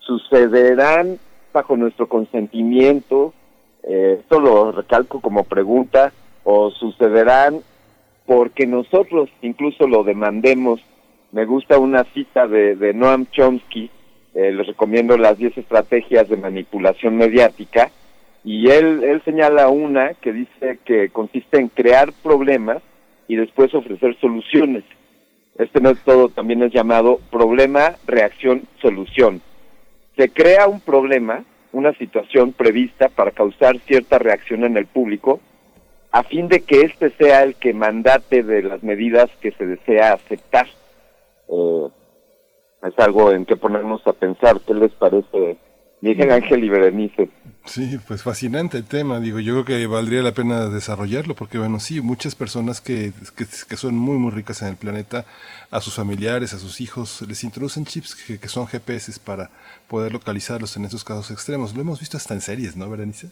[0.00, 1.18] sucederán
[1.52, 3.32] bajo nuestro consentimiento,
[3.82, 7.60] eh, esto lo recalco como pregunta, o sucederán
[8.26, 10.80] porque nosotros incluso lo demandemos.
[11.32, 13.90] Me gusta una cita de, de Noam Chomsky,
[14.34, 17.90] eh, les recomiendo las 10 estrategias de manipulación mediática
[18.44, 22.82] y él, él señala una que dice que consiste en crear problemas
[23.28, 24.84] y después ofrecer soluciones.
[25.58, 29.42] Este método también es llamado problema, reacción, solución.
[30.16, 35.40] Se crea un problema, una situación prevista para causar cierta reacción en el público,
[36.12, 40.14] a fin de que éste sea el que mandate de las medidas que se desea
[40.14, 40.66] aceptar.
[41.48, 41.88] Eh,
[42.82, 44.60] es algo en que ponernos a pensar.
[44.66, 45.58] ¿Qué les parece?
[46.00, 47.28] Miguel Ángel y Berenice.
[47.66, 49.20] Sí, pues fascinante el tema.
[49.20, 53.76] Digo, yo creo que valdría la pena desarrollarlo porque, bueno, sí, muchas personas que, que,
[53.76, 55.26] son muy, muy ricas en el planeta,
[55.70, 59.50] a sus familiares, a sus hijos, les introducen chips que, que, son GPS para
[59.88, 61.74] poder localizarlos en esos casos extremos.
[61.74, 63.28] Lo hemos visto hasta en series, ¿no, Berenice?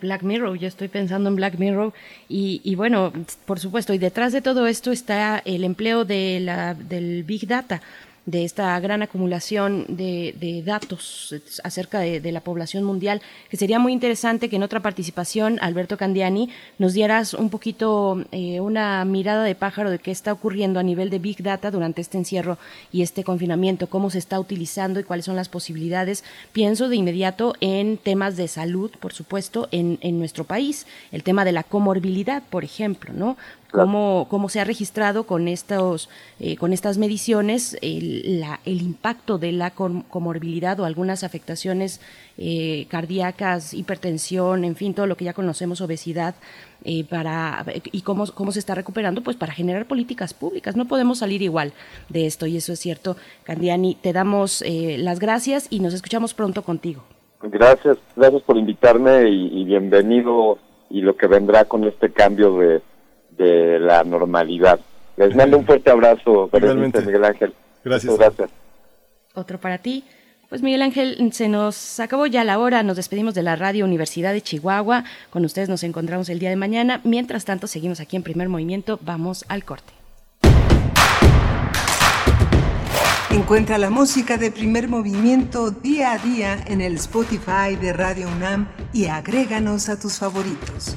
[0.00, 1.92] Black Mirror, yo estoy pensando en Black Mirror
[2.28, 3.12] y, y, bueno,
[3.46, 7.80] por supuesto, y detrás de todo esto está el empleo de la, del Big Data,
[8.28, 14.50] de esta gran acumulación de, datos acerca de, la población mundial, que sería muy interesante
[14.50, 19.90] que en otra participación, Alberto Candiani, nos dieras un poquito eh, una mirada de pájaro
[19.90, 22.58] de qué está ocurriendo a nivel de Big Data durante este encierro
[22.92, 26.22] y este confinamiento, cómo se está utilizando y cuáles son las posibilidades.
[26.52, 31.46] Pienso de inmediato en temas de salud, por supuesto, en, en nuestro país, el tema
[31.46, 33.38] de la comorbilidad, por ejemplo, ¿no?
[33.70, 36.08] Cómo, cómo se ha registrado con, estos,
[36.40, 42.00] eh, con estas mediciones el, la, el, impacto de la comorbilidad o algunas afectaciones
[42.38, 46.34] eh, cardíacas, hipertensión, en fin, todo lo que ya conocemos, obesidad,
[46.84, 50.76] eh, para, y cómo, cómo se está recuperando, pues para generar políticas públicas.
[50.76, 51.72] No podemos salir igual
[52.08, 53.16] de esto y eso es cierto.
[53.44, 57.02] Candiani, te damos las gracias y nos escuchamos pronto contigo.
[57.42, 60.58] Gracias, gracias por invitarme y bienvenido
[60.90, 62.82] y lo que vendrá con este cambio de
[63.38, 64.80] de la normalidad.
[65.16, 67.54] Les mando un fuerte abrazo, Miguel Ángel.
[67.84, 68.18] Gracias.
[68.18, 68.50] gracias.
[69.34, 70.04] Otro para ti.
[70.48, 74.32] Pues Miguel Ángel, se nos acabó ya la hora, nos despedimos de la Radio Universidad
[74.32, 75.04] de Chihuahua.
[75.28, 77.02] Con ustedes nos encontramos el día de mañana.
[77.04, 78.98] Mientras tanto, seguimos aquí en primer movimiento.
[79.02, 79.92] Vamos al corte.
[83.30, 88.68] Encuentra la música de primer movimiento día a día en el Spotify de Radio UNAM
[88.94, 90.96] y agréganos a tus favoritos.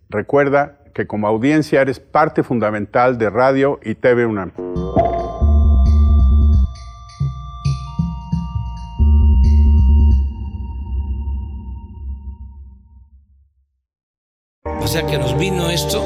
[0.11, 4.51] Recuerda que como audiencia eres parte fundamental de Radio y TV UNAM.
[14.65, 16.03] O sea que nos vino esto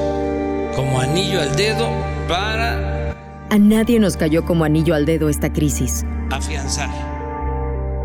[0.76, 1.90] como anillo al dedo
[2.28, 3.12] para...
[3.50, 6.06] A nadie nos cayó como anillo al dedo esta crisis.
[6.32, 6.90] Afianzar.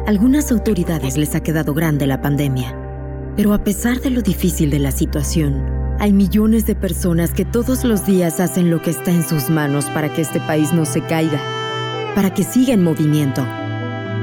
[0.07, 2.75] Algunas autoridades les ha quedado grande la pandemia,
[3.37, 7.85] pero a pesar de lo difícil de la situación, hay millones de personas que todos
[7.85, 11.03] los días hacen lo que está en sus manos para que este país no se
[11.03, 11.39] caiga,
[12.15, 13.43] para que siga en movimiento.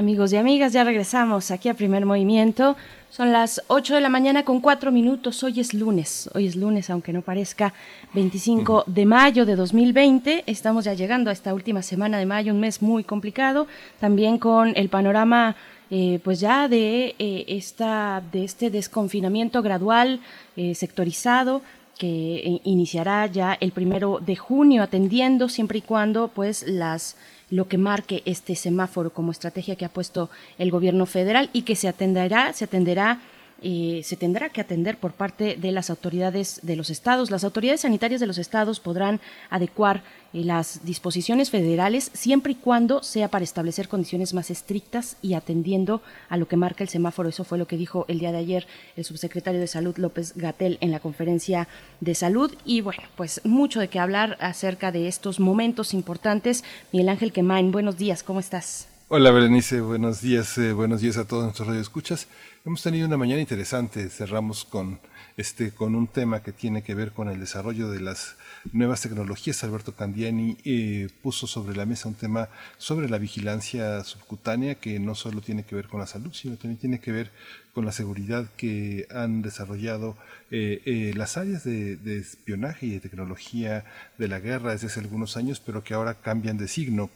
[0.00, 2.74] Amigos y amigas, ya regresamos aquí a Primer Movimiento.
[3.10, 5.44] Son las 8 de la mañana con 4 minutos.
[5.44, 6.30] Hoy es lunes.
[6.32, 7.74] Hoy es lunes, aunque no parezca
[8.14, 10.44] 25 de mayo de 2020.
[10.46, 13.66] Estamos ya llegando a esta última semana de mayo, un mes muy complicado.
[13.98, 15.54] También con el panorama
[15.90, 20.20] eh, pues ya de, eh, esta, de este desconfinamiento gradual,
[20.56, 21.60] eh, sectorizado,
[21.98, 27.16] que iniciará ya el primero de junio, atendiendo siempre y cuando pues las
[27.50, 31.76] lo que marque este semáforo como estrategia que ha puesto el gobierno federal y que
[31.76, 33.20] se atenderá, se atenderá
[33.62, 37.30] eh, se tendrá que atender por parte de las autoridades de los estados.
[37.30, 40.02] Las autoridades sanitarias de los estados podrán adecuar
[40.32, 46.02] eh, las disposiciones federales siempre y cuando sea para establecer condiciones más estrictas y atendiendo
[46.28, 47.28] a lo que marca el semáforo.
[47.28, 50.78] Eso fue lo que dijo el día de ayer el subsecretario de Salud López Gatel
[50.80, 51.68] en la conferencia
[52.00, 52.54] de salud.
[52.64, 56.64] Y bueno, pues mucho de qué hablar acerca de estos momentos importantes.
[56.92, 58.88] Miguel Ángel Quemain, buenos días, ¿cómo estás?
[59.12, 62.28] Hola Berenice, buenos días, eh, buenos días a todos nuestros radioescuchas.
[62.62, 65.00] Hemos tenido una mañana interesante, cerramos con
[65.38, 68.36] este con un tema que tiene que ver con el desarrollo de las
[68.70, 69.64] nuevas tecnologías.
[69.64, 75.14] Alberto Candiani eh, puso sobre la mesa un tema sobre la vigilancia subcutánea que no
[75.14, 77.30] solo tiene que ver con la salud, sino también tiene que ver
[77.72, 80.18] con la seguridad que han desarrollado
[80.50, 83.86] eh, las áreas de, de espionaje y de tecnología
[84.18, 87.08] de la guerra desde hace algunos años, pero que ahora cambian de signo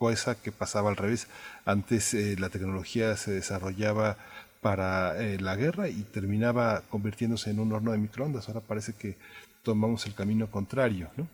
[0.00, 1.28] cosa que pasaba al revés.
[1.66, 4.16] Antes eh, la tecnología se desarrollaba
[4.60, 8.48] para eh, la guerra y terminaba convirtiéndose en un horno de microondas.
[8.48, 9.16] Ahora parece que
[9.62, 11.26] tomamos el camino contrario, ¿no?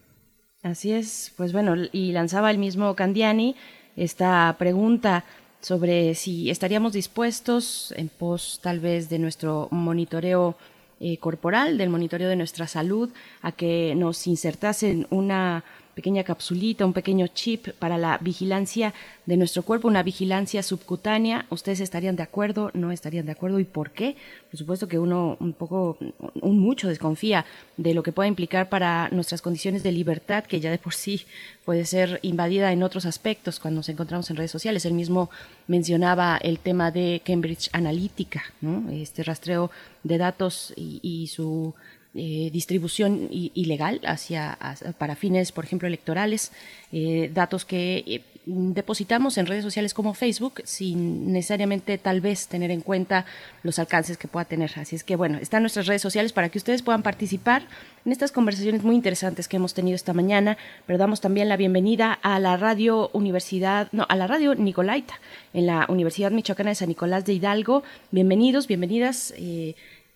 [0.62, 3.54] Así es, pues bueno, y lanzaba el mismo Candiani
[3.96, 5.24] esta pregunta
[5.60, 10.56] sobre si estaríamos dispuestos en pos tal vez de nuestro monitoreo
[10.98, 13.10] eh, corporal, del monitoreo de nuestra salud,
[13.42, 15.64] a que nos insertasen una
[15.96, 18.92] pequeña capsulita, un pequeño chip para la vigilancia
[19.24, 21.46] de nuestro cuerpo, una vigilancia subcutánea.
[21.48, 22.70] ¿Ustedes estarían de acuerdo?
[22.74, 23.58] ¿No estarían de acuerdo?
[23.58, 24.14] ¿Y por qué?
[24.50, 25.96] Por supuesto que uno un poco,
[26.42, 27.46] un mucho desconfía
[27.78, 31.22] de lo que pueda implicar para nuestras condiciones de libertad, que ya de por sí
[31.64, 34.84] puede ser invadida en otros aspectos cuando nos encontramos en redes sociales.
[34.84, 35.30] Él mismo
[35.66, 38.44] mencionaba el tema de Cambridge Analytica,
[38.92, 39.70] este rastreo
[40.02, 41.74] de datos y su
[42.16, 44.58] eh, distribución ilegal hacia,
[44.98, 46.50] para fines, por ejemplo, electorales,
[46.90, 52.70] eh, datos que eh, depositamos en redes sociales como Facebook sin necesariamente tal vez tener
[52.70, 53.26] en cuenta
[53.62, 54.70] los alcances que pueda tener.
[54.76, 57.66] Así es que bueno, están nuestras redes sociales para que ustedes puedan participar
[58.04, 60.56] en estas conversaciones muy interesantes que hemos tenido esta mañana,
[60.86, 65.20] pero damos también la bienvenida a la radio Universidad, no, a la radio Nicolaita
[65.52, 67.82] en la Universidad Michoacana de San Nicolás de Hidalgo.
[68.12, 69.34] Bienvenidos, bienvenidas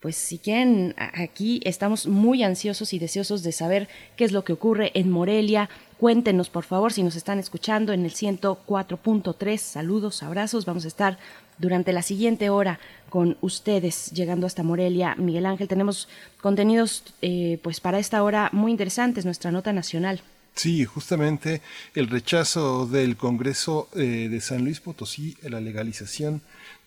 [0.00, 4.54] pues si quieren, aquí estamos muy ansiosos y deseosos de saber qué es lo que
[4.54, 5.68] ocurre en Morelia.
[5.98, 9.58] Cuéntenos, por favor, si nos están escuchando en el 104.3.
[9.58, 10.64] Saludos, abrazos.
[10.64, 11.18] Vamos a estar
[11.58, 12.80] durante la siguiente hora
[13.10, 15.14] con ustedes llegando hasta Morelia.
[15.16, 16.08] Miguel Ángel, tenemos
[16.40, 20.22] contenidos eh, pues para esta hora muy interesantes, nuestra nota nacional.
[20.54, 21.60] Sí, justamente
[21.94, 26.40] el rechazo del Congreso eh, de San Luis Potosí a la legalización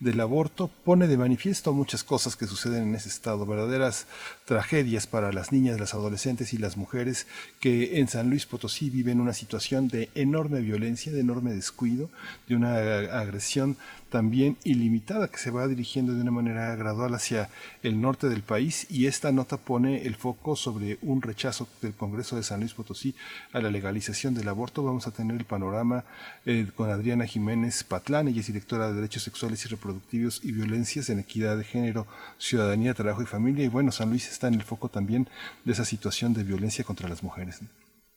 [0.04, 4.06] del aborto pone de manifiesto muchas cosas que suceden en ese estado, verdaderas
[4.44, 7.26] tragedias para las niñas, las adolescentes y las mujeres
[7.58, 12.10] que en San Luis Potosí viven una situación de enorme violencia, de enorme descuido,
[12.46, 12.76] de una
[13.18, 13.78] agresión
[14.14, 17.50] también ilimitada que se va dirigiendo de una manera gradual hacia
[17.82, 22.36] el norte del país y esta nota pone el foco sobre un rechazo del Congreso
[22.36, 23.16] de San Luis Potosí
[23.52, 24.84] a la legalización del aborto.
[24.84, 26.04] Vamos a tener el panorama
[26.46, 31.10] eh, con Adriana Jiménez Patlán, ella es directora de Derechos Sexuales y Reproductivos y Violencias
[31.10, 32.06] en Equidad de Género,
[32.38, 35.28] Ciudadanía, Trabajo y Familia y bueno, San Luis está en el foco también
[35.64, 37.62] de esa situación de violencia contra las mujeres.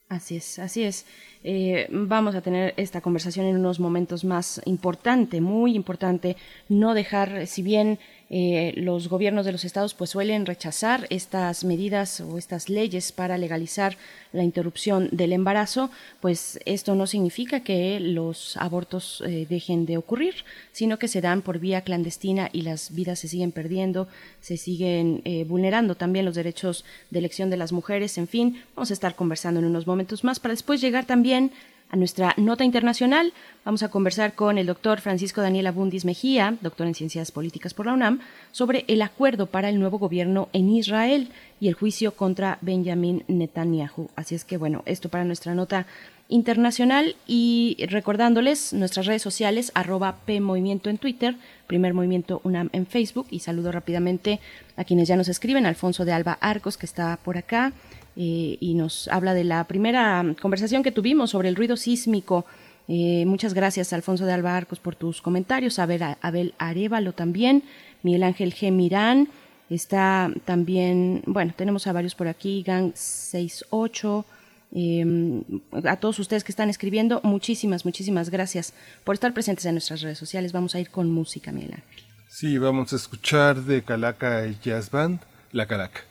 [0.08, 1.04] Así es, así es.
[1.44, 6.36] Eh, vamos a tener esta conversación en unos momentos más importante, muy importante,
[6.70, 7.98] no dejar, si bien
[8.30, 13.38] eh, los gobiernos de los estados pues suelen rechazar estas medidas o estas leyes para
[13.38, 13.96] legalizar
[14.32, 20.34] la interrupción del embarazo, pues esto no significa que los abortos eh, dejen de ocurrir,
[20.72, 24.08] sino que se dan por vía clandestina y las vidas se siguen perdiendo,
[24.42, 28.90] se siguen eh, vulnerando también los derechos de elección de las mujeres, en fin, vamos
[28.90, 31.50] a estar conversando en unos momentos más para después llegar también
[31.90, 33.32] a nuestra nota internacional.
[33.64, 37.86] Vamos a conversar con el doctor Francisco Daniel Abundis Mejía, doctor en Ciencias Políticas por
[37.86, 38.20] la UNAM,
[38.52, 41.30] sobre el acuerdo para el nuevo gobierno en Israel
[41.60, 44.10] y el juicio contra Benjamin Netanyahu.
[44.16, 45.86] Así es que, bueno, esto para nuestra nota
[46.28, 51.36] internacional y recordándoles nuestras redes sociales, arroba PMovimiento en Twitter,
[51.66, 54.40] Primer Movimiento UNAM en Facebook y saludo rápidamente
[54.76, 57.72] a quienes ya nos escriben, Alfonso de Alba Arcos que está por acá,
[58.20, 62.44] eh, y nos habla de la primera conversación que tuvimos sobre el ruido sísmico.
[62.88, 65.78] Eh, muchas gracias, Alfonso de Alba Arcos, por tus comentarios.
[65.78, 67.62] Abel, Abel Arevalo también.
[68.02, 68.72] Miguel Ángel G.
[68.72, 69.28] Mirán.
[69.70, 74.24] Está también, bueno, tenemos a varios por aquí, Gang 68.
[74.72, 75.44] Em,
[75.84, 80.18] a todos ustedes que están escribiendo, muchísimas, muchísimas gracias por estar presentes en nuestras redes
[80.18, 80.50] sociales.
[80.50, 82.04] Vamos a ir con música, Miguel Ángel.
[82.28, 85.20] Sí, vamos a escuchar de Calaca Jazz Band,
[85.52, 86.07] La Calaca.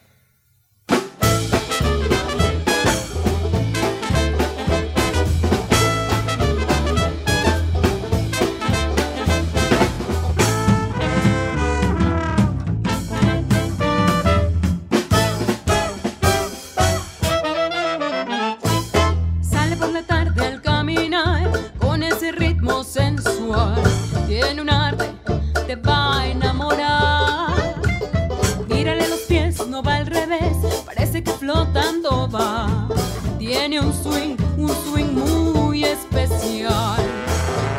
[33.40, 37.02] Tiene un swing, un swing muy especial.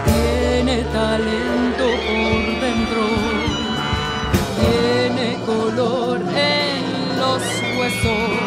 [0.06, 3.04] Tiene talento por dentro.
[4.58, 7.42] Tiene color en los
[7.78, 8.37] huesos.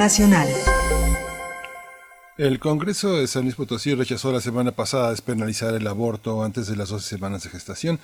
[0.00, 0.48] Nacional.
[2.38, 6.74] El Congreso de San Luis Potosí rechazó la semana pasada despenalizar el aborto antes de
[6.74, 8.00] las 12 semanas de gestación.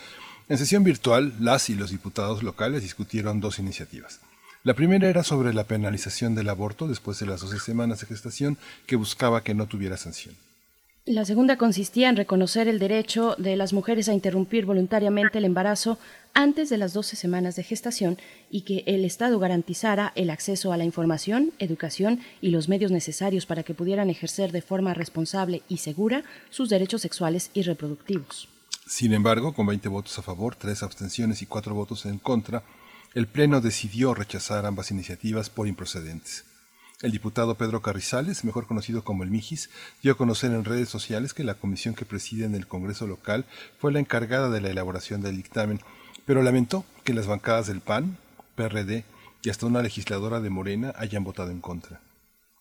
[0.50, 4.20] En sesión virtual, las y los diputados locales discutieron dos iniciativas.
[4.62, 8.58] La primera era sobre la penalización del aborto después de las 12 semanas de gestación
[8.86, 10.36] que buscaba que no tuviera sanción.
[11.06, 16.00] La segunda consistía en reconocer el derecho de las mujeres a interrumpir voluntariamente el embarazo
[16.34, 18.18] antes de las 12 semanas de gestación
[18.50, 23.46] y que el Estado garantizara el acceso a la información, educación y los medios necesarios
[23.46, 28.48] para que pudieran ejercer de forma responsable y segura sus derechos sexuales y reproductivos.
[28.84, 32.64] Sin embargo, con 20 votos a favor, 3 abstenciones y 4 votos en contra,
[33.14, 36.44] el Pleno decidió rechazar ambas iniciativas por improcedentes.
[37.02, 39.68] El diputado Pedro Carrizales, mejor conocido como el Mijis,
[40.02, 43.44] dio a conocer en redes sociales que la comisión que preside en el Congreso local
[43.78, 45.80] fue la encargada de la elaboración del dictamen,
[46.24, 48.16] pero lamentó que las bancadas del PAN,
[48.54, 49.04] PRD
[49.42, 52.00] y hasta una legisladora de Morena hayan votado en contra.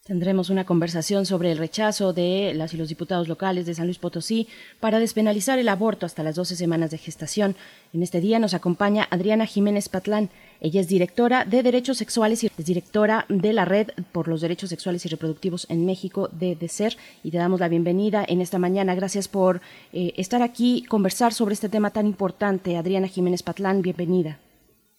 [0.07, 3.97] Tendremos una conversación sobre el rechazo de las y los diputados locales de San Luis
[3.97, 4.47] Potosí
[4.79, 7.55] para despenalizar el aborto hasta las 12 semanas de gestación.
[7.91, 10.29] En este día nos acompaña Adriana Jiménez Patlán.
[10.61, 14.69] Ella es directora de Derechos Sexuales y es directora de la Red por los Derechos
[14.69, 18.93] Sexuales y Reproductivos en México de DECER y te damos la bienvenida en esta mañana.
[18.93, 19.61] Gracias por
[19.91, 22.77] eh, estar aquí, conversar sobre este tema tan importante.
[22.77, 24.37] Adriana Jiménez Patlán, bienvenida.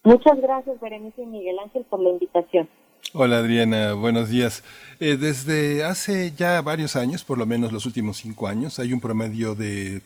[0.03, 2.67] Muchas gracias, Berenice y Miguel Ángel, por la invitación.
[3.13, 4.63] Hola Adriana, buenos días.
[4.99, 8.99] Eh, desde hace ya varios años, por lo menos los últimos cinco años, hay un
[8.99, 10.01] promedio de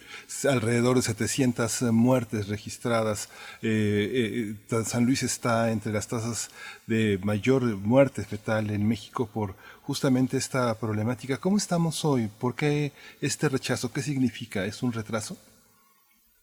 [0.48, 3.30] alrededor de 700 muertes registradas.
[3.64, 6.52] Eh, eh, San Luis está entre las tasas
[6.86, 11.38] de mayor muerte fetal en México por justamente esta problemática.
[11.38, 12.30] ¿Cómo estamos hoy?
[12.40, 13.92] ¿Por qué este rechazo?
[13.92, 14.64] ¿Qué significa?
[14.66, 15.38] ¿Es un retraso?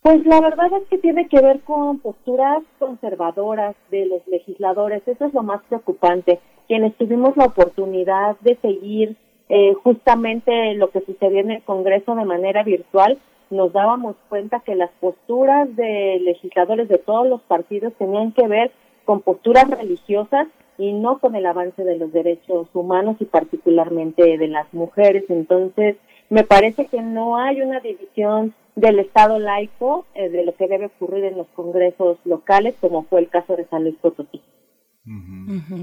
[0.09, 5.07] Pues la verdad es que tiene que ver con posturas conservadoras de los legisladores.
[5.07, 6.41] Eso es lo más preocupante.
[6.67, 9.17] Quienes tuvimos la oportunidad de seguir
[9.51, 13.19] eh, justamente lo que sucedió en el Congreso de manera virtual,
[13.51, 18.71] nos dábamos cuenta que las posturas de legisladores de todos los partidos tenían que ver
[19.05, 20.47] con posturas religiosas
[20.79, 25.25] y no con el avance de los derechos humanos y particularmente de las mujeres.
[25.29, 25.97] Entonces,
[26.31, 30.87] me parece que no hay una división del Estado laico eh, de lo que debe
[30.87, 34.41] ocurrir en los congresos locales, como fue el caso de San Luis Potosí.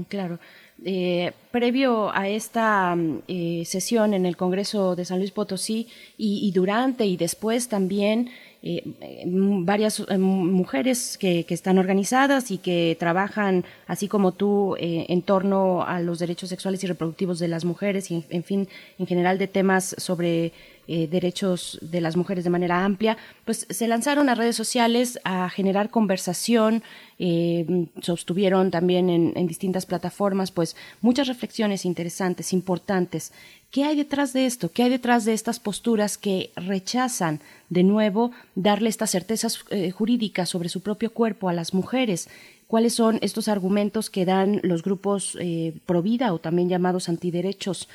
[0.08, 0.38] Claro.
[0.84, 6.46] Eh, previo a esta mm, eh, sesión en el Congreso de San Luis Potosí y,
[6.46, 8.28] y durante y después también
[8.68, 14.74] eh, eh, varias eh, mujeres que, que, están organizadas y que trabajan, así como tú,
[14.80, 18.42] eh, en torno a los derechos sexuales y reproductivos de las mujeres y, en, en
[18.42, 18.68] fin,
[18.98, 20.52] en general de temas sobre
[20.88, 25.48] eh, derechos de las mujeres de manera amplia, pues se lanzaron a redes sociales a
[25.50, 26.82] generar conversación,
[27.18, 33.32] eh, sostuvieron también en, distintas plataformas pues muchas reflexiones interesantes, importantes.
[33.70, 34.70] ¿Qué hay detrás de esto?
[34.70, 40.48] ¿Qué hay detrás de estas posturas que rechazan de nuevo darle estas certezas eh, jurídicas
[40.48, 42.28] sobre su propio cuerpo a las mujeres?
[42.66, 47.88] ¿Cuáles son estos argumentos que dan los grupos eh, pro vida o también llamados antiderechos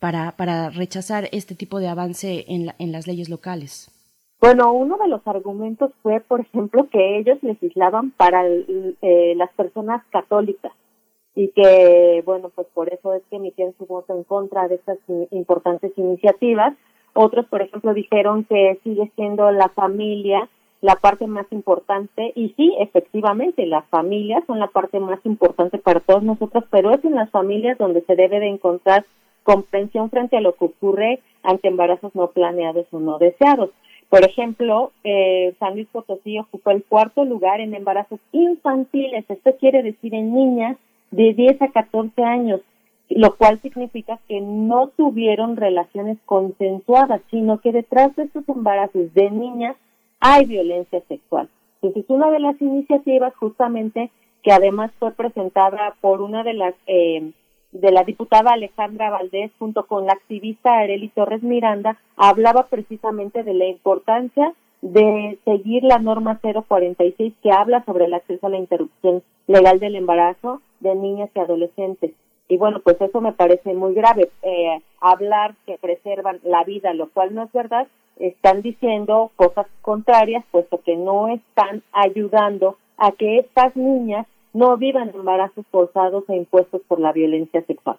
[0.00, 3.88] para, para rechazar este tipo de avance en, la, en las leyes locales?
[4.40, 10.04] Bueno, uno de los argumentos fue, por ejemplo, que ellos legislaban para eh, las personas
[10.10, 10.72] católicas
[11.34, 14.98] y que, bueno, pues por eso es que emitieron su voto en contra de estas
[15.30, 16.74] importantes iniciativas.
[17.14, 20.48] Otros, por ejemplo, dijeron que sigue siendo la familia
[20.80, 26.00] la parte más importante y sí, efectivamente, las familias son la parte más importante para
[26.00, 29.04] todos nosotros, pero es en las familias donde se debe de encontrar
[29.42, 33.70] comprensión frente a lo que ocurre ante embarazos no planeados o no deseados.
[34.08, 39.82] Por ejemplo, eh, San Luis Potosí ocupó el cuarto lugar en embarazos infantiles, esto quiere
[39.82, 40.76] decir en niñas
[41.10, 42.60] de 10 a 14 años,
[43.08, 49.30] lo cual significa que no tuvieron relaciones consensuadas, sino que detrás de estos embarazos de
[49.30, 49.76] niñas
[50.20, 51.48] hay violencia sexual.
[51.82, 54.10] Entonces, una de las iniciativas justamente
[54.42, 57.32] que además fue presentada por una de las eh,
[57.72, 63.54] de la diputada Alejandra Valdés junto con la activista Areli Torres Miranda hablaba precisamente de
[63.54, 69.22] la importancia de seguir la norma 046 que habla sobre el acceso a la interrupción
[69.46, 72.12] legal del embarazo de niñas y adolescentes.
[72.48, 74.30] Y bueno, pues eso me parece muy grave.
[74.42, 80.44] Eh, hablar que preservan la vida, lo cual no es verdad, están diciendo cosas contrarias,
[80.50, 86.80] puesto que no están ayudando a que estas niñas no vivan embarazos forzados e impuestos
[86.88, 87.98] por la violencia sexual.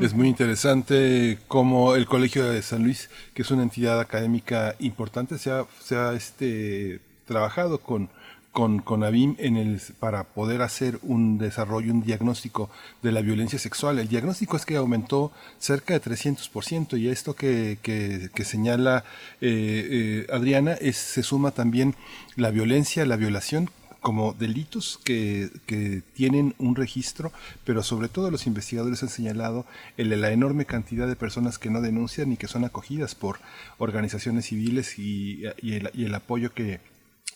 [0.00, 5.36] Es muy interesante cómo el Colegio de San Luis, que es una entidad académica importante,
[5.36, 8.08] se ha, este, trabajado con,
[8.52, 12.70] con, con ABIM en el, para poder hacer un desarrollo, un diagnóstico
[13.02, 13.98] de la violencia sexual.
[13.98, 19.04] El diagnóstico es que aumentó cerca de 300% y esto que, que, que señala
[19.40, 21.94] eh, eh, Adriana es, se suma también
[22.36, 23.70] la violencia, la violación
[24.00, 27.32] como delitos que, que, tienen un registro,
[27.64, 29.66] pero sobre todo los investigadores han señalado
[29.96, 33.40] el, la enorme cantidad de personas que no denuncian y que son acogidas por
[33.78, 36.80] organizaciones civiles y, y, el, y el, apoyo que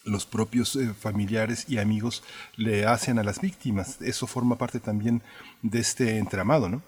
[0.05, 2.23] los propios eh, familiares y amigos
[2.57, 4.01] le hacen a las víctimas.
[4.03, 5.23] Eso forma parte también
[5.63, 6.83] de este entramado, ¿no?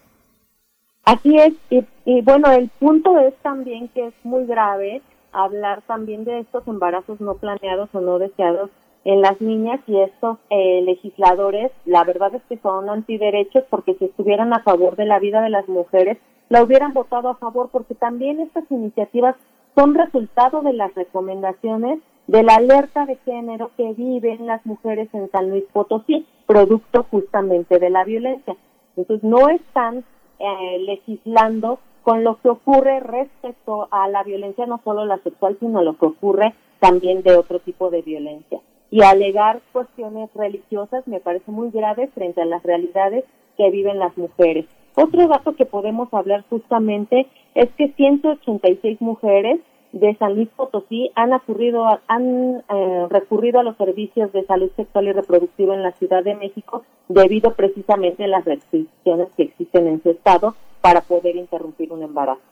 [1.05, 5.03] Así es, y, y bueno, el punto es también que es muy grave
[5.33, 8.71] hablar también de estos embarazos no planeados o no deseados
[9.05, 14.07] en las niñas y estos eh, legisladores, la verdad es que son antiderechos porque si
[14.07, 16.19] estuvieran a favor de la vida de las mujeres,
[16.49, 19.37] la hubieran votado a favor porque también estas iniciativas
[19.77, 25.31] son resultado de las recomendaciones de la alerta de género que viven las mujeres en
[25.31, 28.57] San Luis Potosí, producto justamente de la violencia.
[28.97, 30.05] Entonces no están
[30.39, 35.83] eh, legislando con lo que ocurre respecto a la violencia, no solo la sexual, sino
[35.83, 41.51] lo que ocurre también de otro tipo de violencia y alegar cuestiones religiosas me parece
[41.51, 43.25] muy grave frente a las realidades
[43.57, 44.67] que viven las mujeres.
[44.95, 49.61] Otro dato que podemos hablar justamente es que 186 mujeres
[49.99, 55.09] de San Luis Potosí han, ocurrido, han eh, recurrido a los servicios de salud sexual
[55.09, 60.03] y reproductiva en la Ciudad de México debido precisamente a las restricciones que existen en
[60.03, 62.43] su estado para poder interrumpir un embarazo.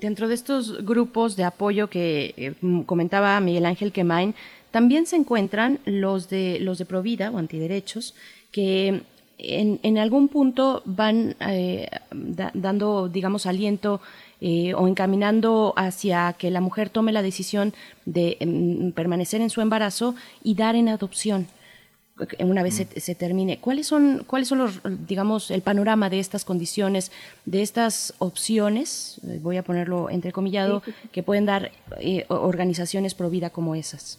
[0.00, 2.54] Dentro de estos grupos de apoyo que eh,
[2.84, 4.34] comentaba Miguel Ángel Quemain,
[4.72, 8.16] también se encuentran los de los de Provida o antiderechos
[8.50, 9.02] que
[9.42, 14.00] en, en algún punto van eh, da, dando, digamos, aliento
[14.40, 17.74] eh, o encaminando hacia que la mujer tome la decisión
[18.06, 21.46] de mm, permanecer en su embarazo y dar en adopción
[22.40, 23.58] una vez se, se, termine.
[23.58, 27.10] ¿Cuáles son, ¿Cuáles son los, digamos, el panorama de estas condiciones,
[27.46, 31.08] de estas opciones, eh, voy a ponerlo entrecomillado, sí, sí, sí.
[31.08, 31.70] que pueden dar
[32.00, 34.18] eh, organizaciones pro vida como esas?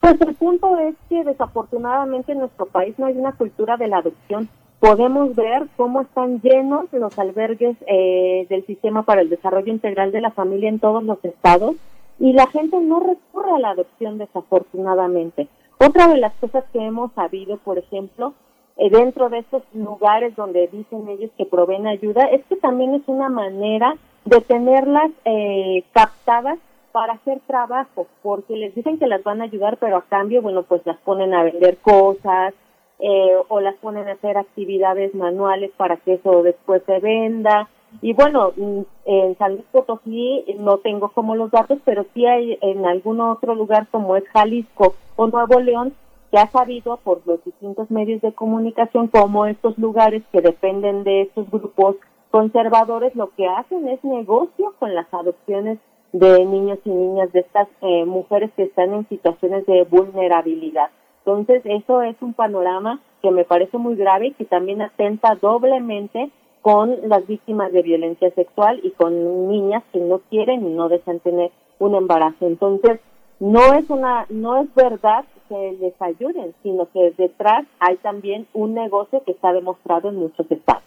[0.00, 3.98] Pues el punto es que desafortunadamente en nuestro país no hay una cultura de la
[3.98, 4.48] adopción.
[4.84, 10.20] Podemos ver cómo están llenos los albergues eh, del Sistema para el Desarrollo Integral de
[10.20, 11.76] la Familia en todos los estados
[12.18, 15.48] y la gente no recurre a la adopción desafortunadamente.
[15.78, 18.34] Otra de las cosas que hemos sabido, por ejemplo,
[18.76, 23.04] eh, dentro de estos lugares donde dicen ellos que proveen ayuda, es que también es
[23.06, 23.96] una manera
[24.26, 26.58] de tenerlas eh, captadas
[26.92, 30.62] para hacer trabajo, porque les dicen que las van a ayudar, pero a cambio, bueno,
[30.62, 32.52] pues las ponen a vender cosas
[32.98, 37.68] eh, o las ponen a hacer actividades manuales para que eso después se venda.
[38.02, 42.58] Y bueno, mm, en San Luis Potosí no tengo como los datos, pero sí hay
[42.60, 45.94] en algún otro lugar como es Jalisco o Nuevo León,
[46.30, 51.22] que ha sabido por los distintos medios de comunicación como estos lugares que dependen de
[51.22, 51.96] estos grupos
[52.34, 55.78] conservadores lo que hacen es negocio con las adopciones
[56.10, 60.90] de niños y niñas de estas eh, mujeres que están en situaciones de vulnerabilidad.
[61.26, 66.30] Entonces, eso es un panorama que me parece muy grave y que también atenta doblemente
[66.60, 71.20] con las víctimas de violencia sexual y con niñas que no quieren y no desean
[71.20, 72.46] tener un embarazo.
[72.46, 73.00] Entonces,
[73.40, 78.74] no es una, no es verdad que les ayuden, sino que detrás hay también un
[78.74, 80.82] negocio que está demostrado en muchos estados.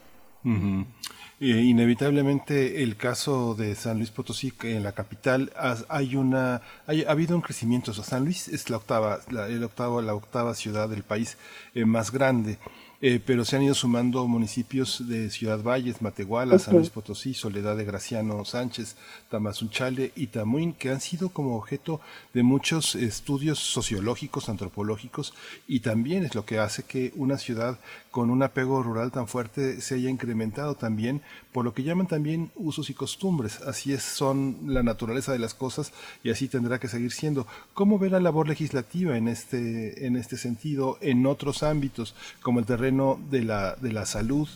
[1.39, 5.51] Eh, inevitablemente el caso de San Luis Potosí que en la capital
[5.87, 7.93] hay una ha habido un crecimiento.
[7.93, 11.37] San Luis es la octava la, el octavo la octava ciudad del país
[11.75, 12.57] eh, más grande.
[12.99, 17.77] Eh, pero se han ido sumando municipios de Ciudad Valles, Matehuala, San Luis Potosí, Soledad
[17.77, 18.95] de Graciano Sánchez,
[19.29, 22.01] Tamazunchale y Tamuín, que han sido como objeto
[22.33, 25.35] de muchos estudios sociológicos, antropológicos,
[25.67, 27.77] y también es lo que hace que una ciudad
[28.17, 31.21] con un apego rural tan fuerte se haya incrementado también
[31.51, 33.61] por lo que llaman también usos y costumbres.
[33.61, 37.45] Así es, son la naturaleza de las cosas y así tendrá que seguir siendo.
[37.75, 42.65] ¿Cómo ve la labor legislativa en este, en este sentido, en otros ámbitos, como el
[42.65, 44.49] terreno de la, de la salud?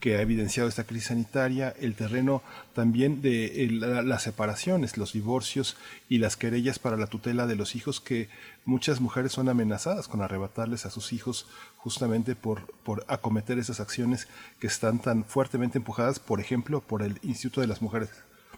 [0.00, 2.42] Que ha evidenciado esta crisis sanitaria, el terreno
[2.74, 5.76] también de las separaciones, los divorcios
[6.08, 8.28] y las querellas para la tutela de los hijos que
[8.64, 14.28] muchas mujeres son amenazadas con arrebatarles a sus hijos justamente por, por acometer esas acciones
[14.60, 18.10] que están tan fuertemente empujadas, por ejemplo, por el Instituto de las Mujeres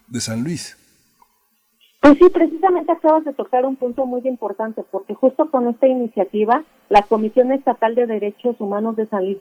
[0.08, 0.76] de San Luis.
[2.00, 6.64] Pues sí, precisamente acabas de tocar un punto muy importante, porque justo con esta iniciativa,
[6.88, 9.38] la Comisión Estatal de Derechos Humanos de San Luis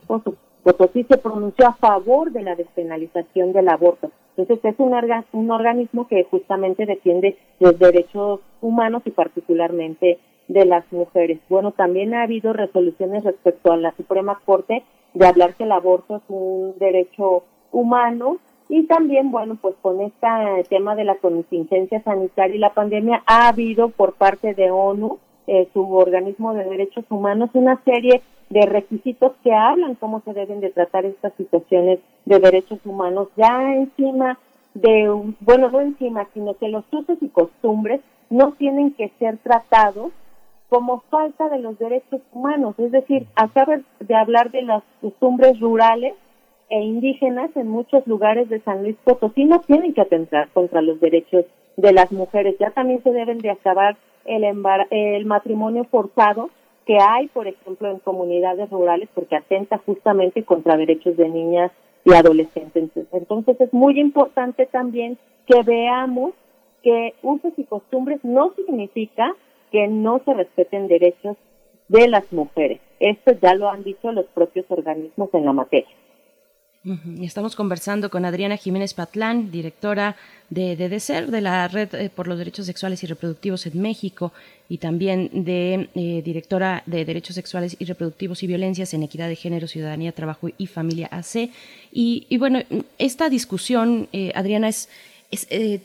[0.64, 4.12] Potosí se pronunció a favor de la despenalización del aborto.
[4.36, 4.94] Entonces es un,
[5.34, 11.40] un organismo que justamente defiende los derechos humanos y particularmente de las mujeres.
[11.48, 14.84] Bueno, también ha habido resoluciones respecto a la Suprema Corte
[15.14, 18.38] de hablar que el aborto es un derecho humano
[18.68, 20.28] y también, bueno, pues con este
[20.70, 25.18] tema de la contingencia sanitaria y la pandemia ha habido por parte de ONU,
[25.50, 28.22] eh, su organismo de derechos humanos, una serie
[28.52, 33.74] de requisitos que hablan cómo se deben de tratar estas situaciones de derechos humanos ya
[33.74, 34.38] encima
[34.76, 35.10] de,
[35.40, 40.12] bueno, no encima, sino que los usos y costumbres no tienen que ser tratados
[40.70, 42.76] como falta de los derechos humanos.
[42.78, 46.14] Es decir, acaba de hablar de las costumbres rurales
[46.70, 51.00] e indígenas en muchos lugares de San Luis Potosí no tienen que atentar contra los
[51.00, 51.46] derechos
[51.76, 52.56] de las mujeres.
[52.60, 54.44] Ya también se deben de acabar el,
[54.92, 56.50] el matrimonio forzado
[56.86, 61.72] que hay, por ejemplo, en comunidades rurales, porque atenta justamente contra derechos de niñas
[62.04, 62.90] y adolescentes.
[63.12, 66.34] Entonces es muy importante también que veamos
[66.82, 69.36] que usos y costumbres no significa
[69.72, 71.38] que no se respeten derechos
[71.88, 72.80] de las mujeres.
[73.00, 75.90] Esto ya lo han dicho los propios organismos en la materia.
[77.22, 80.16] Estamos conversando con Adriana Jiménez Patlán, directora
[80.50, 84.32] de, DECER, de la Red eh, por los Derechos Sexuales y Reproductivos en México,
[84.70, 89.36] y también de eh, directora de Derechos Sexuales y Reproductivos y Violencias en Equidad de
[89.36, 91.50] Género, Ciudadanía, Trabajo y Familia AC.
[91.92, 92.62] Y, bueno,
[92.98, 94.88] esta discusión, eh, Adriana, es,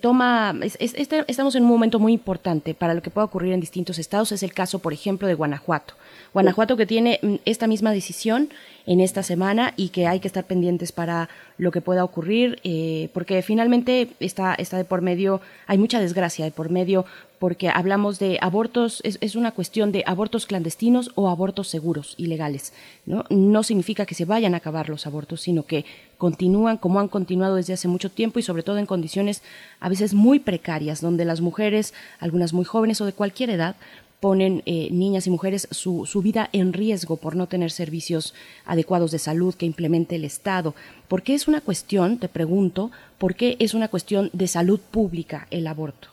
[0.00, 4.32] toma, estamos en un momento muy importante para lo que pueda ocurrir en distintos estados.
[4.32, 5.94] Es el caso, por ejemplo, de Guanajuato.
[6.32, 8.48] Guanajuato que tiene mm, esta misma decisión
[8.86, 13.08] en esta semana y que hay que estar pendientes para lo que pueda ocurrir, eh,
[13.12, 17.04] porque finalmente está, está de por medio, hay mucha desgracia de por medio,
[17.38, 22.26] porque hablamos de abortos, es, es una cuestión de abortos clandestinos o abortos seguros y
[22.26, 22.72] legales.
[23.06, 23.24] ¿no?
[23.28, 25.84] no significa que se vayan a acabar los abortos, sino que
[26.16, 29.42] continúan como han continuado desde hace mucho tiempo y sobre todo en condiciones
[29.78, 33.76] a veces muy precarias, donde las mujeres, algunas muy jóvenes o de cualquier edad,
[34.24, 38.34] ponen eh, niñas y mujeres su, su, vida en riesgo por no tener servicios
[38.64, 40.72] adecuados de salud que implemente el Estado.
[41.08, 45.46] ¿Por qué es una cuestión, te pregunto, por qué es una cuestión de salud pública
[45.50, 46.08] el aborto?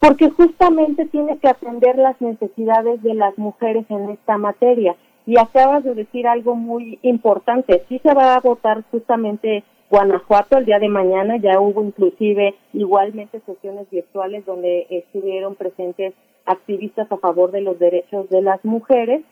[0.00, 4.96] Porque justamente tiene que atender las necesidades de las mujeres en esta materia.
[5.26, 7.84] Y acabas de decir algo muy importante.
[7.88, 11.36] Sí se va a votar justamente Guanajuato el día de mañana.
[11.36, 16.14] Ya hubo inclusive igualmente sesiones virtuales donde estuvieron presentes
[16.46, 19.22] activistas a favor de los derechos de las mujeres,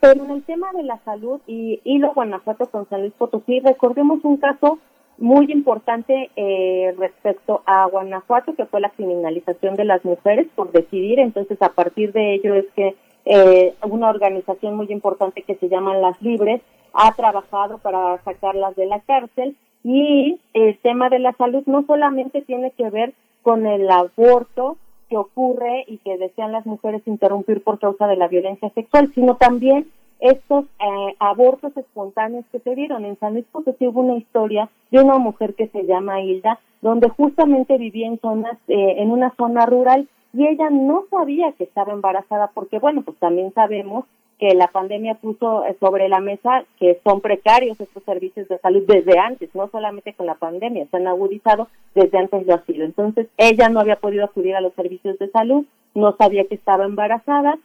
[0.00, 4.22] pero en el tema de la salud y lo Guanajuato con San Luis Potosí, recordemos
[4.24, 4.78] un caso
[5.18, 11.20] muy importante eh, respecto a Guanajuato, que fue la criminalización de las mujeres por decidir.
[11.20, 12.94] Entonces, a partir de ello es que
[13.24, 16.60] eh, una organización muy importante que se llama Las Libres
[16.92, 22.42] ha trabajado para sacarlas de la cárcel Y el tema de la salud no solamente
[22.42, 24.76] tiene que ver con el aborto
[25.08, 29.36] que ocurre y que desean las mujeres interrumpir por causa de la violencia sexual, sino
[29.36, 29.86] también
[30.20, 33.04] estos eh, abortos espontáneos que se dieron.
[33.04, 37.08] En San Luis Potosí hubo una historia de una mujer que se llama Hilda, donde
[37.08, 41.92] justamente vivía en zonas, eh, en una zona rural y ella no sabía que estaba
[41.92, 44.04] embarazada porque, bueno, pues también sabemos
[44.38, 49.18] que la pandemia puso sobre la mesa que son precarios estos servicios de salud desde
[49.18, 52.84] antes, no solamente con la pandemia, se han agudizado desde antes de ha sido.
[52.84, 56.84] Entonces, ella no había podido acudir a los servicios de salud, no sabía que estaba
[56.84, 57.58] embarazada,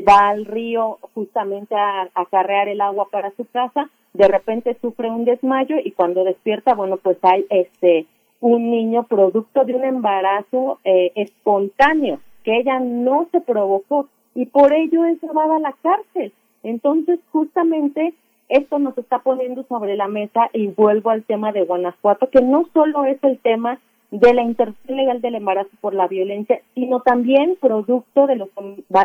[0.00, 5.24] va al río justamente a, acarrear el agua para su casa, de repente sufre un
[5.24, 8.06] desmayo y cuando despierta, bueno, pues hay este
[8.40, 14.72] un niño producto de un embarazo eh, espontáneo que ella no se provocó y por
[14.72, 16.32] ello es llevada a la cárcel.
[16.62, 18.14] Entonces, justamente
[18.48, 22.68] esto nos está poniendo sobre la mesa y vuelvo al tema de Guanajuato, que no
[22.72, 23.78] solo es el tema
[24.10, 28.50] de la interrupción legal del embarazo por la violencia, sino también producto de los,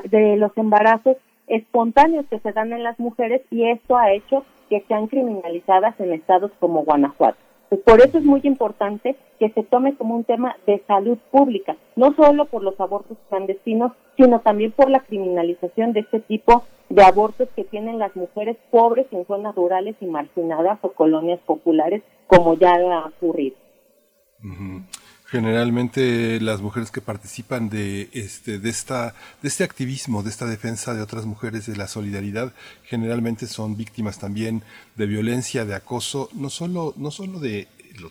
[0.10, 1.16] de los embarazos
[1.48, 6.12] espontáneos que se dan en las mujeres y esto ha hecho que sean criminalizadas en
[6.12, 7.47] estados como Guanajuato.
[7.70, 11.76] Pues por eso es muy importante que se tome como un tema de salud pública,
[11.96, 17.04] no solo por los abortos clandestinos, sino también por la criminalización de este tipo de
[17.04, 22.54] abortos que tienen las mujeres pobres en zonas rurales y marginadas o colonias populares, como
[22.54, 23.58] ya ha ocurrido.
[25.30, 30.94] Generalmente las mujeres que participan de este de esta de este activismo, de esta defensa
[30.94, 34.64] de otras mujeres de la solidaridad, generalmente son víctimas también
[34.96, 37.68] de violencia, de acoso, no solo no solo de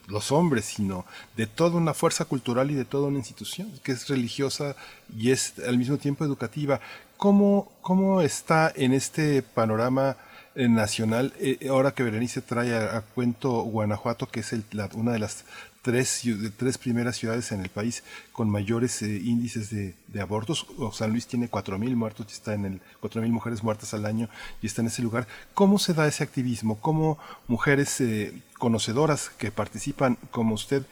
[0.09, 1.07] los hombres, sino
[1.37, 4.77] de toda una fuerza cultural y de toda una institución que es religiosa
[5.17, 6.81] y es al mismo tiempo educativa.
[7.17, 10.19] ¿Cómo, cómo está en este panorama
[10.59, 14.65] eh, nacional, eh, ahora que Berenice trae a, cuento Guanajuato, que es el,
[14.95, 15.45] una de las
[15.87, 16.25] tres,
[16.57, 18.03] tres primeras ciudades en el país
[18.33, 20.67] con mayores eh, índices de, abortos.
[20.79, 24.29] O San Luis tiene 4.000 muertos está en el 4.000 mujeres muertas al año
[24.61, 25.29] y está en ese lugar.
[25.55, 26.81] ¿Cómo se da ese activismo?
[26.81, 30.83] ¿Cómo mujeres eh, conocedoras que participan como usted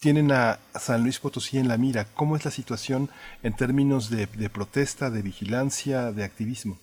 [0.00, 2.06] tienen a San Luis Potosí en la mira?
[2.14, 3.08] ¿Cómo es la situación
[3.42, 6.76] en términos de, de protesta, de vigilancia, de activismo?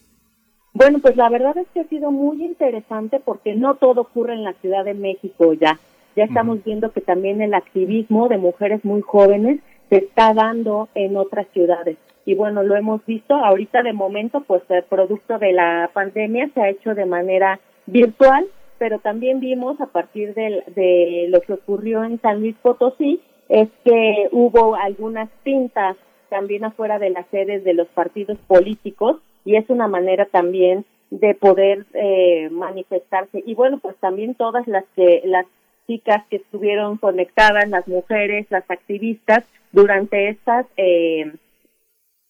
[0.73, 4.43] Bueno, pues la verdad es que ha sido muy interesante porque no todo ocurre en
[4.43, 5.80] la Ciudad de México ya.
[6.16, 9.60] Ya estamos viendo que también el activismo de mujeres muy jóvenes
[9.90, 11.98] se está dando en otras ciudades.
[12.26, 16.62] Y bueno, lo hemos visto ahorita de momento, pues el producto de la pandemia se
[16.62, 18.46] ha hecho de manera virtual,
[18.78, 23.68] pero también vimos a partir de, de lo que ocurrió en San Luis Potosí, es
[23.84, 25.98] que hubo algunas pintas
[26.30, 31.36] también afuera de las sedes de los partidos políticos y es una manera también de
[31.36, 35.46] poder eh, manifestarse y bueno pues también todas las que las
[35.92, 39.44] chicas que estuvieron conectadas, las mujeres, las activistas,
[39.74, 41.34] durante estas eh,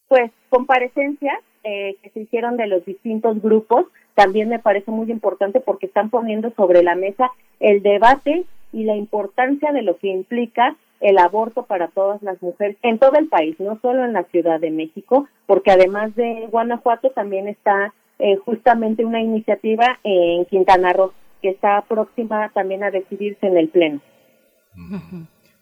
[0.08, 3.86] pues comparecencias eh, que se hicieron de los distintos grupos,
[4.16, 7.30] también me parece muy importante porque están poniendo sobre la mesa
[7.60, 12.78] el debate y la importancia de lo que implica el aborto para todas las mujeres
[12.82, 17.12] en todo el país, no solo en la Ciudad de México, porque además de Guanajuato
[17.12, 23.48] también está eh, justamente una iniciativa en Quintana Roo que está próxima también a decidirse
[23.48, 24.02] en el Pleno.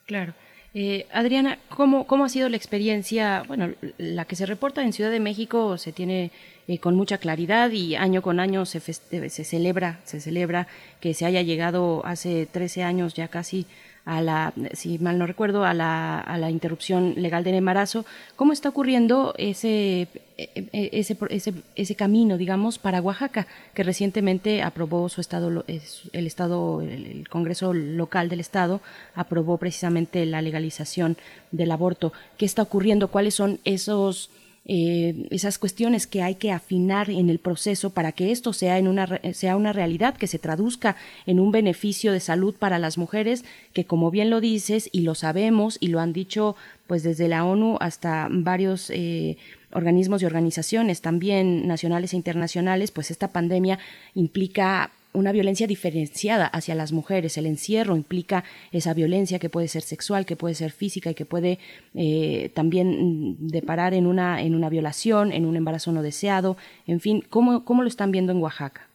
[0.06, 0.34] Claro.
[0.74, 3.44] Eh, Adriana, ¿cómo, ¿cómo ha sido la experiencia?
[3.48, 6.32] Bueno, la que se reporta en Ciudad de México se tiene
[6.68, 10.68] eh, con mucha claridad y año con año se, se celebra, se celebra
[11.00, 13.66] que se haya llegado hace 13 años ya casi
[14.10, 18.06] a la, si mal no recuerdo, a la, a la interrupción legal del embarazo.
[18.36, 23.46] ¿Cómo está ocurriendo ese, e, e, ese, ese, ese camino, digamos, para Oaxaca,
[23.76, 28.82] que recientemente aprobó su estado, el estado, el Congreso local del estado
[29.14, 31.16] aprobó precisamente la legalización
[31.52, 32.12] del aborto?
[32.38, 33.10] ¿Qué está ocurriendo?
[33.10, 34.32] ¿Cuáles son esos
[34.66, 38.88] eh, esas cuestiones que hay que afinar en el proceso para que esto sea, en
[38.88, 40.96] una, sea una realidad, que se traduzca
[41.26, 45.16] en un beneficio de salud para las mujeres, que como bien lo dices y lo
[45.16, 46.56] sabemos y lo han dicho
[46.88, 49.38] pues desde la ONU hasta varios eh,
[49.72, 53.80] organismos y organizaciones también nacionales e internacionales, pues esta pandemia
[54.16, 57.38] implica una violencia diferenciada hacia las mujeres.
[57.38, 61.26] El encierro implica esa violencia que puede ser sexual, que puede ser física y que
[61.26, 61.60] puede
[61.96, 66.58] eh, también deparar en una, en una violación, en un embarazo no deseado.
[66.86, 68.88] En fin, ¿cómo, cómo lo están viendo en Oaxaca?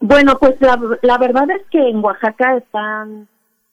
[0.00, 3.28] Bueno, pues la, la verdad es que en Oaxaca están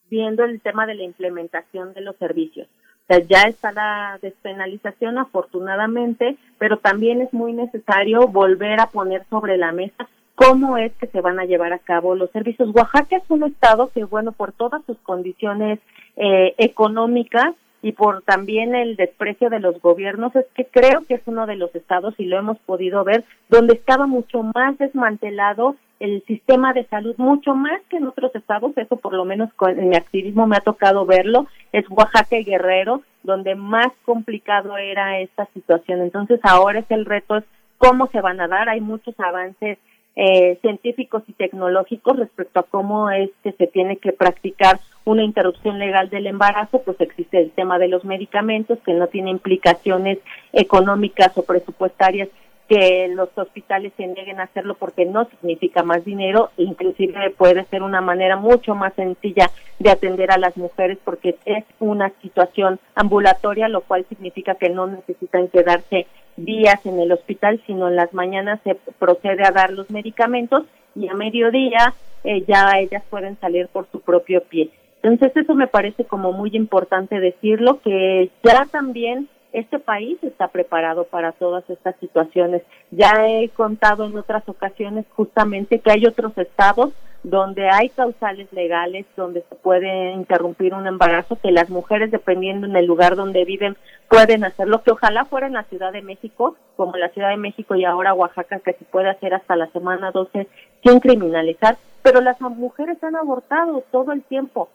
[0.10, 2.68] viendo el tema de la implementación de los servicios.
[3.04, 9.26] O sea, ya está la despenalización afortunadamente, pero también es muy necesario volver a poner
[9.30, 12.70] sobre la mesa cómo es que se van a llevar a cabo los servicios.
[12.74, 15.80] Oaxaca es un estado que, bueno, por todas sus condiciones
[16.18, 17.54] eh, económicas
[17.84, 21.56] y por también el desprecio de los gobiernos, es que creo que es uno de
[21.56, 26.86] los estados, y lo hemos podido ver, donde estaba mucho más desmantelado el sistema de
[26.86, 30.48] salud, mucho más que en otros estados, eso por lo menos con, en mi activismo
[30.48, 36.02] me ha tocado verlo, es Oaxaca y Guerrero, donde más complicado era esta situación.
[36.02, 37.44] Entonces ahora es el reto, es
[37.78, 39.78] cómo se van a dar, hay muchos avances
[40.16, 45.80] eh, científicos y tecnológicos respecto a cómo es que se tiene que practicar una interrupción
[45.80, 50.20] legal del embarazo, pues existe el tema de los medicamentos que no tiene implicaciones
[50.54, 52.30] económicas o presupuestarias
[52.68, 57.84] que los hospitales se nieguen a hacerlo porque no significa más dinero, inclusive puede ser
[57.84, 63.68] una manera mucho más sencilla de atender a las mujeres porque es una situación ambulatoria,
[63.68, 66.08] lo cual significa que no necesitan quedarse
[66.38, 70.64] días en el hospital, sino en las mañanas se procede a dar los medicamentos
[70.96, 71.94] y a mediodía
[72.24, 74.70] eh, ya ellas pueden salir por su propio pie.
[75.04, 81.06] Entonces eso me parece como muy importante decirlo, que ya también este país está preparado
[81.06, 82.64] para todas estas situaciones.
[82.92, 86.92] Ya he contado en otras ocasiones justamente que hay otros estados
[87.24, 92.76] donde hay causales legales, donde se puede interrumpir un embarazo, que las mujeres, dependiendo en
[92.76, 93.78] el lugar donde viven,
[94.10, 97.76] pueden hacerlo, que ojalá fuera en la Ciudad de México, como la Ciudad de México
[97.76, 100.48] y ahora Oaxaca, que se puede hacer hasta la semana 12
[100.84, 104.70] sin criminalizar, pero las mujeres han abortado todo el tiempo,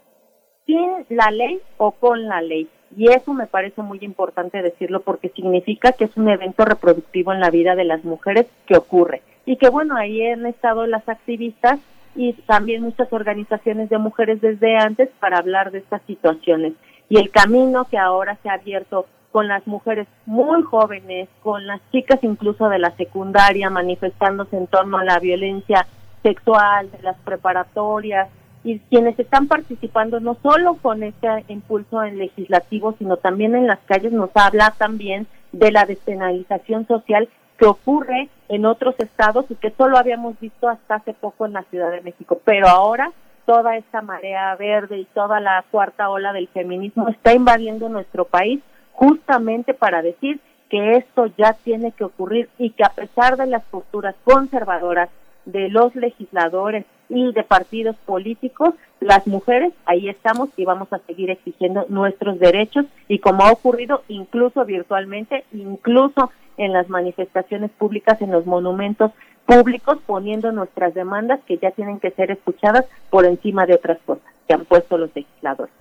[0.67, 2.69] sin la ley o con la ley.
[2.95, 7.41] Y eso me parece muy importante decirlo porque significa que es un evento reproductivo en
[7.41, 9.23] la vida de las mujeres que ocurre.
[9.45, 11.79] Y que bueno, ahí han estado las activistas
[12.15, 16.73] y también muchas organizaciones de mujeres desde antes para hablar de estas situaciones.
[17.09, 21.81] Y el camino que ahora se ha abierto con las mujeres muy jóvenes, con las
[21.93, 25.87] chicas incluso de la secundaria manifestándose en torno a la violencia
[26.23, 28.29] sexual, de las preparatorias,
[28.67, 33.79] y quienes están participando no solo con este impulso en legislativo, sino también en las
[33.87, 37.29] calles, nos habla también de la despenalización social
[37.59, 41.63] que ocurre en otros estados y que solo habíamos visto hasta hace poco en la
[41.71, 42.41] Ciudad de México.
[42.45, 43.13] Pero ahora
[43.45, 48.61] toda esta marea verde y toda la cuarta ola del feminismo está invadiendo nuestro país
[48.91, 50.41] justamente para decir
[50.71, 55.09] que esto ya tiene que ocurrir y que a pesar de las posturas conservadoras
[55.47, 61.31] de los legisladores y de partidos políticos, las mujeres ahí estamos y vamos a seguir
[61.31, 68.33] exigiendo nuestros derechos y como ha ocurrido incluso virtualmente, incluso en las manifestaciones públicas, en
[68.33, 69.13] los monumentos
[69.47, 74.25] públicos, poniendo nuestras demandas que ya tienen que ser escuchadas por encima de otras cosas
[74.47, 75.73] que han puesto los legisladores.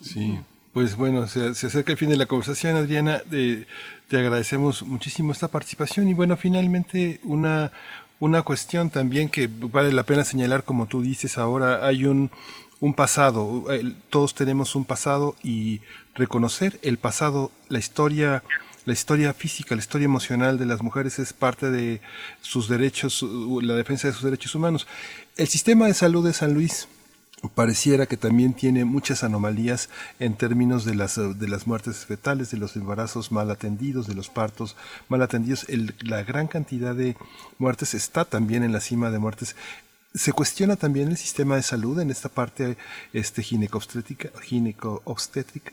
[0.00, 0.38] Sí,
[0.72, 3.22] pues bueno, se, acerca el fin de la conversación, Adriana.
[3.30, 7.70] te agradecemos muchísimo esta participación y bueno, finalmente una,
[8.24, 12.30] una cuestión también que vale la pena señalar, como tú dices ahora, hay un,
[12.80, 13.66] un pasado,
[14.08, 15.82] todos tenemos un pasado y
[16.14, 18.42] reconocer el pasado, la historia,
[18.86, 22.00] la historia física, la historia emocional de las mujeres es parte de
[22.40, 23.22] sus derechos,
[23.60, 24.86] la defensa de sus derechos humanos.
[25.36, 26.88] El sistema de salud de San Luis,
[27.48, 32.58] pareciera que también tiene muchas anomalías en términos de las, de las muertes fetales, de
[32.58, 34.76] los embarazos mal atendidos, de los partos
[35.08, 35.66] mal atendidos.
[36.02, 37.16] la gran cantidad de
[37.58, 39.56] muertes está también en la cima de muertes.
[40.14, 42.76] Se cuestiona también el sistema de salud en esta parte
[43.12, 45.72] este, gineco-obstétrica.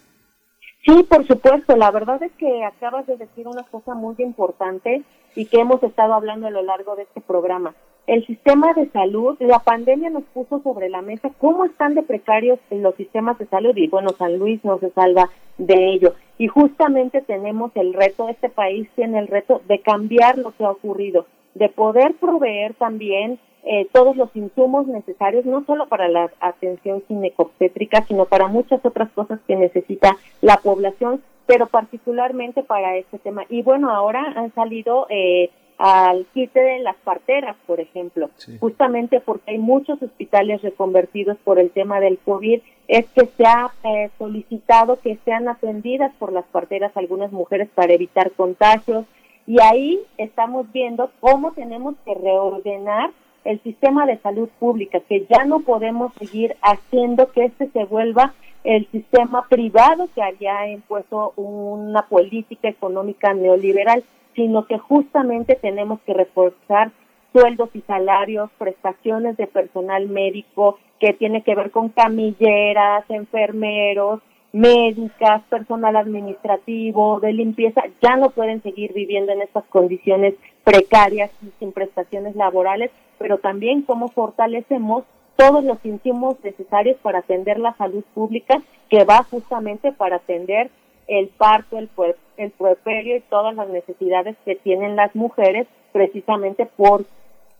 [0.84, 1.76] Sí, por supuesto.
[1.76, 5.04] La verdad es que acabas de decir una cosa muy importante
[5.36, 7.76] y que hemos estado hablando a lo largo de este programa
[8.08, 12.60] el sistema de salud, la pandemia nos puso sobre la mesa cómo están de precarios
[12.70, 16.16] los sistemas de salud y bueno, San Luis no se salva de ello.
[16.38, 20.72] Y justamente tenemos el reto, este país tiene el reto de cambiar lo que ha
[20.72, 27.04] ocurrido, de poder proveer también eh, todos los insumos necesarios, no solo para la atención
[27.08, 33.44] ginecobstétrica, sino para muchas otras cosas que necesita la población, pero particularmente para este tema.
[33.50, 35.52] Y bueno, ahora han salido eh,
[35.84, 38.30] al quite de las parteras, por ejemplo,
[38.60, 43.72] justamente porque hay muchos hospitales reconvertidos por el tema del COVID, es que se ha
[43.84, 49.06] eh, solicitado que sean atendidas por las parteras algunas mujeres para evitar contagios.
[49.48, 53.10] Y ahí estamos viendo cómo tenemos que reordenar
[53.44, 58.36] el sistema de salud pública, que ya no podemos seguir haciendo que este se vuelva
[58.64, 64.04] el sistema privado que había impuesto una política económica neoliberal
[64.36, 66.92] sino que justamente tenemos que reforzar
[67.34, 74.22] sueldos y salarios, prestaciones de personal médico que tiene que ver con camilleras, enfermeros,
[74.54, 81.52] médicas, personal administrativo, de limpieza, ya no pueden seguir viviendo en estas condiciones precarias y
[81.60, 85.06] sin prestaciones laborales, pero también cómo fortalecemos
[85.38, 90.70] todos los insumos necesarios para atender la salud pública, que va justamente para atender
[91.12, 91.90] el parto, el,
[92.38, 97.06] el puerperio y todas las necesidades que tienen las mujeres precisamente por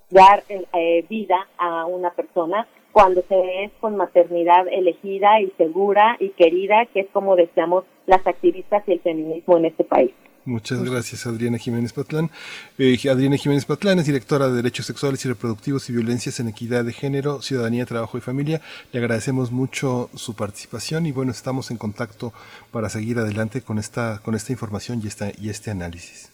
[0.10, 6.30] dar eh, vida a una persona cuando se es con maternidad elegida y segura y
[6.30, 10.12] querida, que es como deseamos las activistas y el feminismo en este país.
[10.44, 12.32] Muchas gracias, Adriana Jiménez Patlán.
[12.80, 16.84] Eh, Adriana Jiménez Patlán es directora de Derechos Sexuales y Reproductivos y Violencias en Equidad
[16.84, 18.60] de Género, Ciudadanía, Trabajo y Familia.
[18.92, 22.34] Le agradecemos mucho su participación y bueno, estamos en contacto
[22.72, 26.32] para seguir adelante con esta, con esta información y, esta, y este análisis.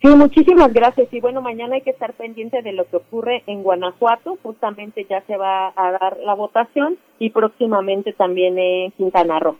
[0.00, 1.12] Sí, muchísimas gracias.
[1.12, 4.38] Y bueno, mañana hay que estar pendiente de lo que ocurre en Guanajuato.
[4.44, 9.56] Justamente ya se va a dar la votación y próximamente también en Quintana Roo.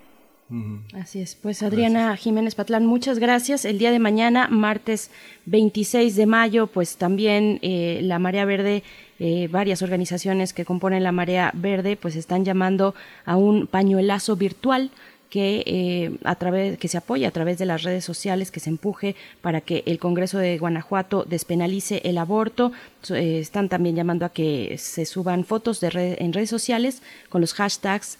[0.94, 1.34] Así es.
[1.34, 3.66] Pues Adriana Jiménez Patlán, muchas gracias.
[3.66, 5.10] El día de mañana, martes
[5.44, 8.82] 26 de mayo, pues también eh, la Marea Verde,
[9.18, 12.94] eh, varias organizaciones que componen la Marea Verde, pues están llamando
[13.26, 14.90] a un pañuelazo virtual
[15.28, 18.70] que eh, a través que se apoye a través de las redes sociales que se
[18.70, 22.72] empuje para que el Congreso de Guanajuato despenalice el aborto
[23.10, 28.16] están también llamando a que se suban fotos de en redes sociales con los hashtags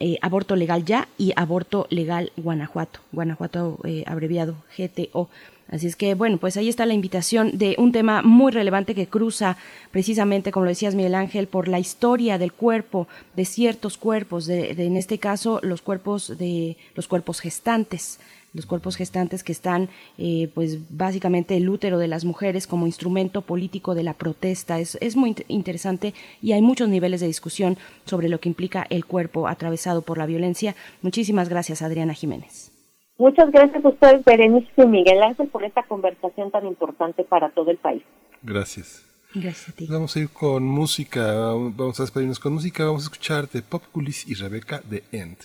[0.00, 5.28] eh, aborto legal ya y aborto legal Guanajuato, Guanajuato eh, abreviado GTO.
[5.68, 9.06] Así es que, bueno, pues ahí está la invitación de un tema muy relevante que
[9.06, 9.56] cruza
[9.92, 13.06] precisamente, como lo decías Miguel Ángel, por la historia del cuerpo,
[13.36, 18.18] de ciertos cuerpos, de, de en este caso los cuerpos de los cuerpos gestantes
[18.52, 23.42] los cuerpos gestantes que están, eh, pues básicamente el útero de las mujeres como instrumento
[23.42, 24.78] político de la protesta.
[24.78, 29.04] Es, es muy interesante y hay muchos niveles de discusión sobre lo que implica el
[29.04, 30.74] cuerpo atravesado por la violencia.
[31.02, 32.72] Muchísimas gracias, Adriana Jiménez.
[33.18, 37.70] Muchas gracias a ustedes, Berenice y Miguel Ángel, por esta conversación tan importante para todo
[37.70, 38.02] el país.
[38.42, 39.04] Gracias.
[39.34, 39.86] Gracias a ti.
[39.88, 44.26] Vamos a ir con música, vamos a despedirnos con música, vamos a escuchar de Popculis
[44.26, 45.36] y Rebeca de End.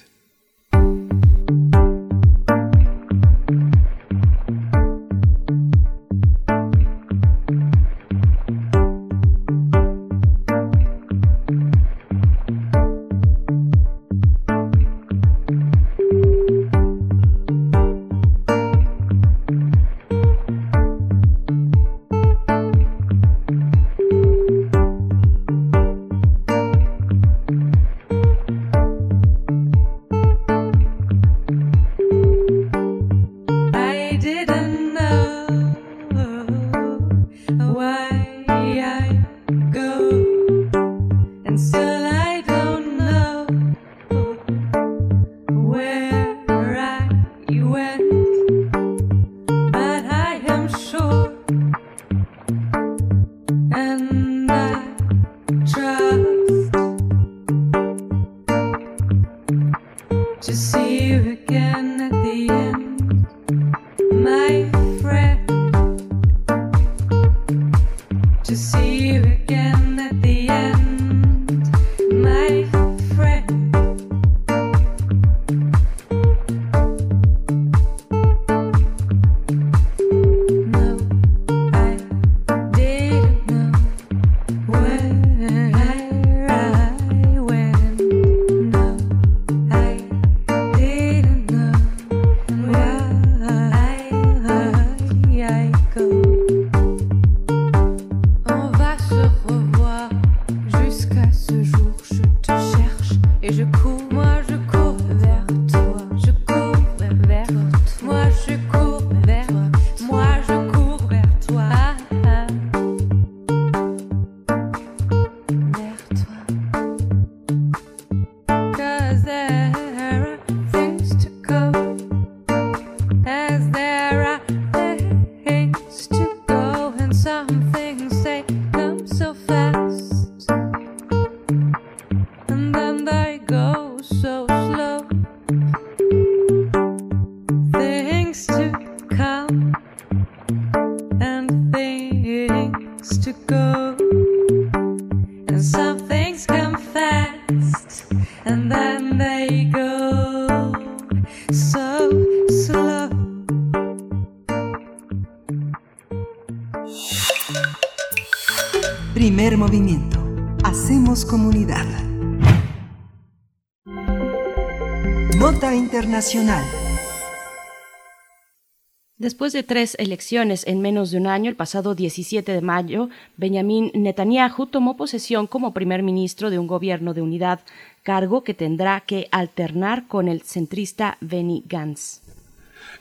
[169.26, 173.90] Después de tres elecciones en menos de un año, el pasado 17 de mayo, Benjamin
[173.96, 177.62] Netanyahu tomó posesión como primer ministro de un gobierno de unidad,
[178.04, 182.22] cargo que tendrá que alternar con el centrista Benny Gantz.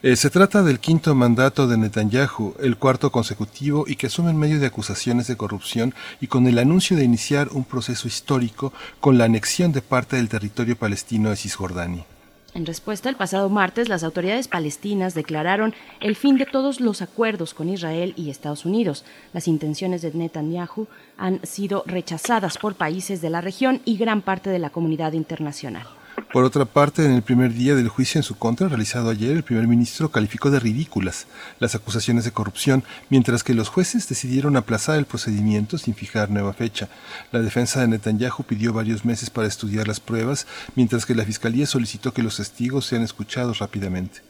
[0.02, 4.38] Eh, se trata del quinto mandato de Netanyahu, el cuarto consecutivo y que asume en
[4.38, 5.92] medio de acusaciones de corrupción
[6.22, 10.30] y con el anuncio de iniciar un proceso histórico con la anexión de parte del
[10.30, 12.06] territorio palestino de Cisjordania.
[12.54, 17.52] En respuesta, el pasado martes, las autoridades palestinas declararon el fin de todos los acuerdos
[17.52, 19.04] con Israel y Estados Unidos.
[19.32, 20.86] Las intenciones de Netanyahu
[21.18, 25.88] han sido rechazadas por países de la región y gran parte de la comunidad internacional.
[26.32, 29.44] Por otra parte, en el primer día del juicio en su contra realizado ayer, el
[29.44, 31.26] primer ministro calificó de ridículas
[31.60, 36.52] las acusaciones de corrupción, mientras que los jueces decidieron aplazar el procedimiento sin fijar nueva
[36.52, 36.88] fecha.
[37.30, 41.66] La defensa de Netanyahu pidió varios meses para estudiar las pruebas, mientras que la fiscalía
[41.66, 44.20] solicitó que los testigos sean escuchados rápidamente.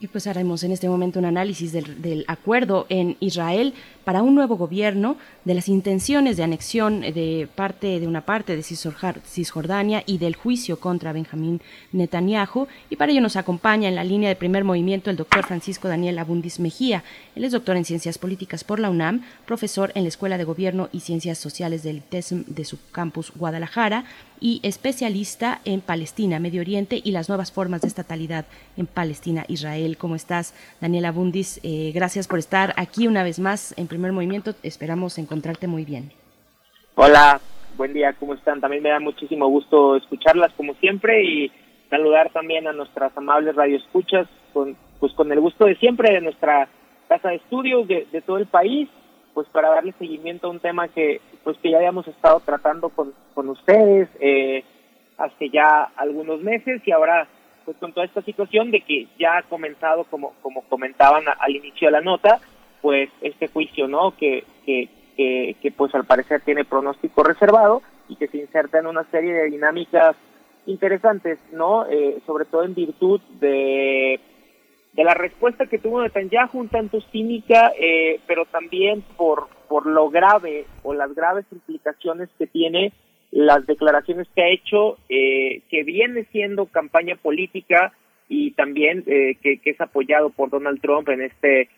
[0.00, 3.74] Y pues haremos en este momento un análisis del, del, acuerdo en Israel
[4.08, 8.62] para un nuevo gobierno, de las intenciones de anexión de parte de una parte de
[8.62, 11.60] Cisjordania y del juicio contra Benjamín
[11.92, 12.68] Netanyahu.
[12.88, 16.18] Y para ello nos acompaña en la línea de primer movimiento el doctor Francisco Daniel
[16.18, 17.04] Abundis Mejía.
[17.36, 20.88] Él es doctor en Ciencias Políticas por la UNAM, profesor en la Escuela de Gobierno
[20.90, 24.04] y Ciencias Sociales del TESM de su campus Guadalajara
[24.40, 29.98] y especialista en Palestina, Medio Oriente y las nuevas formas de estatalidad en Palestina, Israel.
[29.98, 31.60] ¿Cómo estás, Daniela Bundis?
[31.62, 34.52] Eh, gracias por estar aquí una vez más en primer movimiento.
[34.62, 36.12] Esperamos encontrarte muy bien.
[36.94, 37.40] Hola,
[37.76, 38.60] buen día, ¿cómo están?
[38.60, 41.52] También me da muchísimo gusto escucharlas como siempre y
[41.90, 46.68] saludar también a nuestras amables radioescuchas con, pues con el gusto de siempre de nuestra
[47.08, 48.88] casa de estudios de, de todo el país
[49.38, 53.14] pues para darle seguimiento a un tema que pues que ya habíamos estado tratando con,
[53.34, 54.64] con ustedes eh,
[55.16, 57.28] hace ya algunos meses y ahora
[57.64, 61.86] pues con toda esta situación de que ya ha comenzado como como comentaban al inicio
[61.86, 62.40] de la nota
[62.80, 68.28] pues este juicio no que, que que, pues al parecer tiene pronóstico reservado y que
[68.28, 70.14] se inserta en una serie de dinámicas
[70.66, 74.20] interesantes no eh, sobre todo en virtud de
[74.98, 80.10] de la respuesta que tuvo Netanyahu, un tanto cínica, eh, pero también por, por lo
[80.10, 82.92] grave o las graves implicaciones que tiene
[83.30, 87.92] las declaraciones que ha hecho, eh, que viene siendo campaña política
[88.28, 91.68] y también eh, que, que, es apoyado por Donald Trump en este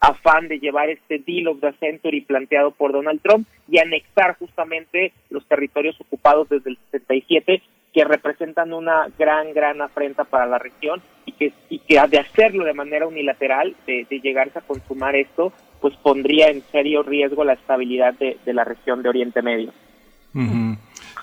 [0.00, 5.12] afán de llevar este deal of the century planteado por Donald Trump y anexar justamente
[5.30, 7.62] los territorios ocupados desde el 77
[7.92, 12.64] que representan una gran, gran afrenta para la región y que, y que de hacerlo
[12.64, 17.54] de manera unilateral, de, de llegarse a consumar esto, pues pondría en serio riesgo la
[17.54, 19.72] estabilidad de, de la región de Oriente Medio.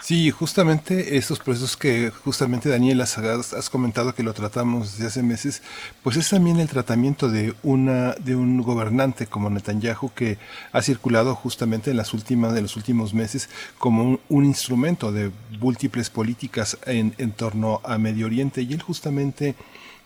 [0.04, 5.24] Sí, justamente esos procesos que justamente Daniel has, has, comentado que lo tratamos desde hace
[5.24, 5.62] meses,
[6.04, 10.40] pues es también el tratamiento de una de un gobernante como Netanyahu que
[10.74, 13.48] ha circulado justamente en las últimas de los últimos meses
[13.78, 15.32] como un, un instrumento de
[15.62, 19.56] múltiples políticas en, en torno a Medio Oriente y él justamente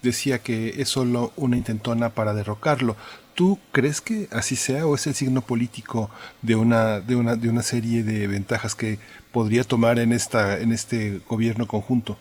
[0.04, 2.96] decía que es solo una intentona para derrocarlo.
[3.38, 6.10] ¿Tú crees que así sea o es el signo político
[6.42, 8.98] de una, de una, de una serie de ventajas que
[9.32, 12.18] podría tomar en, esta, en este gobierno conjunto?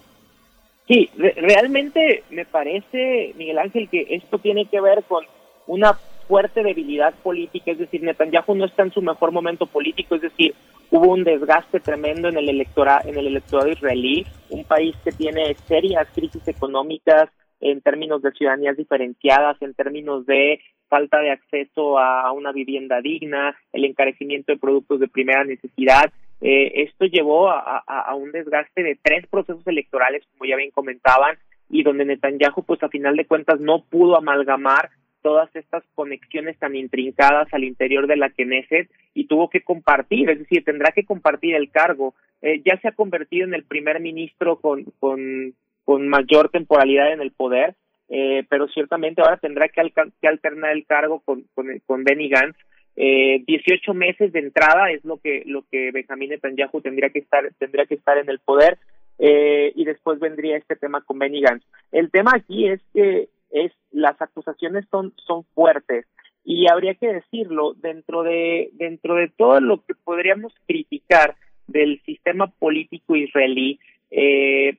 [0.86, 5.24] Sí, re realmente me parece, Miguel Ángel, que esto tiene que ver con
[5.66, 5.94] una
[6.28, 10.54] fuerte debilidad política, es decir, Netanyahu no está en su mejor momento político, es decir,
[10.90, 15.54] hubo un desgaste tremendo en el electorado, en el electorado israelí, un país que tiene
[15.66, 17.30] serias crisis económicas
[17.60, 23.56] en términos de ciudadanías diferenciadas, en términos de falta de acceso a una vivienda digna,
[23.72, 26.12] el encarecimiento de productos de primera necesidad.
[26.40, 31.38] Eh, esto llevó a, un desgaste de tres procesos electorales, como ya bien comentaban,
[31.68, 34.90] y donde Netanyahu, pues a final de cuentas, no pudo amalgamar
[35.22, 40.38] todas estas conexiones tan intrincadas al interior de la Knesset y tuvo que compartir, es
[40.38, 42.14] decir, tendrá que compartir el cargo.
[42.42, 47.32] Eh, ya se ha convertido en el primer ministro con, con mayor temporalidad en el
[47.32, 47.74] poder,
[48.08, 49.82] eh, pero ciertamente ahora tendrá que,
[50.20, 52.56] que alternar el cargo con, con, con Benny Gantz.
[52.98, 57.44] Eh, 18 meses de entrada es lo que lo que Benjamín Netanyahu tendría que estar
[57.58, 58.78] tendría que estar en el poder
[59.18, 61.66] eh, y después vendría este tema con Benny Gantz.
[61.92, 66.06] El tema aquí es que es las acusaciones son son fuertes
[66.42, 71.34] y habría que decirlo dentro de dentro de todo lo que podríamos criticar
[71.66, 73.78] del sistema político israelí
[74.10, 74.78] eh,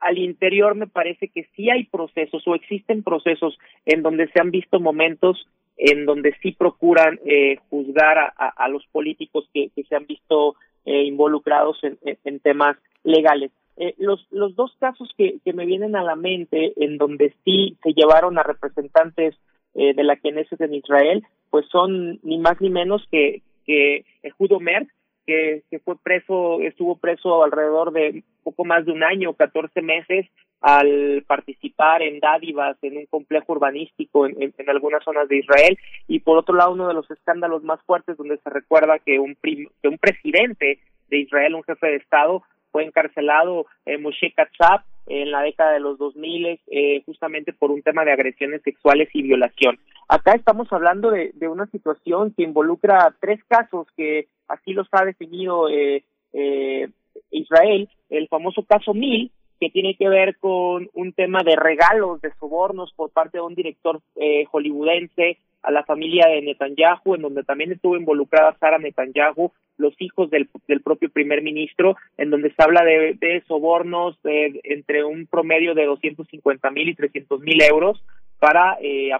[0.00, 4.50] al interior me parece que sí hay procesos o existen procesos en donde se han
[4.50, 5.46] visto momentos
[5.76, 10.56] en donde sí procuran eh, juzgar a, los políticos que, que, se han visto
[10.86, 13.50] eh, involucrados en, temas legales.
[13.76, 17.76] Eh, los, los dos casos que, que, me vienen a la mente en donde sí
[17.82, 19.34] se llevaron a representantes
[19.74, 24.04] eh, de la Knesset en Israel, pues son ni más ni menos que, que
[24.38, 24.88] Judo Merck,
[25.26, 30.26] que, que fue preso, estuvo preso alrededor de poco más de un año, 14 meses,
[30.60, 35.78] al participar en dádivas en un complejo urbanístico en, algunas zonas de Israel
[36.08, 39.36] y por otro lado uno de los escándalos más fuertes donde se recuerda que un
[39.42, 42.42] que un presidente de Israel, un jefe de Estado,
[42.72, 47.82] fue encarcelado eh, Moshe Katsav en la década de los 2000 eh, justamente por un
[47.82, 49.78] tema de agresiones sexuales y violación.
[50.08, 55.68] Acá estamos hablando de una situación que involucra tres casos que así los ha definido
[55.68, 56.88] eh, eh,
[57.30, 62.32] Israel, el famoso caso Mil, que tiene que ver con un tema de regalos, de
[62.38, 67.42] sobornos por parte de un director eh, hollywoodense a la familia de Netanyahu, en donde
[67.42, 72.62] también estuvo involucrada Sara Netanyahu, los hijos del, del propio primer ministro, en donde se
[72.62, 78.00] habla de, de sobornos de, entre un promedio de 250 mil y 300 mil euros
[78.38, 79.10] para eh,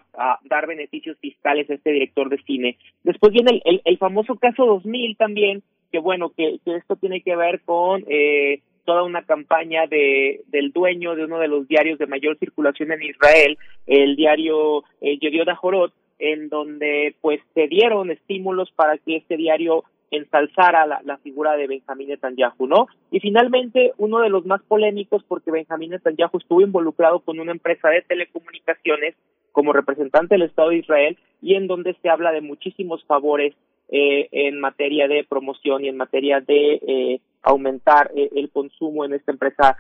[0.45, 2.77] dar beneficios fiscales a este director de cine.
[3.03, 7.37] Después viene el, el, famoso caso 2000 también, que bueno, que, que esto tiene que
[7.37, 12.07] ver con eh, toda una campaña de, del dueño de uno de los diarios de
[12.07, 18.71] mayor circulación en Israel, el diario eh, Yediot Ahorot, en donde pues se dieron estímulos
[18.71, 22.87] para que este diario ensalzara la, la, figura de Benjamín Netanyahu, ¿no?
[23.11, 27.89] Y finalmente, uno de los más polémicos, porque Benjamín Netanyahu estuvo involucrado con una empresa
[27.89, 29.15] de telecomunicaciones
[29.53, 33.55] como representante del Estado de Israel y en donde se habla de muchísimos favores
[33.89, 39.15] eh, en materia de promoción y en materia de eh, aumentar eh, el consumo en
[39.15, 39.77] esta empresa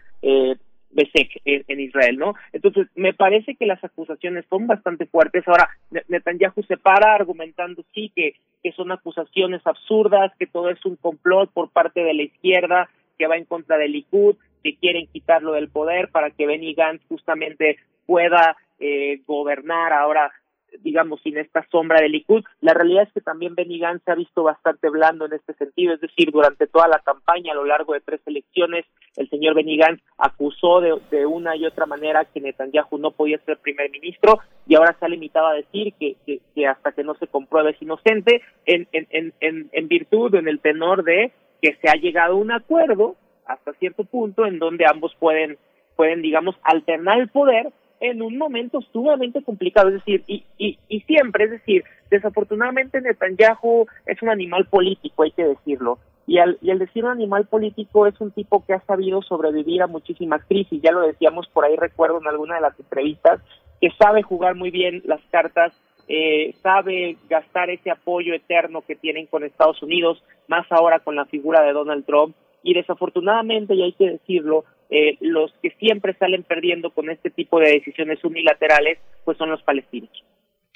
[0.96, 2.34] en, en, Israel, ¿no?
[2.52, 5.46] Entonces, me parece que las acusaciones son bastante fuertes.
[5.46, 5.68] Ahora,
[6.08, 11.50] Netanyahu se para argumentando, sí, que, que son acusaciones absurdas, que todo es un complot
[11.52, 15.68] por parte de la izquierda, que va en contra del Likud, que quieren quitarlo del
[15.68, 20.32] poder para que Benny Gantz justamente pueda eh, gobernar ahora
[20.82, 22.44] digamos, sin esta sombra de Likud.
[22.60, 25.94] La realidad es que también Benny Gantz se ha visto bastante blando en este sentido,
[25.94, 28.84] es decir, durante toda la campaña, a lo largo de tres elecciones,
[29.16, 33.38] el señor Benny Gantz acusó de, de una y otra manera que Netanyahu no podía
[33.38, 37.04] ser primer ministro y ahora se ha limitado a decir que, que, que hasta que
[37.04, 41.32] no se compruebe es inocente, en, en, en, en virtud, en el tenor de
[41.62, 43.16] que se ha llegado a un acuerdo
[43.46, 45.58] hasta cierto punto en donde ambos pueden,
[45.94, 51.00] pueden digamos, alternar el poder en un momento sumamente complicado, es decir, y, y, y
[51.00, 56.70] siempre, es decir, desafortunadamente Netanyahu es un animal político, hay que decirlo, y al, y
[56.70, 60.82] al decir un animal político es un tipo que ha sabido sobrevivir a muchísimas crisis,
[60.82, 63.40] ya lo decíamos por ahí, recuerdo en alguna de las entrevistas,
[63.80, 65.72] que sabe jugar muy bien las cartas,
[66.08, 71.26] eh, sabe gastar ese apoyo eterno que tienen con Estados Unidos, más ahora con la
[71.26, 76.42] figura de Donald Trump, y desafortunadamente, y hay que decirlo, eh, los que siempre salen
[76.42, 80.10] perdiendo con este tipo de decisiones unilaterales, pues son los palestinos.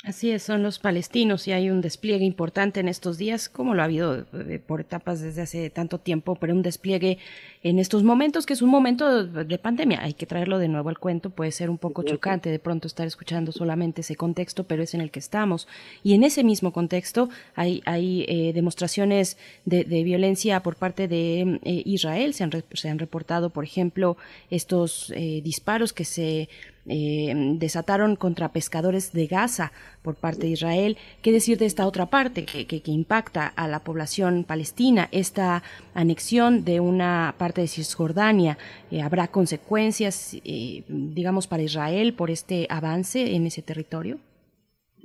[0.03, 3.83] Así es, son los palestinos y hay un despliegue importante en estos días, como lo
[3.83, 7.19] ha habido eh, por etapas desde hace tanto tiempo, pero un despliegue
[7.63, 10.01] en estos momentos que es un momento de pandemia.
[10.03, 13.07] Hay que traerlo de nuevo al cuento, puede ser un poco chocante de pronto estar
[13.07, 15.69] escuchando solamente ese contexto, pero es en el que estamos.
[16.03, 19.37] Y en ese mismo contexto hay, hay eh, demostraciones
[19.67, 22.33] de, de, violencia por parte de eh, Israel.
[22.33, 24.17] Se han, se han reportado, por ejemplo,
[24.51, 26.49] estos eh, disparos que se
[26.87, 30.97] eh, desataron contra pescadores de Gaza por parte de Israel.
[31.23, 35.09] ¿Qué decir de esta otra parte que, impacta a la población palestina?
[35.13, 35.63] Esta
[35.95, 38.57] anexión de una parte de Cisjordania,
[38.91, 44.19] eh, ¿habrá consecuencias, eh, digamos, para Israel por este avance en ese territorio?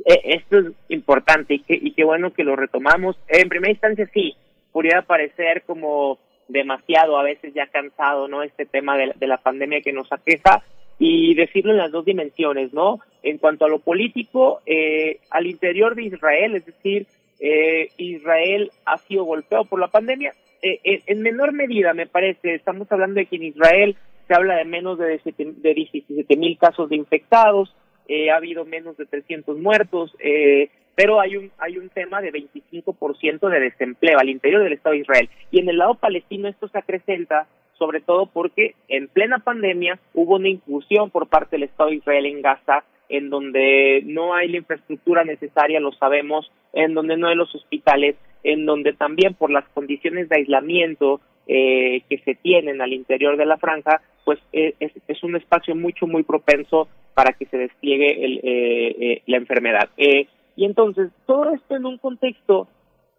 [0.05, 3.17] Esto es importante y, que, y qué bueno que lo retomamos.
[3.27, 4.35] En primera instancia, sí,
[4.71, 8.43] podría parecer como demasiado, a veces ya cansado, ¿no?
[8.43, 10.63] Este tema de, de la pandemia que nos aqueja
[10.97, 12.99] y decirlo en las dos dimensiones, ¿no?
[13.23, 17.07] En cuanto a lo político, eh, al interior de Israel, es decir,
[17.39, 22.55] eh, Israel ha sido golpeado por la pandemia, eh, en, en menor medida, me parece,
[22.55, 23.95] estamos hablando de que en Israel
[24.27, 27.75] se habla de menos de 17 mil casos de infectados,
[28.07, 32.31] eh, ha habido menos de 300 muertos, eh, pero hay un hay un tema de
[32.31, 35.29] 25% de desempleo al interior del Estado de Israel.
[35.51, 37.47] Y en el lado palestino esto se acrecenta
[37.77, 42.25] sobre todo porque en plena pandemia hubo una incursión por parte del Estado de Israel
[42.25, 47.35] en Gaza, en donde no hay la infraestructura necesaria, lo sabemos, en donde no hay
[47.35, 52.93] los hospitales, en donde también por las condiciones de aislamiento eh, que se tienen al
[52.93, 57.45] interior de la franja, pues eh, es, es, un espacio mucho, muy propenso para que
[57.45, 59.89] se despliegue el, eh, eh la enfermedad.
[59.97, 62.67] Eh, y entonces, todo esto en un contexto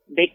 [0.08, 0.32] de,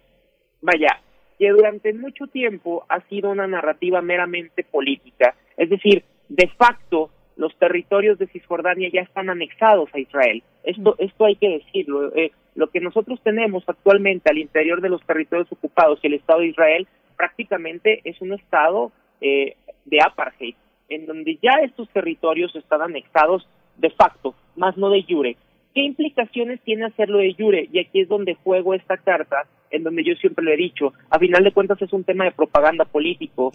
[0.61, 1.01] vaya,
[1.41, 7.57] que durante mucho tiempo ha sido una narrativa meramente política, es decir, de facto los
[7.57, 10.43] territorios de Cisjordania ya están anexados a Israel.
[10.63, 12.15] Esto, esto hay que decirlo.
[12.15, 16.41] Eh, lo que nosotros tenemos actualmente al interior de los territorios ocupados y el Estado
[16.41, 16.87] de Israel
[17.17, 19.55] prácticamente es un Estado eh,
[19.85, 20.53] de apartheid,
[20.89, 25.37] en donde ya estos territorios están anexados de facto, más no de jure.
[25.73, 27.67] ¿Qué implicaciones tiene hacerlo de jure?
[27.73, 31.19] Y aquí es donde juego esta carta, en donde yo siempre lo he dicho, a
[31.19, 33.51] final de cuentas es un tema de propaganda político.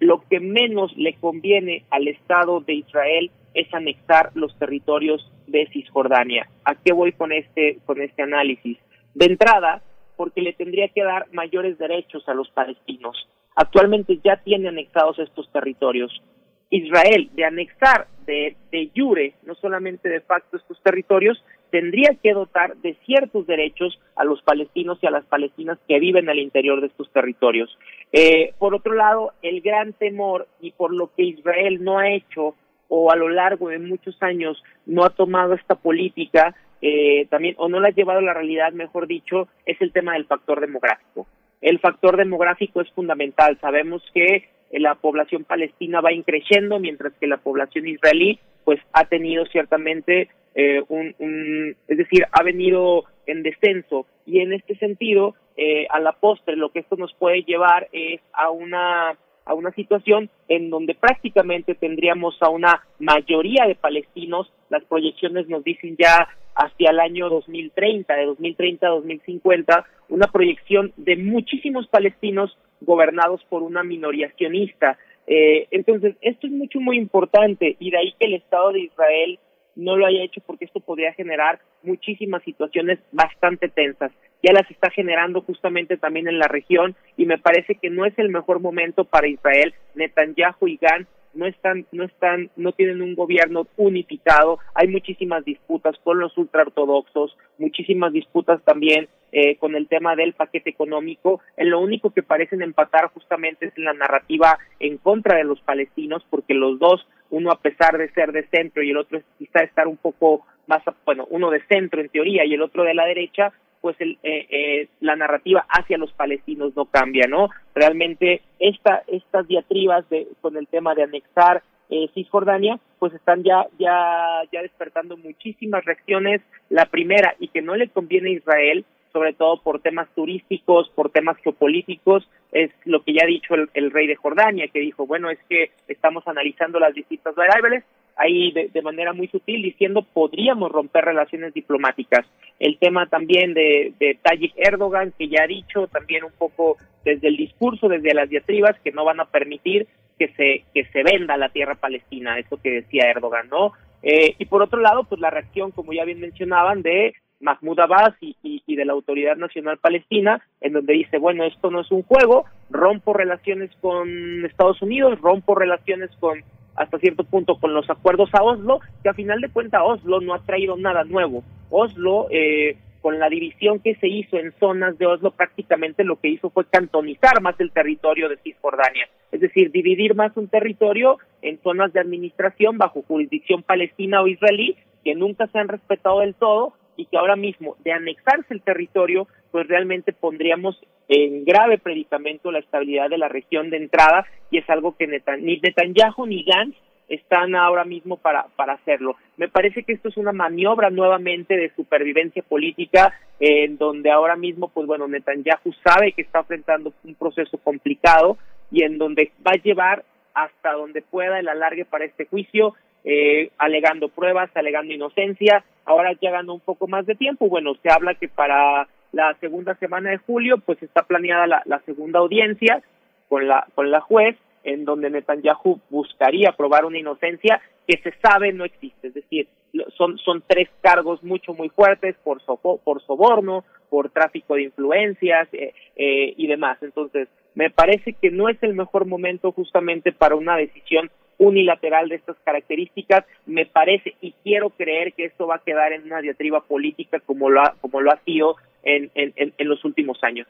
[0.00, 6.48] Lo que menos le conviene al Estado de Israel es anexar los territorios de Cisjordania.
[6.64, 8.78] ¿A qué voy con este, con este análisis?
[9.14, 9.82] De entrada,
[10.16, 13.28] porque le tendría que dar mayores derechos a los palestinos.
[13.54, 16.22] Actualmente ya tiene anexados estos territorios.
[16.70, 21.42] Israel, de anexar de, de jure, no solamente de facto estos territorios,
[21.72, 26.28] tendría que dotar de ciertos derechos a los palestinos y a las palestinas que viven
[26.28, 27.76] al interior de estos territorios.
[28.12, 32.54] Eh, por otro lado, el gran temor y por lo que Israel no ha hecho
[32.88, 37.70] o a lo largo de muchos años no ha tomado esta política eh, también o
[37.70, 41.26] no la ha llevado a la realidad, mejor dicho, es el tema del factor demográfico.
[41.62, 43.56] El factor demográfico es fundamental.
[43.62, 49.46] Sabemos que la población palestina va increciendo mientras que la población israelí pues ha tenido
[49.46, 55.86] ciertamente eh, un, un, es decir, ha venido en descenso y en este sentido, eh,
[55.90, 60.30] a la postre, lo que esto nos puede llevar es a una a una situación
[60.48, 66.90] en donde prácticamente tendríamos a una mayoría de palestinos, las proyecciones nos dicen ya hacia
[66.90, 73.82] el año 2030, de 2030 a 2050, una proyección de muchísimos palestinos gobernados por una
[73.82, 74.98] minoría sionista.
[75.26, 79.38] Eh, entonces, esto es mucho, muy importante y de ahí que el Estado de Israel
[79.76, 84.12] no lo haya hecho porque esto podría generar muchísimas situaciones bastante tensas
[84.42, 88.18] ya las está generando justamente también en la región y me parece que no es
[88.18, 89.72] el mejor momento para Israel.
[89.94, 94.58] Netanyahu y Gantz no están, no están, no tienen un gobierno unificado.
[94.74, 100.70] Hay muchísimas disputas con los ultraortodoxos, muchísimas disputas también eh, con el tema del paquete
[100.70, 101.40] económico.
[101.56, 105.60] En lo único que parecen empatar justamente es en la narrativa en contra de los
[105.60, 109.60] palestinos, porque los dos, uno a pesar de ser de centro y el otro quizá
[109.60, 113.06] estar un poco más, bueno, uno de centro en teoría y el otro de la
[113.06, 117.48] derecha, pues el, eh, eh, la narrativa hacia los palestinos no cambia, ¿no?
[117.74, 123.66] Realmente esta, estas diatribas de, con el tema de anexar eh, Cisjordania, pues están ya,
[123.78, 126.42] ya, ya despertando muchísimas reacciones.
[126.68, 131.10] La primera, y que no le conviene a Israel, sobre todo por temas turísticos, por
[131.10, 135.30] temas geopolíticos, es lo que ya ha dicho el, rey de Jordania, que dijo, bueno,
[135.30, 137.84] es que estamos analizando las distintas variables,
[138.16, 142.26] ahí de, de, manera muy sutil diciendo podríamos romper relaciones diplomáticas.
[142.58, 147.28] El tema también de, de Tayyip Erdogan, que ya ha dicho también un poco desde
[147.28, 149.86] el discurso, desde las diatribas, que no van a permitir
[150.18, 153.72] que se, que se venda la tierra palestina, eso que decía Erdogan, ¿no?
[154.02, 158.14] Eh, y por otro lado, pues la reacción, como ya bien mencionaban, de Mahmoud Abbas
[158.20, 162.46] y, de la Autoridad Nacional Palestina, en donde dice, bueno, esto no es un juego,
[162.70, 166.42] rompo relaciones con Estados Unidos, rompo relaciones con
[166.74, 170.32] hasta cierto punto con los acuerdos a Oslo, que a final de cuentas Oslo no
[170.32, 171.44] ha traído nada nuevo.
[171.68, 176.28] Oslo, eh, con la división que se hizo en zonas de Oslo, prácticamente lo que
[176.28, 181.60] hizo fue cantonizar más el territorio de Cisjordania, es decir, dividir más un territorio en
[181.62, 186.74] zonas de administración bajo jurisdicción palestina o israelí, que nunca se han respetado del todo
[187.02, 192.60] y que ahora mismo, de anexarse el territorio, pues realmente pondríamos en grave predicamento la
[192.60, 196.76] estabilidad de la región de entrada y es algo que ni Netanyahu ni Gantz
[197.08, 199.16] están ahora mismo para, para hacerlo.
[199.36, 204.68] Me parece que esto es una maniobra nuevamente de supervivencia política en donde ahora mismo,
[204.68, 208.38] pues bueno, Netanyahu sabe que está enfrentando un proceso complicado
[208.70, 210.04] y en donde va a llevar
[210.34, 212.74] hasta donde pueda el alargue para este juicio,
[213.04, 218.14] eh, alegando pruebas, alegando inocencia, ahora llegando un poco más de tiempo, bueno, se habla
[218.14, 222.82] que para la segunda semana de julio, pues está planeada la, segunda audiencia
[223.28, 228.52] con la, con la juez, en donde Netanyahu buscaría probar una inocencia que se sabe
[228.52, 229.08] no existe.
[229.08, 229.48] Es decir,
[229.96, 235.48] son, son tres cargos mucho, muy fuertes por, so, por soborno, por tráfico de influencias
[235.52, 236.78] eh, eh, y demás.
[236.82, 241.10] Entonces, me parece que no es el mejor momento justamente para una decisión
[241.42, 243.24] unilateral de estas características.
[243.46, 247.50] Me parece y quiero creer que esto va a quedar en una diatriba política como
[247.50, 250.48] lo ha, como lo ha sido en, en, en los últimos años.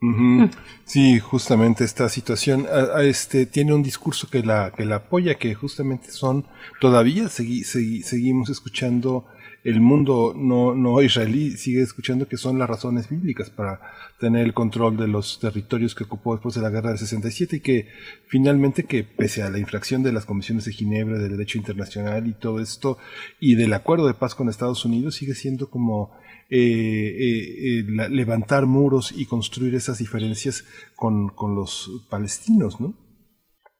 [0.00, 0.50] Uh -huh.
[0.84, 5.34] Sí, justamente esta situación a, a este tiene un discurso que la que la apoya,
[5.34, 6.44] que justamente son
[6.80, 9.24] todavía segui, segui, seguimos escuchando
[9.64, 13.80] el mundo no, no israelí sigue escuchando que son las razones bíblicas para
[14.20, 17.60] tener el control de los territorios que ocupó después de la guerra del 67 y
[17.60, 17.88] que
[18.26, 22.32] finalmente que pese a la infracción de las comisiones de Ginebra, del derecho internacional y
[22.32, 22.98] todo esto
[23.40, 26.12] y del acuerdo de paz con Estados Unidos sigue siendo como
[26.50, 30.64] eh, eh, eh levantar muros y construir esas diferencias
[30.96, 32.94] con, con los palestinos, ¿no?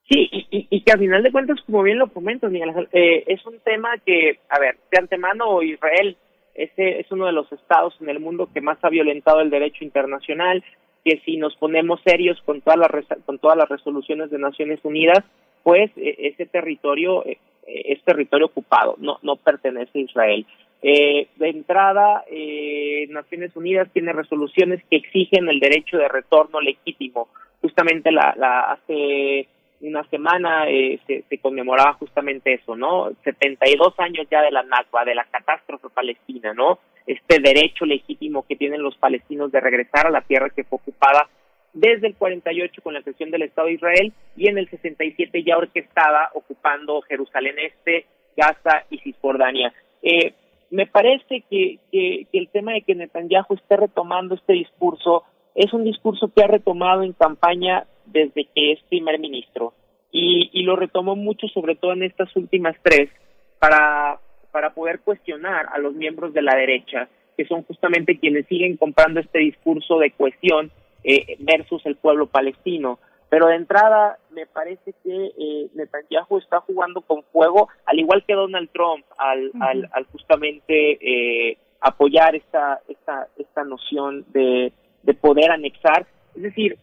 [0.08, 3.44] Sí, y, y, que al final de cuentas, como bien lo comento, Miguel eh, es
[3.44, 6.16] un tema que, a ver, de antemano Israel
[6.58, 9.84] ese es uno de los estados en el mundo que más ha violentado el derecho
[9.84, 10.64] internacional,
[11.04, 12.90] que si nos ponemos serios con todas las
[13.24, 15.24] con todas las resoluciones de Naciones Unidas,
[15.62, 20.46] pues e, ese territorio e, es territorio ocupado, no no pertenece a Israel.
[20.82, 27.28] Eh, de entrada, eh, Naciones Unidas tiene resoluciones que exigen el derecho de retorno legítimo.
[27.60, 29.48] Justamente la, la hace
[29.80, 33.10] una semana eh, se, conmemoraba justamente eso, ¿no?
[33.24, 36.78] 72 años ya de la Nakba, de la catástrofe palestina, ¿no?
[37.06, 41.28] Este derecho legítimo que tienen los palestinos de regresar a la tierra que fue ocupada
[41.72, 45.56] desde el 48 con la creación del Estado de Israel y en el 67 ya
[45.56, 48.06] orquestada ocupando Jerusalén Este,
[48.36, 49.72] Gaza y Cisjordania.
[50.02, 50.32] Eh,
[50.70, 55.24] me parece que, que, que el tema de que Netanyahu esté retomando este discurso
[55.54, 59.74] es un discurso que ha retomado en campaña desde que es primer ministro
[60.10, 63.10] y, y lo retomó mucho sobre todo en estas últimas tres
[63.58, 64.18] para,
[64.50, 69.20] para poder cuestionar a los miembros de la derecha que son justamente quienes siguen comprando
[69.20, 70.72] este discurso de cohesión
[71.04, 72.98] eh, versus el pueblo palestino.
[73.30, 78.34] Pero de entrada me parece que eh, Netanyahu está jugando con fuego, al igual que
[78.34, 84.72] Donald Trump, al, al, al justamente eh, apoyar esta, esta, esta noción de,
[85.04, 86.06] de poder anexar.
[86.34, 86.76] Es decir,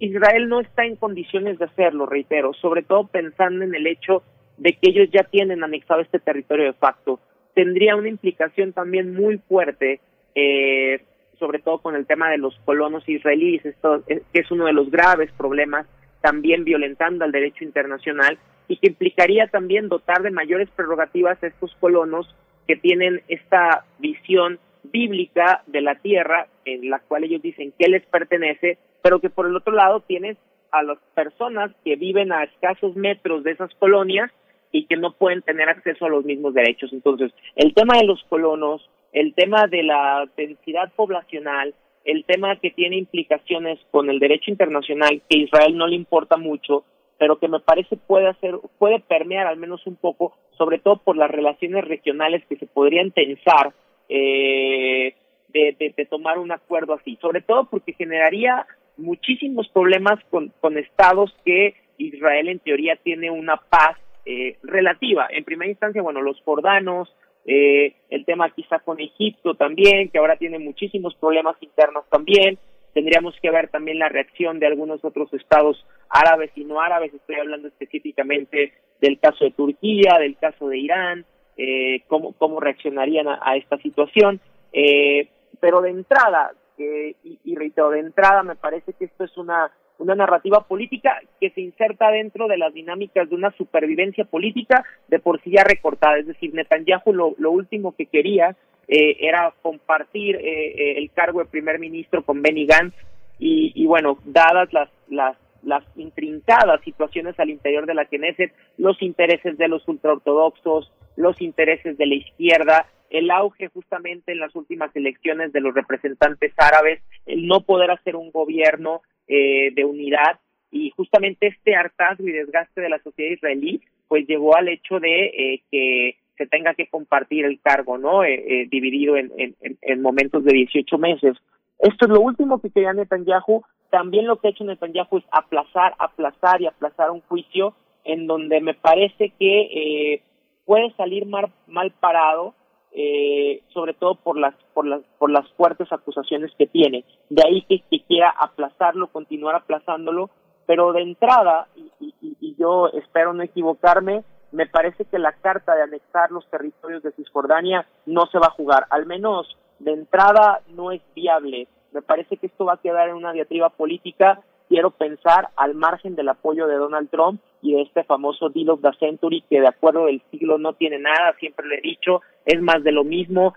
[0.00, 4.22] Israel no está en condiciones de hacerlo, reitero, sobre todo pensando en el hecho
[4.56, 7.20] de que ellos ya tienen anexado este territorio de facto.
[7.54, 10.00] Tendría una implicación también muy fuerte,
[10.34, 11.02] eh,
[11.38, 14.90] sobre todo con el tema de los colonos israelíes, esto, que es uno de los
[14.90, 15.86] graves problemas,
[16.20, 18.38] también violentando al derecho internacional,
[18.68, 22.34] y que implicaría también dotar de mayores prerrogativas a estos colonos
[22.66, 28.04] que tienen esta visión bíblica de la tierra, en la cual ellos dicen que les
[28.06, 28.78] pertenece,
[29.08, 30.36] pero que por el otro lado tienes
[30.70, 34.30] a las personas que viven a escasos metros de esas colonias
[34.70, 36.92] y que no pueden tener acceso a los mismos derechos.
[36.92, 41.74] Entonces, el tema de los colonos, el tema de la densidad poblacional,
[42.04, 46.36] el tema que tiene implicaciones con el derecho internacional, que a Israel no le importa
[46.36, 46.84] mucho,
[47.18, 51.16] pero que me parece puede hacer, puede permear al menos un poco, sobre todo por
[51.16, 53.72] las relaciones regionales que se podrían tensar
[54.10, 55.14] eh,
[55.48, 58.66] de, de, tomar un acuerdo así, sobre todo porque generaría
[58.98, 63.96] muchísimos problemas con, con estados que Israel en teoría tiene una paz
[64.26, 65.26] eh, relativa.
[65.30, 67.08] En primera instancia, bueno, los jordanos,
[67.46, 72.58] eh, el tema quizá con Egipto también, que ahora tiene muchísimos problemas internos también.
[72.92, 77.14] Tendríamos que ver también la reacción de algunos otros estados árabes y no árabes.
[77.14, 81.24] Estoy hablando específicamente del caso de Turquía, del caso de Irán,
[81.56, 84.40] eh, cómo, cómo reaccionarían a, a esta situación.
[84.72, 85.28] Eh,
[85.60, 89.70] pero de entrada, eh, y, y, reitero, de entrada me parece que esto es una,
[89.98, 95.18] una narrativa política que se inserta dentro de las dinámicas de una supervivencia política de
[95.18, 96.18] por sí ya recortada.
[96.18, 98.56] Es decir, Netanyahu lo, lo último que quería
[98.86, 102.94] eh, era compartir eh, eh, el cargo de primer ministro con Benny Gantz
[103.38, 109.02] y, y bueno, dadas las, las las intrincadas situaciones al interior de la Knesset, los
[109.02, 114.94] intereses de los ultraortodoxos, los intereses de la izquierda, el auge justamente en las últimas
[114.94, 120.40] elecciones de los representantes árabes, el no poder hacer un gobierno eh, de unidad
[120.70, 125.26] y justamente este hartazgo y desgaste de la sociedad israelí pues llevó al hecho de
[125.26, 128.24] eh, que se tenga que compartir el cargo, ¿no?
[128.24, 131.36] Eh, eh dividido en, en, en momentos de 18 meses.
[131.78, 133.62] Esto es lo último que quería Netanyahu.
[133.90, 137.74] También lo que ha hecho Netanyahu es aplazar, aplazar y aplazar un juicio
[138.04, 140.22] en donde me parece que eh,
[140.64, 142.54] puede salir mal, mal parado
[142.92, 147.04] eh, sobre todo por las por las por las fuertes acusaciones que tiene.
[147.28, 150.30] De ahí que, que quiera aplazarlo continuar aplazándolo
[150.66, 155.74] pero de entrada y, y, y, yo espero no equivocarme me parece que la carta
[155.74, 158.86] de anexar los territorios de Cisjordania no se va a jugar.
[158.90, 161.68] Al menos de entrada no es viable.
[161.92, 166.14] Me parece que esto va a quedar en una diatriba política quiero pensar al margen
[166.14, 169.68] del apoyo de Donald Trump y de este famoso deal of the century que de
[169.68, 173.54] acuerdo del siglo no tiene nada, siempre le he dicho, es más de lo mismo,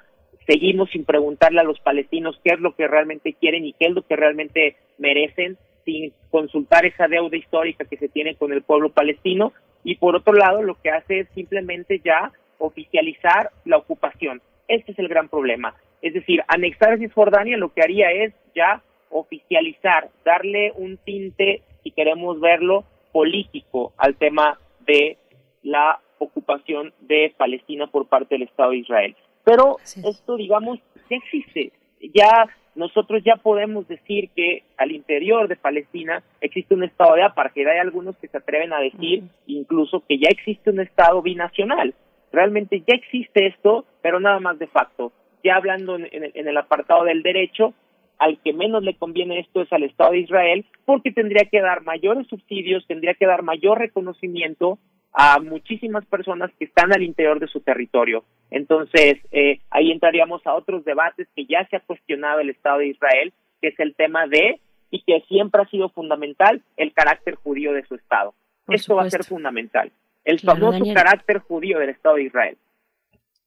[0.47, 3.91] seguimos sin preguntarle a los palestinos qué es lo que realmente quieren y qué es
[3.91, 8.89] lo que realmente merecen, sin consultar esa deuda histórica que se tiene con el pueblo
[8.89, 14.41] palestino, y por otro lado lo que hace es simplemente ya oficializar la ocupación.
[14.67, 15.75] Este es el gran problema.
[16.01, 18.81] Es decir, anexar a Cisjordania lo que haría es ya
[19.11, 25.17] oficializar, darle un tinte, si queremos verlo, político al tema de
[25.63, 29.15] la ocupación de Palestina por parte del Estado de Israel.
[29.43, 30.79] Pero esto, digamos,
[31.09, 31.71] ya existe.
[32.13, 37.67] Ya nosotros ya podemos decir que al interior de Palestina existe un estado de apartheid.
[37.67, 41.93] Hay algunos que se atreven a decir incluso que ya existe un estado binacional.
[42.31, 45.11] Realmente ya existe esto, pero nada más de facto.
[45.43, 47.73] Ya hablando en, en el apartado del derecho,
[48.21, 51.81] al que menos le conviene esto es al Estado de Israel, porque tendría que dar
[51.81, 54.77] mayores subsidios, tendría que dar mayor reconocimiento
[55.11, 58.23] a muchísimas personas que están al interior de su territorio.
[58.51, 62.89] Entonces, eh, ahí entraríamos a otros debates que ya se ha cuestionado el Estado de
[62.89, 64.59] Israel, que es el tema de,
[64.91, 68.35] y que siempre ha sido fundamental, el carácter judío de su Estado.
[68.67, 69.91] Esto va a ser fundamental.
[70.25, 72.57] El famoso carácter judío del Estado de Israel.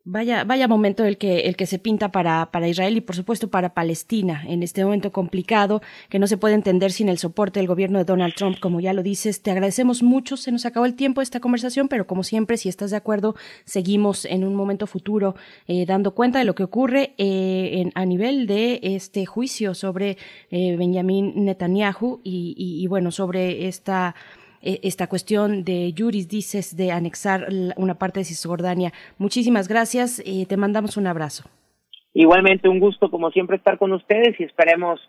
[0.06, 3.48] Vaya, vaya momento el que, el que se pinta para, para Israel y por supuesto
[3.48, 7.66] para Palestina en este momento complicado que no se puede entender sin el soporte del
[7.66, 9.40] gobierno de Donald Trump, como ya lo dices.
[9.40, 12.90] Te agradecemos mucho, se nos acabó el tiempo esta conversación, pero como siempre, si estás
[12.90, 15.36] de acuerdo, seguimos en un momento futuro
[15.68, 20.18] eh, dando cuenta de lo que ocurre eh, en, a nivel de este juicio sobre
[20.50, 24.14] eh, Benjamin Netanyahu y bueno, sobre esta
[24.64, 28.92] eh, esta cuestión de Yuris, dices, de anexar una parte de Cisjordania.
[29.18, 31.44] Muchísimas gracias, y te mandamos un abrazo.
[32.14, 35.00] Igualmente, un gusto como siempre estar con ustedes y esperemos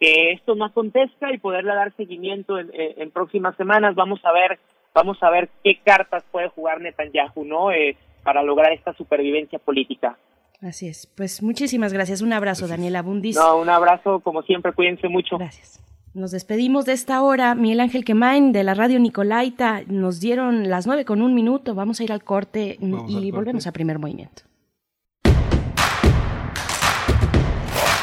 [0.00, 3.94] que esto no acontezca y poderle dar seguimiento en, próximas semanas.
[3.94, 4.58] Vamos a ver,
[4.94, 7.70] vamos a ver qué cartas puede jugar Netanyahu, ¿no?
[7.70, 10.18] Eh, para lograr esta supervivencia política.
[10.60, 11.06] Así es.
[11.14, 12.22] Pues muchísimas gracias.
[12.22, 13.36] Un abrazo, Daniela Bundis.
[13.36, 15.36] No, un abrazo, como siempre, cuídense mucho.
[15.36, 15.84] Gracias.
[16.14, 17.56] Nos despedimos de esta hora.
[17.56, 21.74] Miguel Ángel Quemain de la radio Nicolaita nos dieron las nueve con un minuto.
[21.74, 22.78] Vamos a ir al corte
[23.08, 24.42] y volvemos a primer movimiento.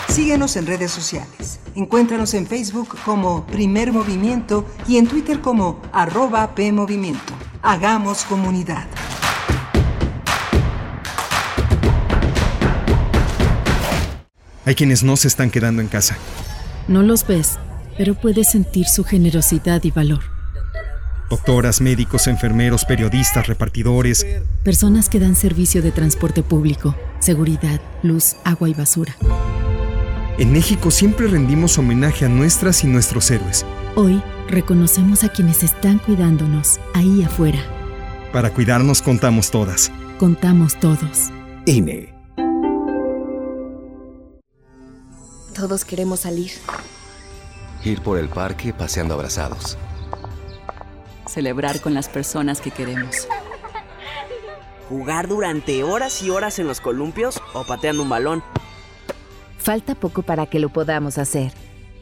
[0.10, 1.62] Síguenos en redes sociales.
[1.74, 7.34] Encuéntranos en Facebook como Primer Movimiento y en Twitter como arroba PMovimiento.
[7.62, 8.88] Hagamos comunidad.
[14.66, 16.18] Hay quienes no se están quedando en casa.
[16.90, 17.58] No los ves
[17.98, 20.22] pero puedes sentir su generosidad y valor.
[21.30, 24.26] Doctoras, médicos, enfermeros, periodistas, repartidores.
[24.64, 29.16] Personas que dan servicio de transporte público, seguridad, luz, agua y basura.
[30.38, 33.66] En México siempre rendimos homenaje a nuestras y nuestros héroes.
[33.96, 37.60] Hoy reconocemos a quienes están cuidándonos ahí afuera.
[38.34, 39.90] Para cuidarnos contamos todas.
[40.18, 41.30] Contamos todos.
[41.66, 42.14] INE.
[45.54, 46.52] Todos queremos salir
[47.84, 49.78] Ir por el parque paseando abrazados.
[51.28, 53.28] Celebrar con las personas que queremos.
[54.90, 58.44] Jugar durante horas y horas en los columpios o pateando un balón.
[59.58, 61.54] Falta poco para que lo podamos hacer,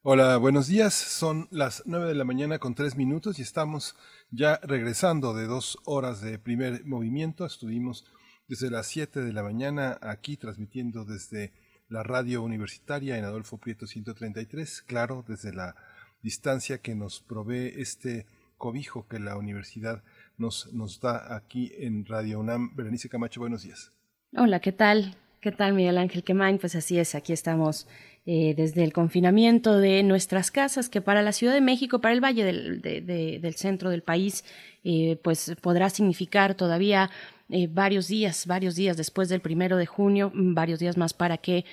[0.00, 0.94] Hola, buenos días.
[0.94, 3.96] Son las 9 de la mañana con 3 minutos y estamos
[4.30, 7.44] ya regresando de dos horas de primer movimiento.
[7.44, 8.06] Estuvimos
[8.48, 11.52] desde las 7 de la mañana aquí transmitiendo desde
[11.90, 15.74] la radio universitaria en Adolfo Prieto 133, claro, desde la
[16.22, 18.26] distancia que nos provee este
[18.56, 20.02] cobijo que la universidad
[20.38, 22.76] nos, nos da aquí en Radio UNAM.
[22.76, 23.92] Berenice Camacho, buenos días.
[24.36, 25.16] Hola, ¿qué tal?
[25.40, 26.58] ¿Qué tal, Miguel Ángel Quemain?
[26.58, 27.88] Pues así es, aquí estamos
[28.24, 32.22] eh, desde el confinamiento de nuestras casas, que para la Ciudad de México, para el
[32.22, 34.44] valle del, del centro del país,
[34.84, 37.10] eh, pues podrá significar todavía
[37.50, 41.38] eh, varios días, varios días después del primero de junio, mm, varios días más para
[41.38, 41.64] que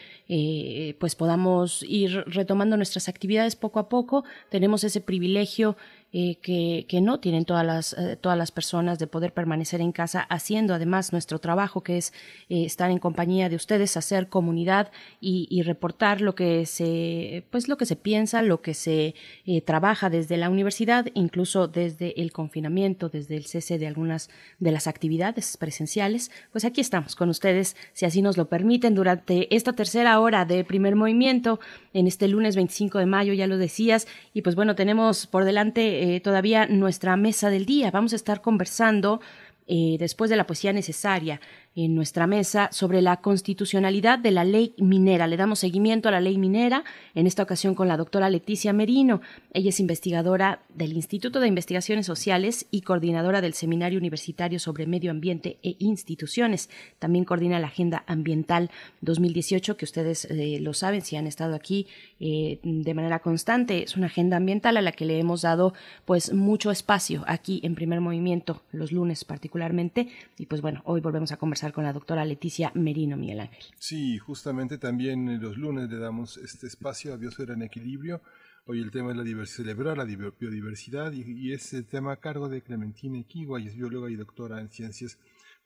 [0.99, 4.25] pues podamos ir retomando nuestras actividades poco a poco.
[4.49, 5.77] Tenemos ese privilegio
[6.13, 10.21] eh, que, no tienen todas las, eh, todas las personas de poder permanecer en casa
[10.21, 12.13] haciendo además nuestro trabajo que es
[12.49, 14.89] eh, estar en compañía de ustedes, hacer comunidad
[15.19, 19.15] y, y, reportar lo que se pues lo que se piensa, lo que se
[19.65, 24.29] trabaja desde la universidad, incluso desde el confinamiento, desde el cese de algunas
[24.59, 26.31] de las actividades presenciales.
[26.51, 30.63] Pues aquí estamos con ustedes, si así nos lo permiten, durante esta tercera hora de
[30.63, 31.59] primer movimiento
[31.93, 35.96] en este lunes 25 de mayo, ya lo decías, y pues bueno, tenemos por delante
[35.97, 37.91] eh, todavía nuestra mesa del día.
[37.91, 39.19] Vamos a estar conversando
[39.67, 41.41] eh, después de la poesía necesaria
[41.77, 45.27] en nuestra mesa sobre la constitucionalidad de la ley minera.
[45.27, 46.83] Le damos seguimiento a la ley minera,
[47.13, 49.21] en esta ocasión con la doctora Leticia Merino.
[49.53, 55.11] Ella es investigadora del Instituto de Investigaciones Sociales y coordinadora del Seminario Universitario sobre Medio
[55.11, 56.71] Ambiente e Instituciones.
[56.97, 58.71] También coordina la Agenda Ambiental
[59.01, 61.85] 2018, que ustedes eh, lo saben si han estado aquí
[62.19, 63.83] eh, de manera constante.
[63.83, 65.75] Es una agenda ambiental a la que le hemos dado
[66.05, 70.07] pues mucho espacio aquí en primer movimiento, los lunes particularmente.
[70.39, 73.63] Y pues bueno, hoy volvemos a conversar con la doctora Leticia Merino Miguel Ángel.
[73.77, 78.21] Sí, justamente también los lunes le damos este espacio a Biosfera en Equilibrio.
[78.65, 82.49] Hoy el tema es la celebrar la biodiversidad y, y, es el tema a cargo
[82.49, 85.17] de Clementina Equigua, y es bióloga y doctora en ciencias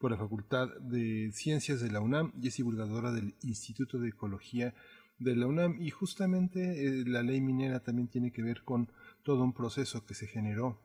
[0.01, 4.73] por la Facultad de Ciencias de la UNAM y es divulgadora del Instituto de Ecología
[5.19, 5.79] de la UNAM.
[5.79, 8.89] Y justamente eh, la ley minera también tiene que ver con
[9.23, 10.79] todo un proceso que se generó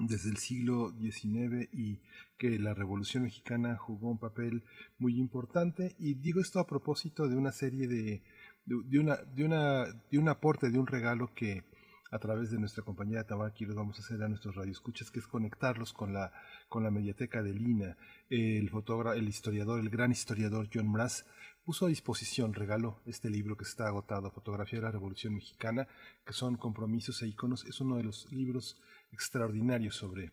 [0.00, 2.00] desde el siglo XIX y
[2.36, 4.64] que la Revolución Mexicana jugó un papel
[4.98, 5.94] muy importante.
[5.98, 8.22] Y digo esto a propósito de una serie de,
[8.66, 11.64] de, de una, de, una, de un aporte, de un regalo que
[12.10, 15.18] a través de nuestra compañía de Tabaqui los vamos a hacer a nuestros radioescuchas, que
[15.18, 16.32] es conectarlos con la,
[16.68, 17.96] con la mediateca de Lina.
[18.30, 21.24] El fotógrafo, el historiador, el gran historiador John Mraz
[21.64, 25.88] puso a disposición, regaló este libro que está agotado, Fotografía de la Revolución Mexicana,
[26.24, 27.64] que son compromisos e iconos.
[27.64, 28.80] Es uno de los libros
[29.14, 30.32] extraordinario sobre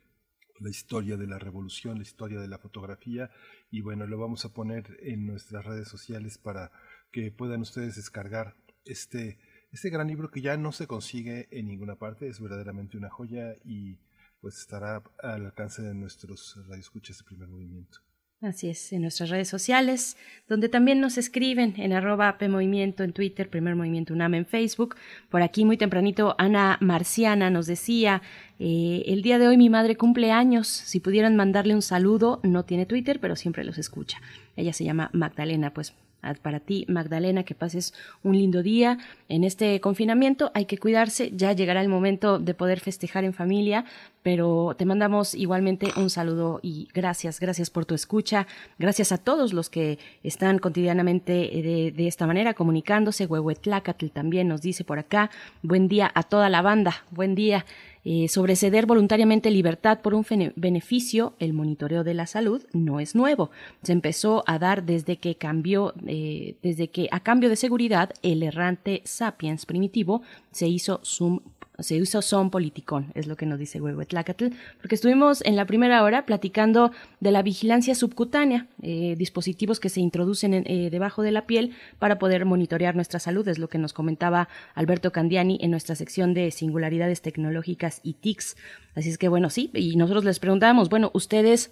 [0.60, 3.32] la historia de la revolución, la historia de la fotografía
[3.72, 6.72] y bueno, lo vamos a poner en nuestras redes sociales para
[7.12, 8.56] que puedan ustedes descargar
[8.86, 9.40] este,
[9.72, 13.56] este gran libro que ya no se consigue en ninguna parte, es verdaderamente una joya
[13.64, 13.98] y
[14.40, 18.00] pues estará al alcance de nuestros radioescuchas de primer movimiento.
[18.42, 20.18] Así es, en nuestras redes sociales,
[20.50, 24.96] donde también nos escriben en arroba PMovimiento en Twitter, Primer Movimiento UNAM en Facebook.
[25.30, 28.24] Por aquí muy tempranito Ana Marciana nos decía,
[28.58, 32.66] eh, el día de hoy mi madre cumple años, si pudieran mandarle un saludo, no
[32.66, 34.20] tiene Twitter, pero siempre los escucha.
[34.56, 35.94] Ella se llama Magdalena, pues
[36.42, 37.94] para ti, Magdalena, que pases
[38.24, 38.98] un lindo día.
[39.30, 43.86] En este confinamiento hay que cuidarse, ya llegará el momento de poder festejar en familia,
[44.24, 48.46] pero te mandamos igualmente un saludo y gracias, gracias por tu escucha,
[48.78, 53.26] gracias a todos los que están cotidianamente de, de esta manera comunicándose.
[53.26, 55.32] Huehuetlacatl también nos dice por acá,
[55.64, 57.66] buen día a toda la banda, buen día.
[58.04, 60.26] Eh, sobre ceder voluntariamente libertad por un
[60.56, 63.52] beneficio, el monitoreo de la salud no es nuevo.
[63.84, 68.44] Se empezó a dar desde que cambió, eh, desde que a cambio de seguridad el
[68.44, 70.22] errante sapiens primitivo
[70.52, 71.42] se hizo zoom
[71.84, 74.48] se hizo son politicón, es lo que nos dice Huehuetlacatl,
[74.80, 80.00] porque estuvimos en la primera hora platicando de la vigilancia subcutánea, eh, dispositivos que se
[80.00, 83.78] introducen en, eh, debajo de la piel para poder monitorear nuestra salud, es lo que
[83.78, 88.56] nos comentaba Alberto Candiani en nuestra sección de singularidades tecnológicas y TICs.
[88.96, 91.72] Así es que bueno, sí, y nosotros les preguntábamos, bueno, ustedes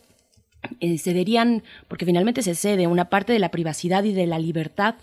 [0.80, 4.96] eh, cederían, porque finalmente se cede una parte de la privacidad y de la libertad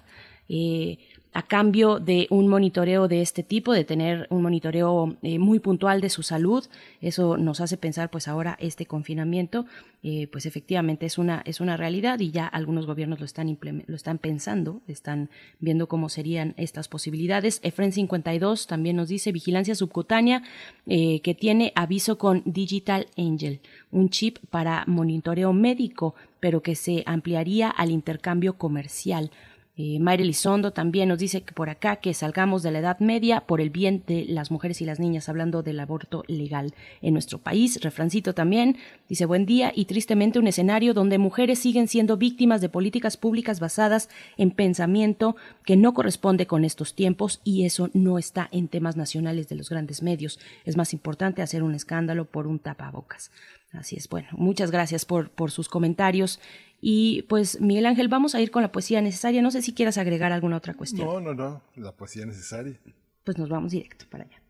[1.36, 6.00] a cambio de un monitoreo de este tipo, de tener un monitoreo eh, muy puntual
[6.00, 6.64] de su salud.
[7.02, 9.66] Eso nos hace pensar, pues ahora este confinamiento,
[10.02, 13.94] eh, pues efectivamente es una, es una realidad y ya algunos gobiernos lo están, lo
[13.94, 15.28] están pensando, están
[15.60, 17.60] viendo cómo serían estas posibilidades.
[17.62, 20.42] EFREN 52 también nos dice vigilancia subcutánea
[20.86, 23.60] eh, que tiene aviso con Digital Angel,
[23.90, 29.30] un chip para monitoreo médico, pero que se ampliaría al intercambio comercial.
[29.78, 33.42] Eh, Mayra Elizondo también nos dice que por acá que salgamos de la Edad Media
[33.42, 36.72] por el bien de las mujeres y las niñas, hablando del aborto legal
[37.02, 37.78] en nuestro país.
[37.82, 42.70] Refrancito también dice buen día y tristemente un escenario donde mujeres siguen siendo víctimas de
[42.70, 44.08] políticas públicas basadas
[44.38, 49.46] en pensamiento que no corresponde con estos tiempos y eso no está en temas nacionales
[49.48, 50.38] de los grandes medios.
[50.64, 53.30] Es más importante hacer un escándalo por un tapabocas.
[53.72, 56.40] Así es, bueno, muchas gracias por, por sus comentarios.
[56.88, 59.42] Y pues, Miguel Ángel, vamos a ir con la poesía necesaria.
[59.42, 61.08] No sé si quieras agregar alguna otra cuestión.
[61.08, 62.78] No, no, no, la poesía necesaria.
[63.24, 64.40] Pues nos vamos directo para allá.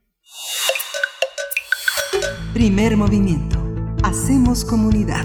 [2.53, 3.59] Primer movimiento.
[4.03, 5.25] Hacemos comunidad.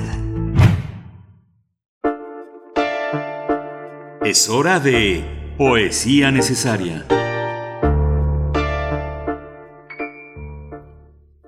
[4.24, 7.06] Es hora de poesía necesaria.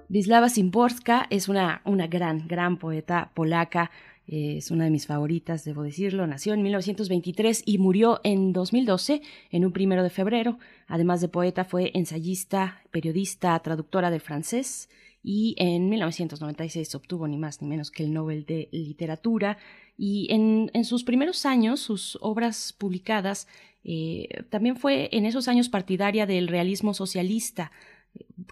[0.09, 3.89] Wisława Szymborska es una, una gran, gran poeta polaca.
[4.27, 6.25] Eh, es una de mis favoritas, debo decirlo.
[6.27, 9.21] Nació en 1923 y murió en 2012,
[9.51, 10.59] en un primero de febrero.
[10.87, 14.89] Además de poeta, fue ensayista, periodista, traductora del francés
[15.23, 19.57] y en 1996 obtuvo ni más ni menos que el Nobel de Literatura.
[19.97, 23.47] Y en, en sus primeros años, sus obras publicadas,
[23.85, 27.71] eh, también fue en esos años partidaria del realismo socialista.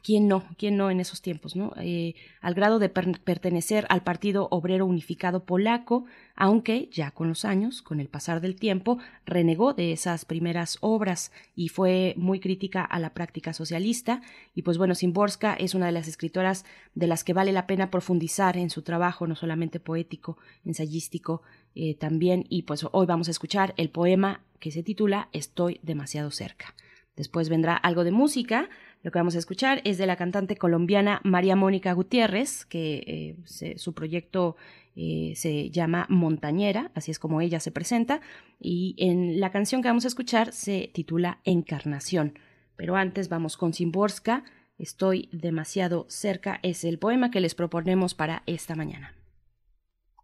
[0.03, 0.43] ¿Quién no?
[0.57, 1.55] ¿Quién no en esos tiempos?
[1.55, 1.73] ¿no?
[1.77, 6.05] Eh, al grado de per pertenecer al Partido Obrero Unificado Polaco,
[6.35, 11.31] aunque ya con los años, con el pasar del tiempo, renegó de esas primeras obras
[11.55, 14.21] y fue muy crítica a la práctica socialista.
[14.55, 16.65] Y pues bueno, Simborska es una de las escritoras
[16.95, 21.41] de las que vale la pena profundizar en su trabajo, no solamente poético, ensayístico
[21.75, 22.45] eh, también.
[22.49, 26.73] Y pues hoy vamos a escuchar el poema que se titula Estoy demasiado cerca.
[27.15, 28.69] Después vendrá algo de música.
[29.03, 33.77] Lo que vamos a escuchar es de la cantante colombiana María Mónica Gutiérrez, que eh,
[33.77, 34.55] su proyecto
[34.95, 38.21] eh, se llama Montañera, así es como ella se presenta,
[38.59, 42.37] y en la canción que vamos a escuchar se titula Encarnación.
[42.75, 44.43] Pero antes vamos con Simborska,
[44.81, 49.13] Estoy demasiado cerca, es el poema que les proponemos para esta mañana.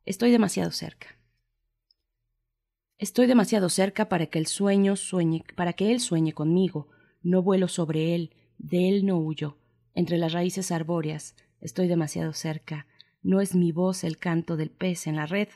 [0.03, 1.15] Estoy demasiado cerca.
[2.97, 6.87] Estoy demasiado cerca para que el sueño sueñe, para que él sueñe conmigo.
[7.21, 9.57] No vuelo sobre él, de él no huyo.
[9.93, 12.87] Entre las raíces arbóreas estoy demasiado cerca.
[13.21, 15.49] No es mi voz el canto del pez en la red,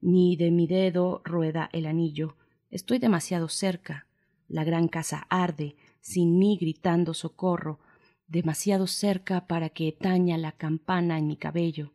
[0.00, 2.36] ni de mi dedo rueda el anillo.
[2.70, 4.06] Estoy demasiado cerca.
[4.48, 7.80] La gran casa arde, sin mí gritando socorro,
[8.28, 11.92] demasiado cerca para que taña la campana en mi cabello.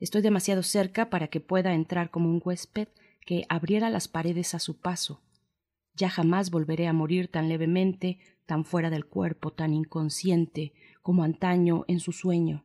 [0.00, 2.88] Estoy demasiado cerca para que pueda entrar como un huésped
[3.24, 5.20] que abriera las paredes a su paso.
[5.94, 8.18] Ya jamás volveré a morir tan levemente,
[8.48, 10.72] tan fuera del cuerpo, tan inconsciente,
[11.02, 12.64] como antaño en su sueño.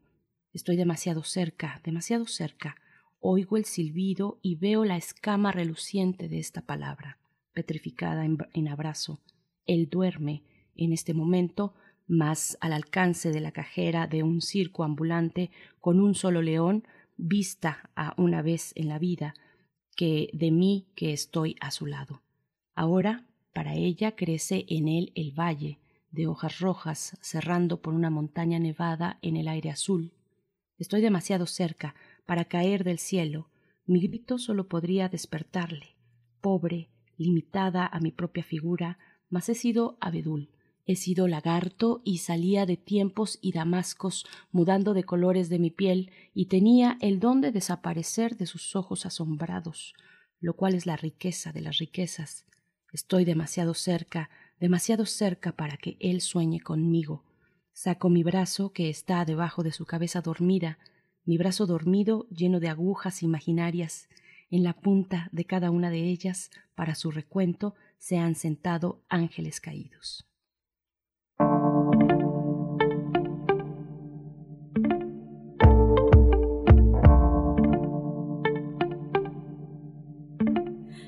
[0.53, 2.77] Estoy demasiado cerca, demasiado cerca.
[3.19, 7.19] Oigo el silbido y veo la escama reluciente de esta palabra,
[7.51, 9.19] petrificada en, en abrazo.
[9.65, 10.43] Él duerme
[10.77, 11.73] en este momento,
[12.07, 15.51] más al alcance de la cajera de un circo ambulante
[15.81, 16.87] con un solo león,
[17.17, 19.33] vista a una vez en la vida,
[19.97, 22.21] que de mí que estoy a su lado.
[22.73, 25.79] Ahora, para ella crece en él el valle,
[26.11, 30.13] de hojas rojas, cerrando por una montaña nevada en el aire azul.
[30.77, 33.49] Estoy demasiado cerca para caer del cielo.
[33.85, 35.95] Mi grito solo podría despertarle.
[36.41, 38.97] Pobre, limitada a mi propia figura,
[39.29, 40.49] mas he sido abedul.
[40.85, 46.11] He sido lagarto y salía de tiempos y damascos mudando de colores de mi piel
[46.33, 49.93] y tenía el don de desaparecer de sus ojos asombrados,
[50.41, 52.45] lo cual es la riqueza de las riquezas.
[52.93, 54.29] Estoy demasiado cerca,
[54.59, 57.23] demasiado cerca para que él sueñe conmigo.
[57.73, 60.77] Saco mi brazo que está debajo de su cabeza dormida,
[61.25, 64.09] mi brazo dormido lleno de agujas imaginarias.
[64.51, 69.59] En la punta de cada una de ellas, para su recuento, se han sentado ángeles
[69.59, 70.27] caídos.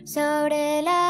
[0.03, 1.04] Sobre la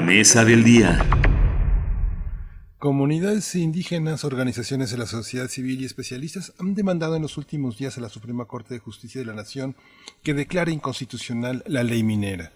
[0.00, 0.98] La mesa del día.
[2.78, 7.98] Comunidades indígenas, organizaciones de la sociedad civil y especialistas han demandado en los últimos días
[7.98, 9.76] a la Suprema Corte de Justicia de la Nación
[10.22, 12.50] que declare inconstitucional la ley minera.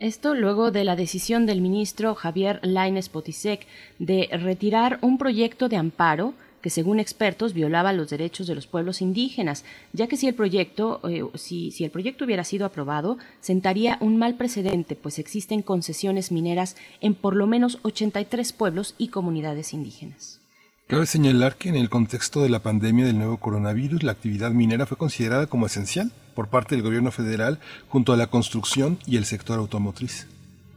[0.00, 3.68] Esto luego de la decisión del ministro Javier Lainez Potisek
[4.00, 6.34] de retirar un proyecto de amparo
[6.64, 10.98] que según expertos violaba los derechos de los pueblos indígenas, ya que si el proyecto,
[11.06, 16.32] eh, si, si el proyecto hubiera sido aprobado, sentaría un mal precedente, pues existen concesiones
[16.32, 20.40] mineras en por lo menos 83 pueblos y comunidades indígenas.
[20.86, 24.86] Cabe señalar que en el contexto de la pandemia del nuevo coronavirus, la actividad minera
[24.86, 27.58] fue considerada como esencial por parte del gobierno federal
[27.88, 30.28] junto a la construcción y el sector automotriz.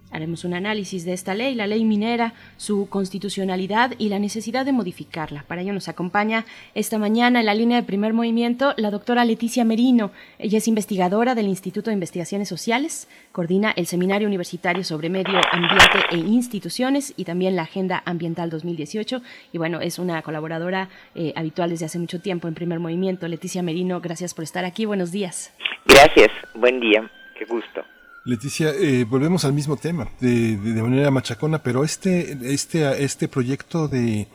[0.10, 4.72] Haremos un análisis de esta ley, la ley minera, su constitucionalidad y la necesidad de
[4.72, 5.44] modificarla.
[5.48, 9.66] Para ello nos acompaña esta mañana en la línea de primer movimiento la doctora Leticia
[9.66, 10.12] Merino.
[10.40, 16.00] Ella es investigadora del Instituto de Investigaciones Sociales, coordina el Seminario Universitario sobre Medio Ambiente
[16.12, 19.22] e Instituciones y también la Agenda Ambiental 2018.
[19.52, 23.28] Y bueno, es una colaboradora eh, habitual desde hace mucho tiempo en primer movimiento.
[23.28, 24.86] Leticia Merino, gracias por estar aquí.
[24.86, 25.54] Buenos días.
[25.86, 27.84] Gracias, buen día, qué gusto.
[28.28, 33.28] Leticia, eh, volvemos al mismo tema, de, de, de manera machacona, pero este, este, este
[33.30, 34.28] proyecto de,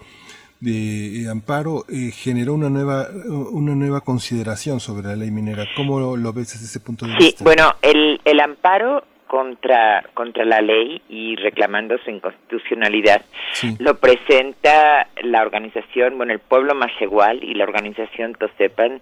[0.60, 3.06] de amparo eh, generó una nueva,
[3.50, 5.66] una nueva consideración sobre la ley minera.
[5.76, 7.44] ¿Cómo lo, lo ves desde ese punto de Sí, vista?
[7.44, 13.22] bueno, el, el amparo contra, contra la ley y reclamando su inconstitucionalidad
[13.54, 13.76] Sí.
[13.78, 19.00] lo presenta la organización, bueno, el Pueblo Mashegual y la organización Tosepan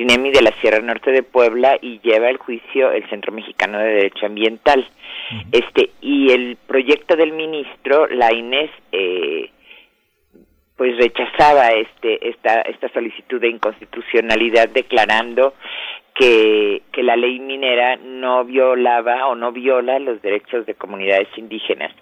[0.00, 3.84] Tinemi de la Sierra Norte de Puebla y lleva el juicio el Centro Mexicano de
[3.84, 4.88] Derecho Ambiental.
[5.52, 9.50] Este y el proyecto del ministro, la Inés, eh,
[10.74, 15.52] pues rechazaba este esta esta solicitud de inconstitucionalidad declarando
[16.14, 21.92] que, que la ley minera no violaba o no viola los derechos de comunidades indígenas.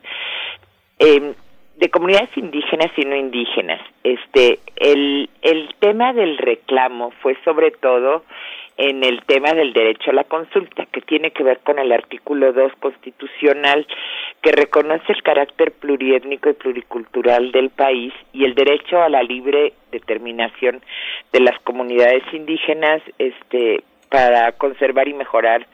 [1.01, 1.35] Eh,
[1.79, 3.81] de comunidades indígenas y no indígenas.
[4.03, 8.25] Este, el, el tema del reclamo fue sobre todo
[8.77, 12.53] en el tema del derecho a la consulta, que tiene que ver con el artículo
[12.53, 13.87] 2 constitucional,
[14.41, 19.73] que reconoce el carácter pluriétnico y pluricultural del país y el derecho a la libre
[19.91, 20.81] determinación
[21.33, 25.67] de las comunidades indígenas este, para conservar y mejorar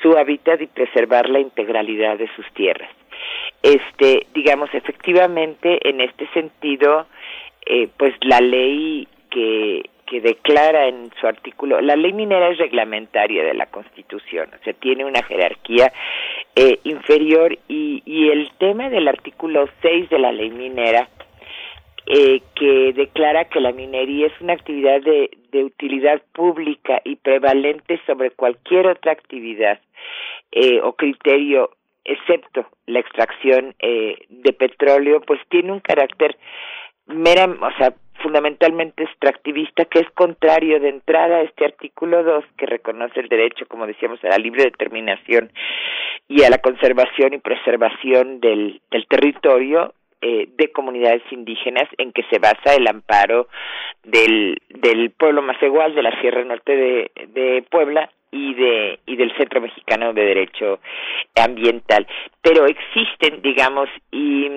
[0.00, 2.90] su hábitat y preservar la integralidad de sus tierras.
[3.62, 7.06] Este, digamos, efectivamente, en este sentido,
[7.66, 13.44] eh, pues la ley que, que declara en su artículo, la ley minera es reglamentaria
[13.44, 15.92] de la Constitución, o sea, tiene una jerarquía
[16.54, 21.08] eh, inferior y, y el tema del artículo 6 de la ley minera
[22.10, 28.00] eh, que declara que la minería es una actividad de, de utilidad pública y prevalente
[28.06, 29.78] sobre cualquier otra actividad
[30.50, 31.70] eh, o criterio
[32.08, 36.36] excepto la extracción eh, de petróleo, pues tiene un carácter
[37.06, 42.66] mera, o sea, fundamentalmente extractivista, que es contrario de entrada a este artículo 2, que
[42.66, 45.52] reconoce el derecho, como decíamos, a la libre determinación
[46.26, 52.24] y a la conservación y preservación del, del territorio eh, de comunidades indígenas en que
[52.24, 53.46] se basa el amparo
[54.02, 59.34] del, del pueblo más igual de la Sierra Norte de Puebla y de y del
[59.36, 60.80] Centro Mexicano de Derecho
[61.34, 62.06] Ambiental.
[62.42, 64.48] Pero existen digamos y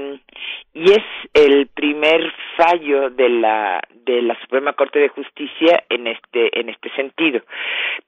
[0.73, 1.03] y es
[1.34, 6.89] el primer fallo de la de la Suprema Corte de Justicia en este en este
[6.95, 7.41] sentido.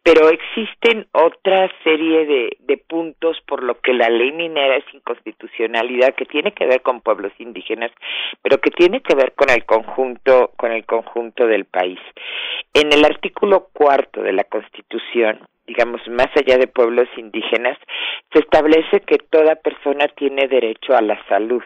[0.02, 6.16] Pero existen otra serie de de puntos por lo que la ley minera es inconstitucionalidad
[6.16, 7.92] que tiene que ver con pueblos indígenas
[8.42, 12.00] pero que tiene que ver con el conjunto con el conjunto del país.
[12.74, 17.78] En el artículo cuarto de la Constitución digamos, más allá de pueblos indígenas,
[18.32, 21.64] se establece que toda persona tiene derecho a la salud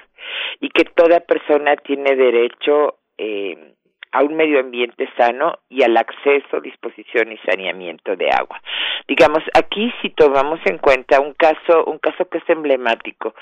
[0.59, 3.73] y que toda persona tiene derecho eh,
[4.11, 8.61] a un medio ambiente sano y al acceso, disposición y saneamiento de agua.
[9.07, 13.35] Digamos, aquí si tomamos en cuenta un caso, un caso que es emblemático,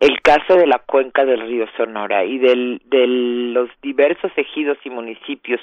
[0.00, 4.90] el caso de la cuenca del río Sonora y del, de los diversos ejidos y
[4.90, 5.60] municipios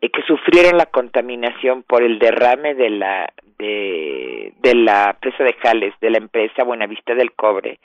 [0.00, 5.54] eh, que sufrieron la contaminación por el derrame de la de, de la presa de
[5.54, 7.78] Jales, de la empresa Buenavista del Cobre,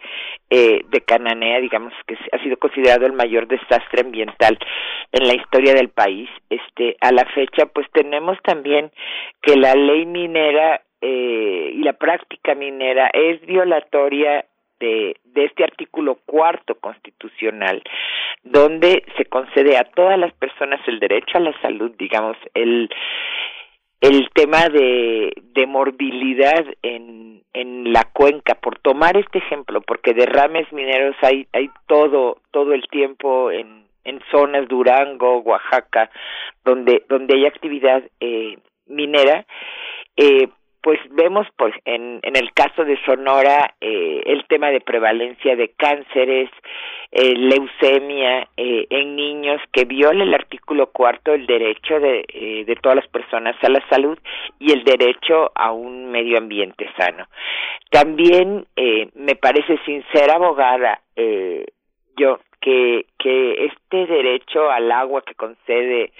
[0.49, 4.57] eh, de Cananea, digamos que ha sido considerado el mayor desastre ambiental
[5.11, 6.06] en la historia del país.
[6.49, 8.91] Este, a la fecha, pues tenemos también
[9.41, 14.45] que la ley minera eh, y la práctica minera es violatoria
[14.79, 17.81] de, de este artículo cuarto constitucional,
[18.43, 22.89] donde se concede a todas las personas el derecho a la salud, digamos, el
[23.99, 30.71] el tema de, de morbilidad en, en la cuenca, por tomar este ejemplo, porque derrames
[30.71, 36.09] mineros hay, hay todo, todo el tiempo en, en zonas Durango, Oaxaca,
[36.63, 39.45] donde, donde hay actividad eh, minera,
[40.15, 40.47] eh,
[40.81, 45.69] pues vemos pues en, en el caso de Sonora eh, el tema de prevalencia de
[45.75, 46.49] cánceres,
[47.11, 52.75] eh, leucemia eh, en niños que viola el artículo cuarto el derecho de, eh, de
[52.77, 54.17] todas las personas a la salud
[54.59, 57.27] y el derecho a un medio ambiente sano.
[57.91, 61.65] También eh, me parece sincera abogada eh,
[62.17, 66.11] yo que, que este derecho al agua que concede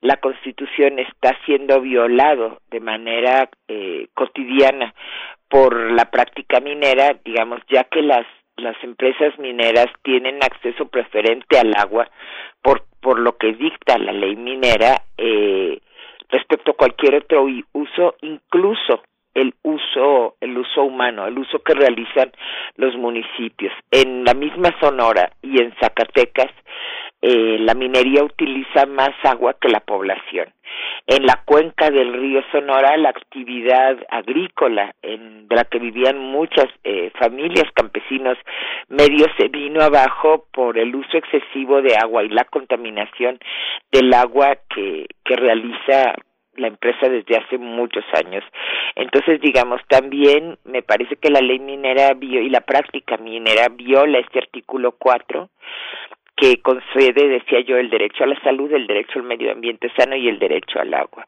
[0.00, 4.94] la Constitución está siendo violado de manera eh, cotidiana
[5.48, 8.26] por la práctica minera, digamos, ya que las
[8.56, 12.08] las empresas mineras tienen acceso preferente al agua
[12.62, 15.80] por por lo que dicta la ley minera eh,
[16.28, 19.02] respecto a cualquier otro uso, incluso
[19.34, 22.32] el uso el uso humano, el uso que realizan
[22.76, 23.72] los municipios.
[23.90, 26.50] En la misma Sonora y en Zacatecas
[27.26, 30.52] eh, la minería utiliza más agua que la población.
[31.06, 36.66] En la cuenca del río Sonora, la actividad agrícola en, de la que vivían muchas
[36.82, 38.36] eh, familias campesinos
[38.88, 43.38] medios se vino abajo por el uso excesivo de agua y la contaminación
[43.90, 46.14] del agua que, que realiza
[46.56, 48.44] la empresa desde hace muchos años.
[48.96, 54.38] Entonces, digamos, también me parece que la ley minera y la práctica minera viola este
[54.38, 55.48] artículo 4
[56.36, 60.16] que concede, decía yo, el derecho a la salud, el derecho al medio ambiente sano
[60.16, 61.24] y el derecho al agua.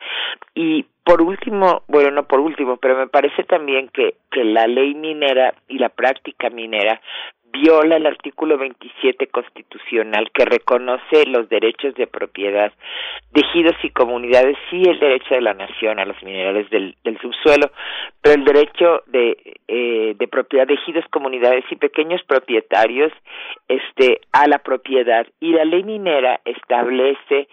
[0.54, 4.94] Y por último, bueno, no por último, pero me parece también que, que la ley
[4.94, 7.00] minera y la práctica minera
[7.52, 12.72] viola el artículo 27 constitucional que reconoce los derechos de propiedad
[13.32, 17.70] de ejidos y comunidades, sí el derecho de la nación a los minerales del, subsuelo,
[18.20, 20.76] pero el derecho de, eh, de propiedad de
[21.10, 23.12] comunidades y pequeños propietarios
[23.68, 25.26] este, a la propiedad.
[25.40, 27.48] Y la ley minera establece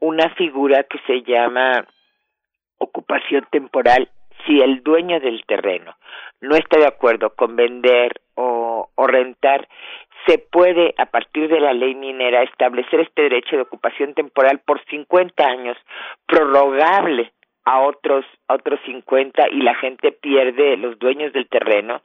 [0.00, 1.86] una figura que se llama
[2.78, 4.08] ocupación temporal
[4.46, 5.96] si el dueño del terreno
[6.40, 8.63] no está de acuerdo con vender o,
[8.94, 9.68] o rentar,
[10.26, 14.82] se puede, a partir de la ley minera, establecer este derecho de ocupación temporal por
[14.86, 15.76] 50 años,
[16.26, 17.32] prorrogable
[17.64, 22.02] a otros otros 50 y la gente pierde los dueños del terreno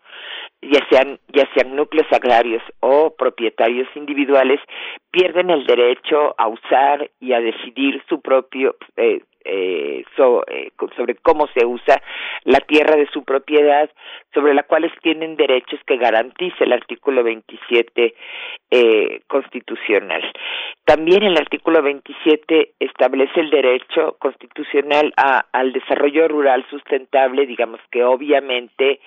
[0.61, 4.61] ya sean ya sean núcleos agrarios o propietarios individuales
[5.11, 10.03] pierden el derecho a usar y a decidir su propio eh, eh,
[10.47, 12.01] eh sobre cómo se usa
[12.43, 13.89] la tierra de su propiedad,
[14.33, 18.13] sobre la cual tienen derechos que garantiza el artículo 27
[18.71, 20.21] eh, constitucional.
[20.85, 28.03] También el artículo 27 establece el derecho constitucional a, al desarrollo rural sustentable, digamos que
[28.03, 28.99] obviamente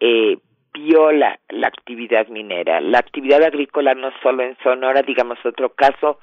[0.00, 0.38] eh,
[0.72, 2.80] viola la actividad minera.
[2.80, 6.18] La actividad agrícola no solo en Sonora, digamos otro caso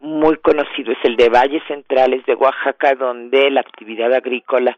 [0.00, 4.76] muy conocido es el de Valles Centrales de Oaxaca, donde la actividad agrícola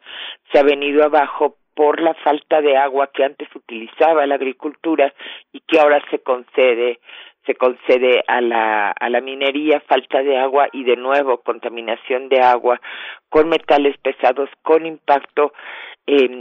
[0.50, 5.12] se ha venido abajo por la falta de agua que antes utilizaba la agricultura
[5.52, 6.98] y que ahora se concede
[7.48, 12.40] se concede a la, a la minería falta de agua y de nuevo contaminación de
[12.40, 12.78] agua
[13.30, 15.52] con metales pesados con impacto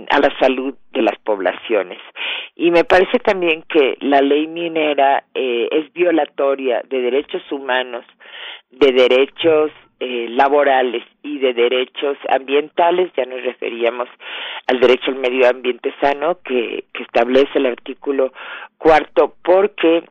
[0.10, 2.00] a la salud de las poblaciones.
[2.56, 8.06] Y me parece también que la ley minera eh, es violatoria de derechos humanos,
[8.69, 14.08] de derechos eh, laborales y de derechos ambientales, ya nos referíamos
[14.68, 18.32] al derecho al medio ambiente sano que establece el artículo
[18.77, 20.03] cuarto, porque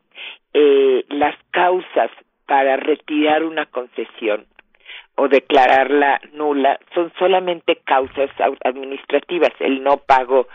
[0.59, 2.09] eh, las causas
[2.47, 4.47] para retirar una concesión
[5.15, 8.31] o declararla nula son solamente causas
[8.63, 10.47] administrativas, el no pago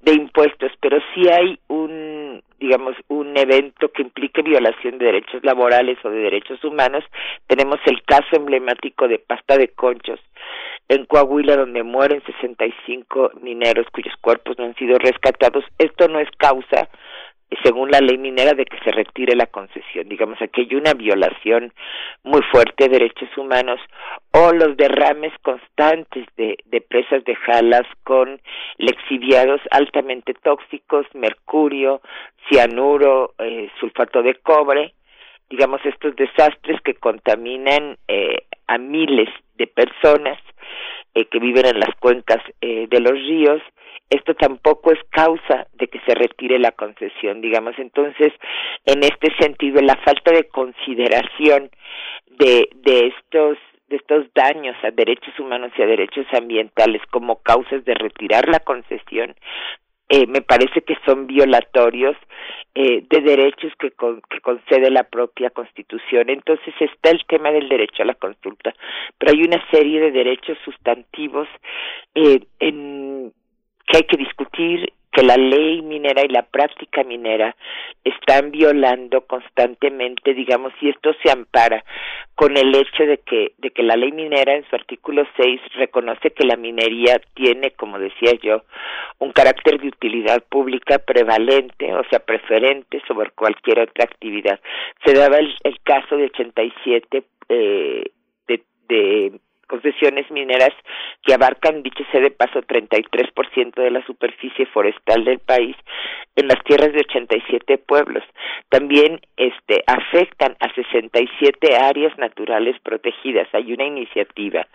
[0.00, 5.98] de impuestos, pero si hay un, digamos, un evento que implique violación de derechos laborales
[6.04, 7.04] o de derechos humanos.
[7.46, 10.20] Tenemos el caso emblemático de Pasta de Conchos
[10.88, 15.64] en Coahuila, donde mueren 65 mineros cuyos cuerpos no han sido rescatados.
[15.78, 16.88] Esto no es causa
[17.62, 20.08] según la ley minera de que se retire la concesión.
[20.08, 21.72] Digamos, aquí hay una violación
[22.22, 23.80] muy fuerte de derechos humanos
[24.32, 28.40] o los derrames constantes de, de presas de jalas con
[28.78, 32.00] lexiviados altamente tóxicos, mercurio,
[32.48, 34.94] cianuro, eh, sulfato de cobre,
[35.48, 40.38] digamos, estos desastres que contaminan eh, a miles de personas
[41.14, 43.60] eh, que viven en las cuencas de los ríos
[44.10, 47.78] esto tampoco es causa de que se retire la concesión, digamos.
[47.78, 48.32] Entonces,
[48.84, 51.70] en este sentido, la falta de consideración
[52.38, 53.58] de, de estos
[53.88, 58.60] de estos daños a derechos humanos y a derechos ambientales como causas de retirar la
[58.60, 59.34] concesión
[60.12, 62.16] eh, me parece que son violatorios
[62.74, 66.30] eh, de derechos que, que concede la propia Constitución.
[66.30, 68.74] Entonces está el tema del derecho a la consulta,
[69.18, 71.46] pero hay una serie de derechos sustantivos
[72.16, 73.32] eh, en
[73.90, 77.56] que hay que discutir que la ley minera y la práctica minera
[78.04, 81.84] están violando constantemente, digamos, y esto se ampara
[82.36, 86.30] con el hecho de que de que la ley minera en su artículo 6 reconoce
[86.30, 88.62] que la minería tiene, como decía yo,
[89.18, 94.60] un carácter de utilidad pública prevalente, o sea, preferente sobre cualquier otra actividad.
[95.04, 98.04] Se daba el, el caso de 87 eh,
[98.46, 99.40] de, de
[99.70, 100.74] concesiones mineras
[101.22, 105.76] que abarcan, dicho sea de paso, 33% de la superficie forestal del país
[106.34, 108.24] en las tierras de 87 pueblos.
[108.68, 113.46] También este, afectan a 67 áreas naturales protegidas.
[113.52, 114.66] Hay una iniciativa,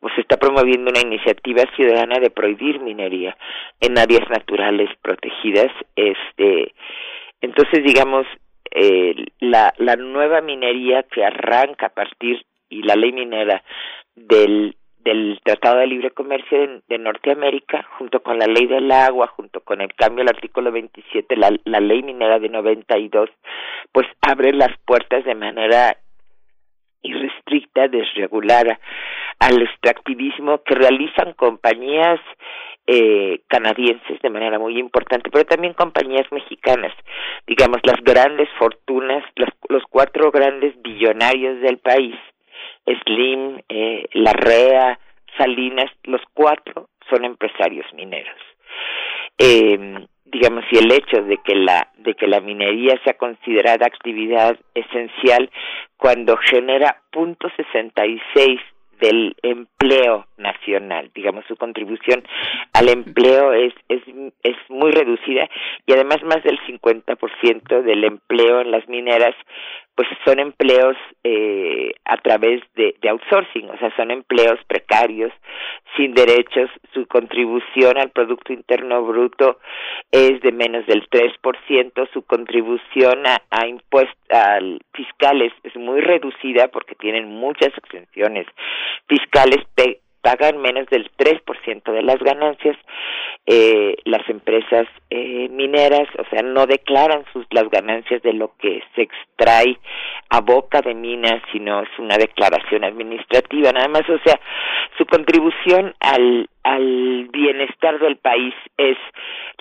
[0.00, 3.36] pues se está promoviendo una iniciativa ciudadana de prohibir minería
[3.80, 5.70] en áreas naturales protegidas.
[5.94, 6.74] Este,
[7.40, 8.26] entonces, digamos,
[8.72, 13.62] eh, la, la nueva minería que arranca a partir y la ley minera
[14.14, 19.60] del, del Tratado de Libre Comercio de, Norteamérica, junto con la ley del agua, junto
[19.60, 23.30] con el cambio al artículo 27, la, la ley minera de 92,
[23.92, 25.96] pues abre las puertas de manera
[27.02, 28.78] irrestricta, desregulada
[29.38, 32.20] al extractivismo que realizan compañías
[32.86, 36.92] eh, canadienses de manera muy importante, pero también compañías mexicanas,
[37.46, 42.16] digamos las grandes fortunas, los, los cuatro grandes billonarios del país,
[42.86, 44.98] Slim, eh, Larrea,
[45.36, 48.36] Salinas, los cuatro son empresarios mineros.
[49.38, 54.58] Eh, digamos, y el hecho de que la de que la minería sea considerada actividad
[54.74, 55.50] esencial
[55.96, 58.60] cuando genera punto sesenta y seis
[58.98, 62.24] del empleo nacional, digamos su contribución
[62.72, 64.02] al empleo es es
[64.42, 65.48] es muy reducida
[65.86, 69.34] y además más del 50% del empleo en las mineras
[69.94, 75.32] pues son empleos eh, a través de, de outsourcing, o sea, son empleos precarios,
[75.96, 79.58] sin derechos, su contribución al Producto Interno Bruto
[80.10, 84.16] es de menos del 3%, su contribución a, a impuestos
[84.94, 88.46] fiscales es muy reducida porque tienen muchas exenciones
[89.08, 89.64] fiscales
[90.22, 92.76] pagan menos del 3% de las ganancias.
[93.44, 98.82] Eh, las empresas eh, mineras, o sea, no declaran sus las ganancias de lo que
[98.94, 99.78] se extrae
[100.30, 104.38] a boca de minas, sino es una declaración administrativa, nada más, o sea,
[104.96, 108.96] su contribución al al bienestar del país es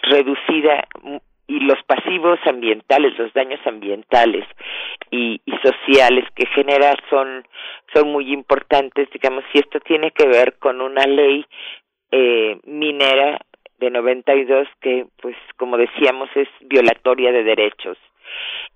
[0.03, 0.87] reducida
[1.47, 4.45] y los pasivos ambientales, los daños ambientales
[5.09, 7.45] y, y, sociales que genera son
[7.93, 11.45] son muy importantes, digamos, si esto tiene que ver con una ley
[12.11, 13.39] eh, minera
[13.79, 17.97] de 92 que, pues, como decíamos, es violatoria de derechos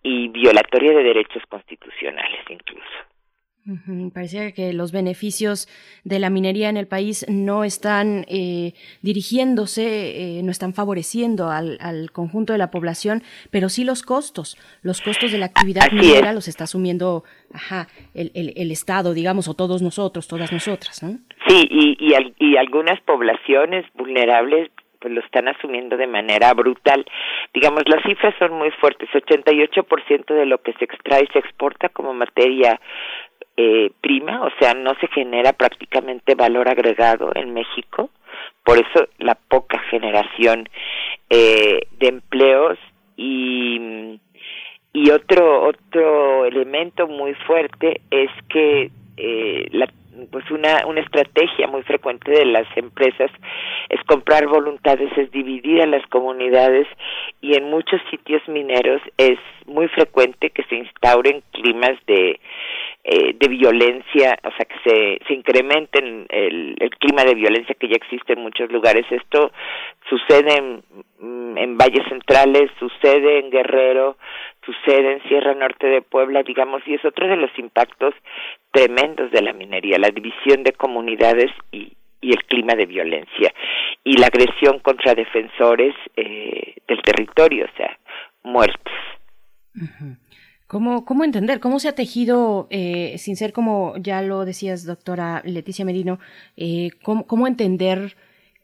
[0.03, 3.14] y violatoria de derechos constitucionales incluso.
[4.13, 5.67] Parecía que los beneficios
[6.03, 11.79] de la minería en el país no están eh, dirigiéndose, eh, no están favoreciendo al,
[11.81, 14.55] al, conjunto de la población, pero sí los costos.
[14.83, 19.47] Los costos de la actividad minera los está asumiendo ajá, el, el, el, Estado, digamos,
[19.47, 21.01] o todos nosotros, todas nosotras.
[21.01, 21.17] ¿no?
[21.47, 24.69] Sí, y, y, y algunas poblaciones vulnerables
[25.05, 27.05] pues lo están asumiendo de manera brutal.
[27.53, 29.07] Digamos, las cifras son muy fuertes.
[29.11, 32.81] 88% de lo que se extrae se exporta como materia
[33.57, 38.09] eh, prima, o sea, no se genera prácticamente valor agregado en México,
[38.63, 40.67] por eso la poca generación
[41.29, 42.77] eh, de empleos
[43.15, 44.19] y
[44.91, 49.87] y otro otro elemento muy fuerte es que eh, la
[50.31, 53.31] pues una, una estrategia muy frecuente de las empresas
[53.89, 56.87] es comprar voluntades, es dividir a las comunidades
[57.41, 62.39] y en muchos sitios mineros es muy frecuente que se instauren climas de
[63.07, 67.87] eh, de violencia, o sea, que se, se incremente el, el clima de violencia que
[67.87, 69.05] ya existe en muchos lugares.
[69.11, 69.51] Esto
[70.09, 70.83] sucede en,
[71.19, 74.17] mm, en valles centrales, sucede en Guerrero,
[74.65, 78.15] sucede en Sierra Norte de Puebla, digamos, y es otro de los impactos
[78.71, 83.53] tremendos de la minería, la división de comunidades y, y el clima de violencia
[84.03, 87.99] y la agresión contra defensores eh, del territorio, o sea,
[88.41, 88.93] muertos.
[90.67, 91.59] ¿Cómo, ¿Cómo entender?
[91.59, 96.19] ¿Cómo se ha tejido, eh, sin ser como ya lo decías, doctora Leticia Merino,
[96.57, 98.15] eh, ¿cómo, cómo, entender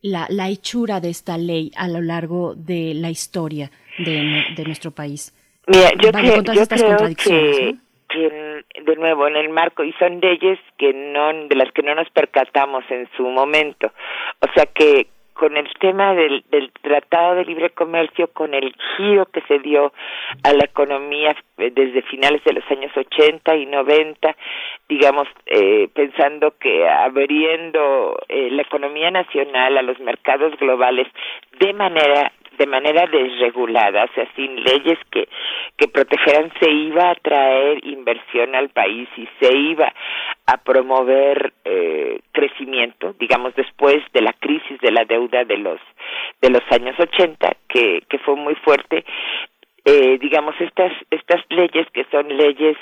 [0.01, 4.89] la, la, hechura de esta ley a lo largo de la historia de, de nuestro
[4.89, 5.31] país?
[5.67, 7.81] Mira, yo, vale, creo, yo creo que, ¿no?
[8.09, 11.93] que, de nuevo, en el marco, y son leyes que no, de las que no
[11.93, 13.91] nos percatamos en su momento,
[14.39, 19.25] o sea que con el tema del, del Tratado de Libre Comercio, con el giro
[19.25, 19.93] que se dio
[20.43, 24.35] a la economía desde finales de los años 80 y 90,
[24.89, 31.07] digamos, eh, pensando que abriendo eh, la economía nacional a los mercados globales
[31.59, 35.27] de manera de manera desregulada, o sea, sin leyes que,
[35.77, 39.91] que protegeran, se iba a traer inversión al país y se iba
[40.45, 45.79] a promover eh, crecimiento, digamos, después de la crisis de la deuda de los,
[46.39, 49.05] de los años 80, que, que fue muy fuerte,
[49.83, 52.77] eh, digamos estas estas leyes que son leyes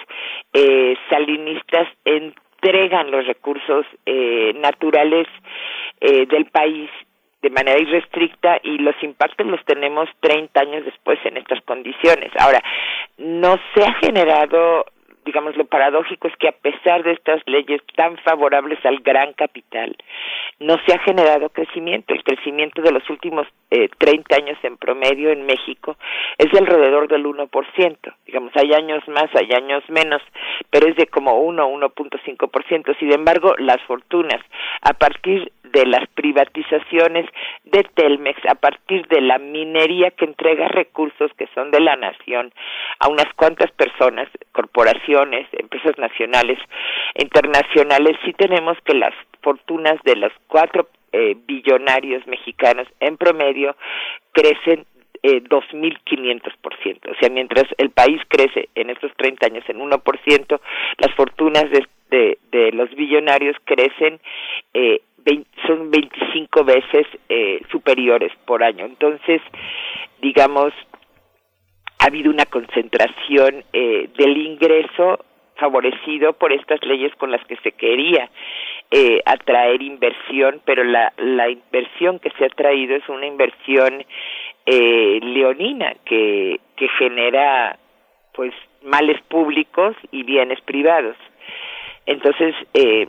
[0.52, 5.28] eh, salinistas entregan los recursos eh, naturales
[6.02, 6.90] eh, del país
[7.42, 12.32] de manera irrestricta y los impactos los tenemos 30 años después en estas condiciones.
[12.38, 12.62] Ahora,
[13.18, 14.86] no se ha generado
[15.26, 19.96] digamos, lo paradójico es que a pesar de estas leyes tan favorables al gran capital,
[20.60, 22.14] no se ha generado crecimiento.
[22.14, 25.98] El crecimiento de los últimos eh, 30 años en promedio en México
[26.38, 27.98] es de alrededor del 1%.
[28.26, 30.22] Digamos, hay años más, hay años menos,
[30.70, 32.98] pero es de como 1, 1.5%.
[33.00, 34.42] Sin embargo, las fortunas,
[34.82, 37.26] a partir de las privatizaciones
[37.64, 42.52] de Telmex, a partir de la minería que entrega recursos que son de la nación
[43.00, 45.10] a unas cuantas personas, corporaciones,
[45.52, 46.60] empresas nacionales,
[47.16, 53.76] internacionales, sí tenemos que las fortunas de los cuatro eh, billonarios mexicanos en promedio
[54.32, 54.86] crecen
[55.24, 57.12] eh, 2.500%.
[57.12, 60.60] O sea, mientras el país crece en estos 30 años en 1%,
[60.98, 64.20] las fortunas de, de, de los billonarios crecen
[64.74, 68.86] eh, 20, son 25 veces eh, superiores por año.
[68.86, 69.42] Entonces,
[70.22, 70.74] digamos,
[72.00, 75.20] ha habido una concentración eh, del ingreso
[75.56, 78.30] favorecido por estas leyes con las que se quería
[78.92, 84.04] eh, atraer inversión, pero la, la inversión que se ha traído es una inversión
[84.66, 87.78] eh, leonina que, que genera
[88.34, 88.54] pues
[88.84, 91.18] males públicos y bienes privados.
[92.06, 93.08] Entonces, eh,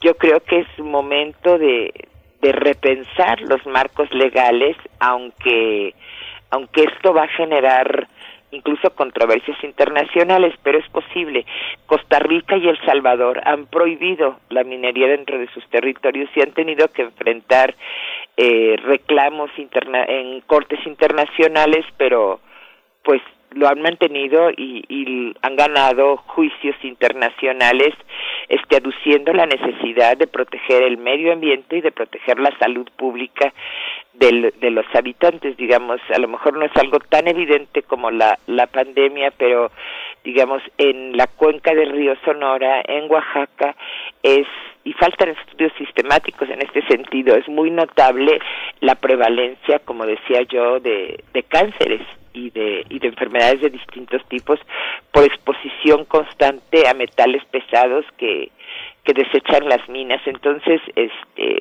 [0.00, 1.92] yo creo que es momento de,
[2.40, 5.94] de repensar los marcos legales, aunque,
[6.50, 8.08] aunque esto va a generar
[8.54, 11.44] incluso controversias internacionales, pero es posible.
[11.86, 16.52] Costa Rica y El Salvador han prohibido la minería dentro de sus territorios y han
[16.52, 17.74] tenido que enfrentar
[18.36, 22.40] eh, reclamos interna en cortes internacionales, pero
[23.02, 23.20] pues
[23.54, 27.94] lo han mantenido y, y, han ganado juicios internacionales
[28.48, 33.52] este aduciendo la necesidad de proteger el medio ambiente y de proteger la salud pública
[34.14, 38.66] de los habitantes digamos a lo mejor no es algo tan evidente como la la
[38.66, 39.70] pandemia pero
[40.22, 43.74] digamos en la cuenca del río Sonora en Oaxaca
[44.22, 44.46] es
[44.84, 48.38] y faltan estudios sistemáticos en este sentido es muy notable
[48.80, 52.02] la prevalencia como decía yo de, de cánceres
[52.34, 54.60] y de, y de enfermedades de distintos tipos
[55.10, 58.50] por exposición constante a metales pesados que,
[59.04, 60.20] que desechan las minas.
[60.26, 61.60] Entonces, este,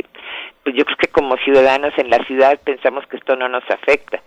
[0.63, 4.21] pues yo creo que como ciudadanos en la ciudad pensamos que esto no nos afecta,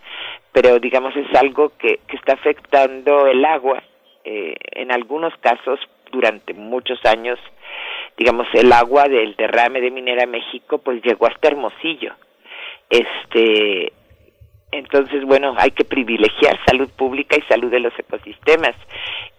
[0.52, 3.83] pero digamos es algo que, que está afectando el agua.
[4.25, 5.78] Eh, en algunos casos,
[6.10, 7.39] durante muchos años,
[8.16, 12.12] digamos, el agua del derrame de Minera México, pues llegó hasta Hermosillo.
[12.89, 13.92] Este,
[14.78, 18.74] entonces, bueno, hay que privilegiar salud pública y salud de los ecosistemas.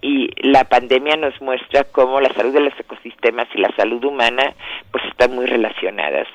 [0.02, 4.54] Y la pandemia nos muestra cómo la salud de los ecosistemas y la salud humana
[4.92, 6.28] pues están muy relacionadas.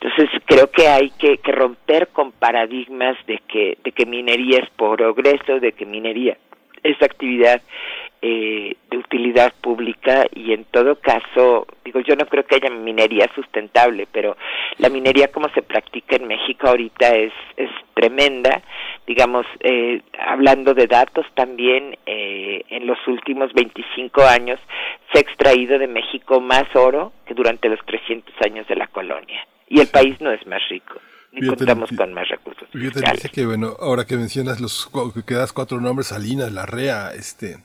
[0.00, 4.70] Entonces, creo que hay que, que romper con paradigmas de que, de que minería es
[4.70, 6.36] progreso, de que minería
[6.86, 7.60] es actividad
[8.28, 13.30] eh, de utilidad pública y en todo caso, digo, yo no creo que haya minería
[13.36, 14.36] sustentable, pero
[14.78, 18.62] la minería como se practica en México ahorita es, es tremenda.
[19.06, 24.58] Digamos, eh, hablando de datos también, eh, en los últimos 25 años
[25.12, 29.46] se ha extraído de México más oro que durante los 300 años de la colonia.
[29.68, 30.98] Y el país no es más rico
[31.30, 32.68] y contamos con más recursos.
[32.72, 34.90] Yo te dije que, bueno, ahora que mencionas los
[35.24, 37.58] que das cuatro nombres, Salinas, Larrea, este,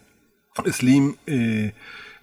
[0.72, 1.74] Slim, eh,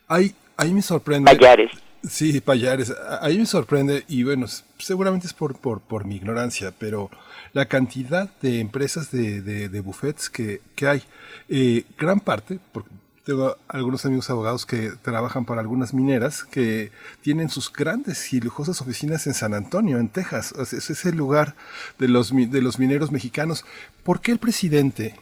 [0.06, 1.34] ahí, ahí me sorprende.
[1.34, 1.70] Payares.
[2.08, 2.94] Sí, Payares.
[3.20, 4.46] Ahí me sorprende, y bueno,
[4.78, 7.10] seguramente es por, por, por mi ignorancia, pero
[7.52, 11.02] la cantidad de empresas de, de, de buffets que, que hay.
[11.48, 12.90] Eh, gran parte, porque
[13.24, 18.80] tengo algunos amigos abogados que trabajan para algunas mineras que tienen sus grandes y lujosas
[18.80, 20.52] oficinas en San Antonio, en Texas.
[20.52, 21.54] Ese es el lugar
[21.98, 23.66] de los, de los mineros mexicanos.
[24.02, 25.14] ¿Por qué el presidente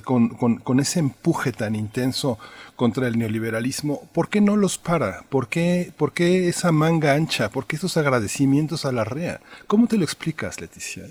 [0.00, 2.38] con, con, con, ese empuje tan intenso
[2.76, 5.22] contra el neoliberalismo, ¿por qué no los para?
[5.30, 7.50] ¿Por qué, ¿Por qué esa manga ancha?
[7.50, 9.40] ¿Por qué esos agradecimientos a la REA?
[9.66, 11.04] ¿Cómo te lo explicas, Leticia?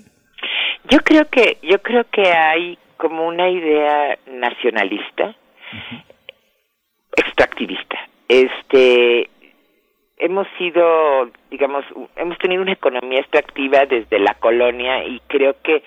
[0.89, 6.03] Yo creo que, yo creo que hay como una idea nacionalista, uh -huh.
[7.15, 7.97] extractivista.
[8.27, 9.29] Este,
[10.21, 11.83] hemos sido, digamos,
[12.15, 15.83] hemos tenido una economía extractiva desde la colonia y creo que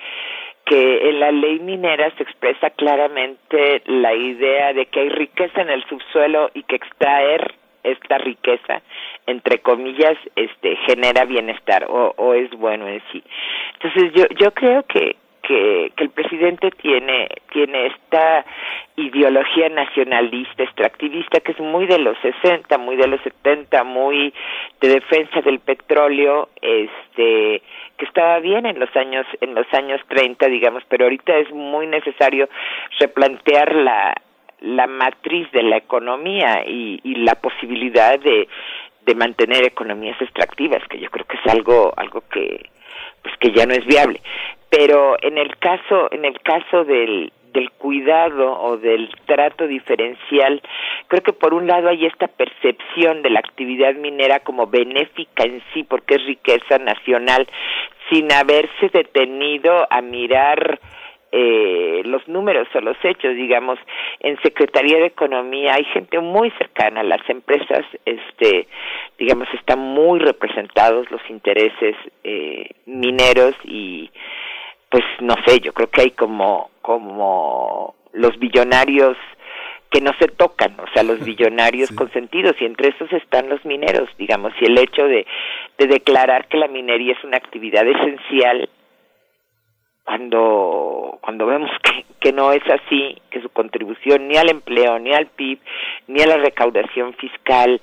[0.65, 5.71] que en la ley minera se expresa claramente la idea de que hay riqueza en
[5.71, 8.81] el subsuelo y que extraer esta riqueza
[9.27, 13.23] entre comillas este genera bienestar o, o es bueno en sí.
[13.75, 18.45] Entonces yo yo creo que que, que el presidente tiene tiene esta
[18.97, 24.33] ideología nacionalista, extractivista, que es muy de los 60, muy de los 70, muy
[24.81, 27.63] de defensa del petróleo, este,
[27.97, 31.87] que estaba bien en los años, en los años 30, digamos, pero ahorita es muy
[31.87, 32.49] necesario
[32.99, 34.15] replantear la,
[34.61, 38.49] la matriz de la economía y, y la posibilidad de,
[39.05, 42.71] de mantener economías extractivas, que yo creo que es algo, algo que,
[43.23, 44.21] pues que ya no es viable.
[44.71, 50.61] Pero en el caso, en el caso del, del cuidado o del trato diferencial,
[51.09, 55.63] creo que por un lado hay esta percepción de la actividad minera como benéfica en
[55.73, 57.49] sí, porque es riqueza nacional,
[58.11, 60.79] sin haberse detenido a mirar
[61.37, 63.77] eh, los números o los hechos, digamos,
[64.21, 68.69] en Secretaría de Economía hay gente muy cercana a las empresas, este,
[69.19, 74.11] digamos, están muy representados los intereses eh, mineros y
[74.95, 79.17] pues no sé, yo creo que hay como como los billonarios
[79.91, 81.97] que no se tocan, o sea, los billonarios sí.
[81.97, 85.27] consentidos, y entre esos están los mineros, digamos, y el hecho de,
[85.79, 88.69] de declarar que la minería es una actividad esencial
[90.05, 95.13] cuando cuando vemos que, que no es así, que su contribución ni al empleo, ni
[95.13, 95.59] al PIB,
[96.09, 97.81] ni a la recaudación fiscal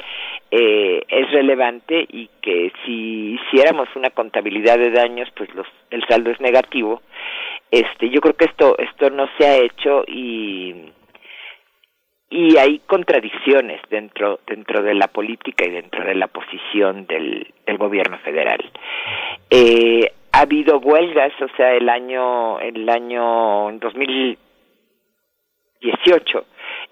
[0.51, 6.29] eh, es relevante y que si hiciéramos una contabilidad de daños, pues los, el saldo
[6.29, 7.01] es negativo.
[7.71, 10.91] Este, yo creo que esto esto no se ha hecho y
[12.31, 17.77] y hay contradicciones dentro dentro de la política y dentro de la posición del, del
[17.77, 18.71] gobierno federal.
[19.49, 24.37] Eh, ha habido huelgas, o sea, el año el año 2000
[25.81, 26.45] 18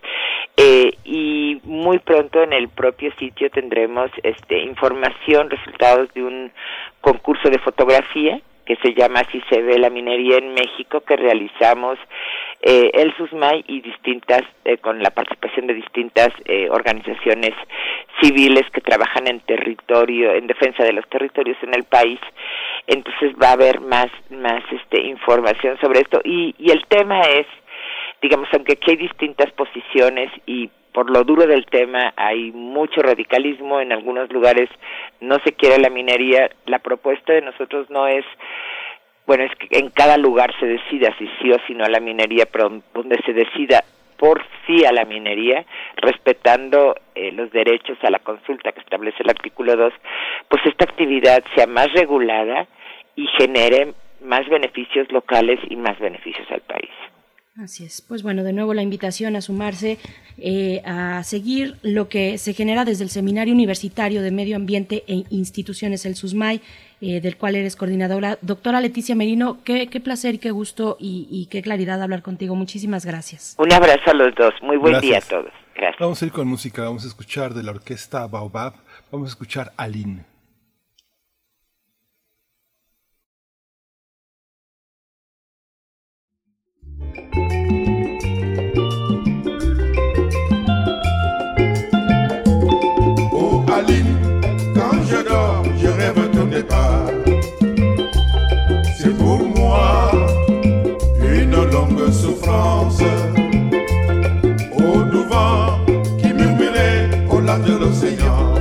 [0.57, 6.52] eh, y muy pronto en el propio sitio tendremos este información, resultados de un
[7.00, 11.99] concurso de fotografía que se llama Así se ve la minería en México, que realizamos
[12.62, 17.52] eh, el SUSMAI y distintas, eh, con la participación de distintas eh, organizaciones
[18.23, 22.18] civiles que trabajan en territorio, en defensa de los territorios en el país.
[22.86, 26.20] Entonces va a haber más, más este, información sobre esto.
[26.24, 27.47] Y, y el tema es,
[28.24, 33.82] digamos, aunque aquí hay distintas posiciones y por lo duro del tema hay mucho radicalismo,
[33.82, 34.70] en algunos lugares
[35.20, 38.24] no se quiere la minería, la propuesta de nosotros no es
[39.26, 42.00] bueno, es que en cada lugar se decida si sí o si no a la
[42.00, 43.84] minería, pero donde se decida
[44.16, 49.28] por sí a la minería, respetando eh, los derechos a la consulta que establece el
[49.28, 49.92] artículo 2,
[50.48, 52.66] pues esta actividad sea más regulada
[53.16, 56.90] y genere más beneficios locales y más beneficios al país.
[57.62, 58.02] Así es.
[58.02, 59.99] Pues bueno, de nuevo la invitación a sumarse,
[60.39, 65.23] eh, a seguir lo que se genera desde el Seminario Universitario de Medio Ambiente e
[65.31, 66.60] Instituciones, el SUSMAI,
[67.00, 68.39] eh, del cual eres coordinadora.
[68.42, 72.57] Doctora Leticia Merino, qué, qué placer y qué gusto y, qué claridad hablar contigo.
[72.57, 73.55] Muchísimas gracias.
[73.58, 74.52] Un abrazo a los dos.
[74.60, 75.52] Muy buen día a todos.
[75.76, 76.00] Gracias.
[76.00, 76.83] Vamos a ir con música.
[76.83, 78.74] Vamos a escuchar de la orquesta Baobab.
[79.12, 80.33] Vamos a escuchar Aline.
[104.76, 105.78] Au doux vent
[106.18, 108.55] qui murmurait au lac de l'océan.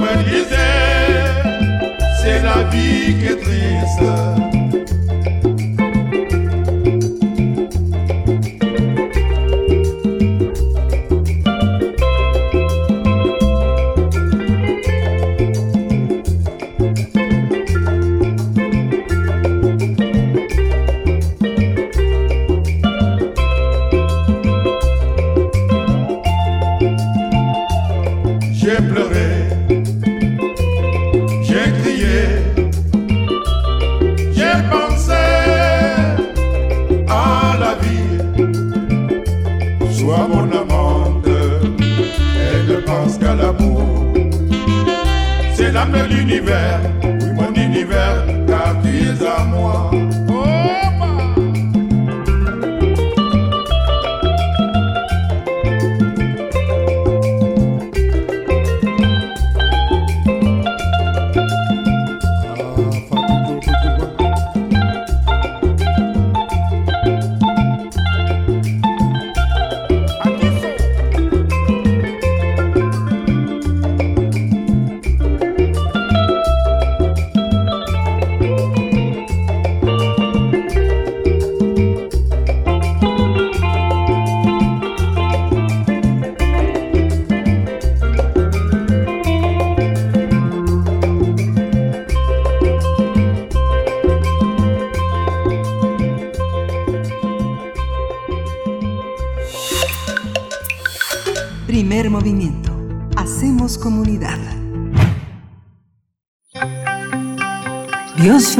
[0.00, 1.28] Me disait,
[2.22, 4.57] c'est la vie qui est triste.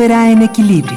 [0.01, 0.97] En equilibrio.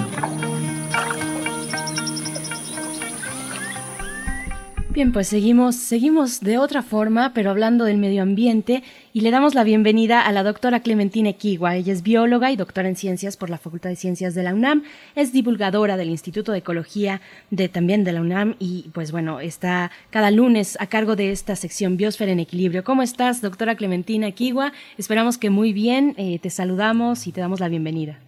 [4.91, 9.55] Bien, pues seguimos, seguimos de otra forma, pero hablando del medio ambiente, y le damos
[9.55, 11.75] la bienvenida a la doctora Clementina Equigua.
[11.77, 14.83] Ella es bióloga y doctora en ciencias por la Facultad de Ciencias de la UNAM,
[15.15, 19.89] es divulgadora del Instituto de Ecología de también de la UNAM, y pues bueno, está
[20.11, 22.83] cada lunes a cargo de esta sección Biosfera en Equilibrio.
[22.83, 24.73] ¿Cómo estás, doctora Clementina Equigua?
[24.99, 28.19] Esperamos que muy bien, eh, te saludamos y te damos la bienvenida.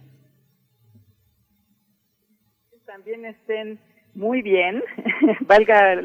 [3.22, 3.78] Estén
[4.14, 4.82] muy bien,
[5.42, 6.02] valga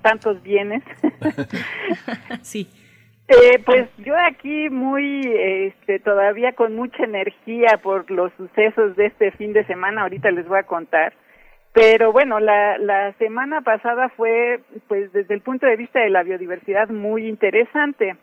[0.00, 0.82] tantos bienes.
[2.40, 2.66] sí.
[3.28, 9.32] Eh, pues yo aquí muy, este, todavía con mucha energía por los sucesos de este
[9.32, 11.12] fin de semana, ahorita les voy a contar.
[11.74, 16.22] Pero bueno, la, la semana pasada fue, pues desde el punto de vista de la
[16.22, 18.16] biodiversidad, muy interesante,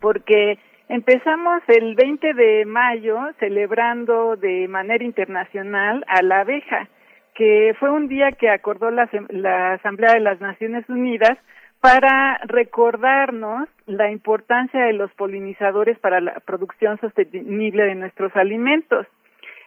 [0.00, 0.58] porque
[0.88, 6.88] empezamos el 20 de mayo celebrando de manera internacional a la abeja
[7.34, 9.08] que fue un día que acordó la,
[9.74, 11.38] Asamblea de las Naciones Unidas
[11.80, 19.06] para recordarnos la importancia de los polinizadores para la producción sostenible de nuestros alimentos.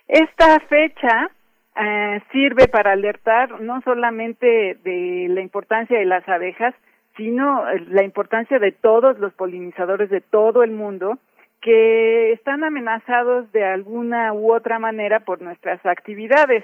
[0.08, 1.30] Esta fecha
[1.76, 6.74] eh, sirve para alertar no solamente de la importancia de las abejas,
[7.18, 11.18] sino la importancia de todos los polinizadores de todo el mundo
[11.62, 16.64] que están amenazados de alguna u otra manera por nuestras actividades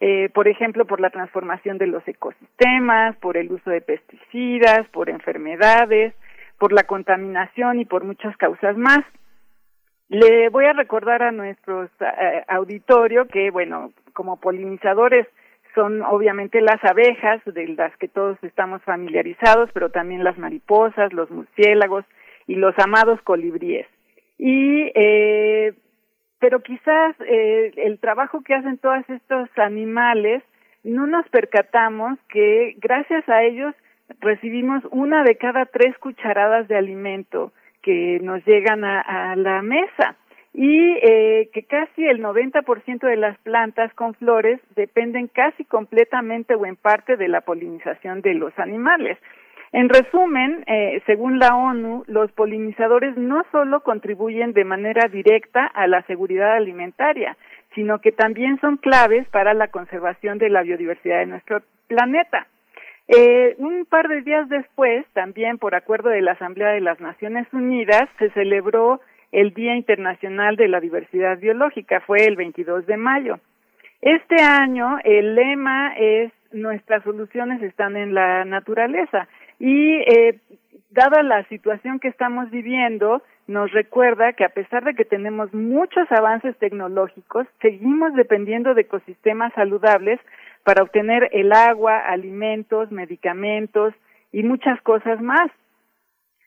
[0.00, 5.10] eh, por ejemplo, por la transformación de los ecosistemas, por el uso de pesticidas, por
[5.10, 6.14] enfermedades,
[6.58, 9.00] por la contaminación y por muchas causas más.
[10.08, 15.26] Le voy a recordar a nuestros eh, auditorio que, bueno, como polinizadores
[15.74, 21.30] son obviamente las abejas, de las que todos estamos familiarizados, pero también las mariposas, los
[21.30, 22.04] murciélagos
[22.46, 23.86] y los amados colibríes.
[24.38, 25.74] Y eh,
[26.40, 30.42] pero quizás eh, el trabajo que hacen todos estos animales
[30.82, 33.74] no nos percatamos que gracias a ellos
[34.20, 37.52] recibimos una de cada tres cucharadas de alimento
[37.82, 40.16] que nos llegan a, la mesa
[40.52, 46.66] y eh, que casi el 90% de las plantas con flores dependen casi completamente o
[46.66, 49.18] en parte de la polinización de los animales.
[49.72, 55.86] En resumen, eh, según la ONU, los polinizadores no solo contribuyen de manera directa a
[55.86, 57.36] la seguridad alimentaria,
[57.74, 62.48] sino que también son claves para la conservación de la biodiversidad de nuestro planeta.
[63.06, 67.46] Eh, un par de días después, también por acuerdo de la Asamblea de las Naciones
[67.52, 69.00] Unidas, se celebró
[69.30, 73.38] el Día Internacional de la Diversidad Biológica, fue el 22 de mayo.
[74.00, 79.28] Este año el lema es Nuestras soluciones están en la naturaleza
[79.60, 80.40] y eh,
[80.90, 86.10] dada la situación que estamos viviendo, nos recuerda que a pesar de que tenemos muchos
[86.10, 90.18] avances tecnológicos, seguimos dependiendo de ecosistemas saludables
[90.64, 93.94] para obtener el agua, alimentos, medicamentos
[94.32, 95.50] y muchas cosas más.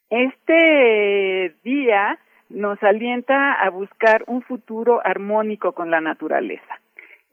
[0.09, 2.19] Este día
[2.49, 6.79] nos alienta a buscar un futuro armónico con la naturaleza.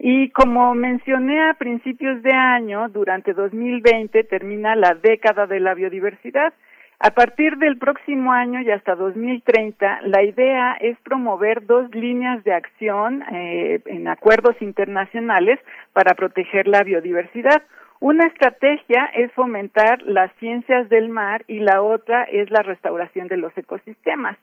[0.02, 6.54] Y como mencioné a principios de año, durante 2020 termina la década de la biodiversidad.
[7.00, 12.54] A partir del próximo año y hasta 2030, la idea es promover dos líneas de
[12.54, 15.58] acción eh, en acuerdos internacionales
[15.92, 17.62] para proteger la biodiversidad.
[18.00, 23.36] Una estrategia es fomentar las ciencias del mar y la otra es la restauración de
[23.36, 24.38] los ecosistemas.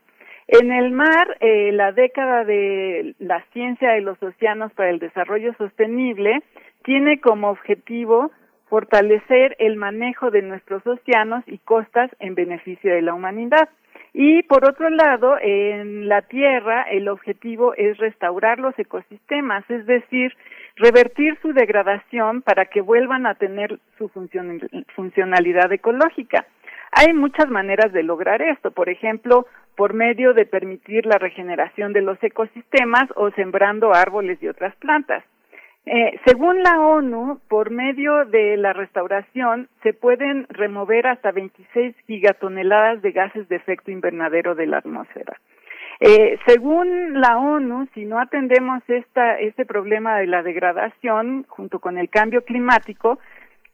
[0.47, 5.53] En el mar, eh, la década de la ciencia de los océanos para el desarrollo
[5.57, 6.41] sostenible
[6.83, 8.31] tiene como objetivo
[8.69, 13.67] fortalecer el manejo de nuestros océanos y costas en beneficio de la humanidad.
[14.13, 20.33] Y por otro lado, en la Tierra el objetivo es restaurar los ecosistemas, es decir,
[20.77, 24.09] revertir su degradación para que vuelvan a tener su
[24.95, 26.45] funcionalidad ecológica.
[26.93, 29.45] Hay muchas maneras de lograr esto, por ejemplo,
[29.77, 35.23] por medio de permitir la regeneración de los ecosistemas o sembrando árboles y otras plantas.
[35.85, 43.01] Eh, según la ONU, por medio de la restauración se pueden remover hasta 26 gigatoneladas
[43.01, 45.37] de gases de efecto invernadero de la atmósfera.
[45.99, 51.97] Eh, según la ONU, si no atendemos esta, este problema de la degradación junto con
[51.97, 53.19] el cambio climático,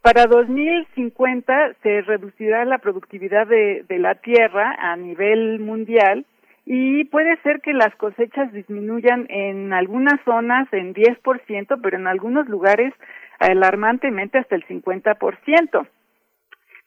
[0.03, 6.25] para 2050 se reducirá la productividad de, la tierra a nivel mundial
[6.65, 12.49] y puede ser que las cosechas disminuyan en algunas zonas en 10%, pero en algunos
[12.49, 12.93] lugares
[13.39, 15.87] alarmantemente hasta el 50%.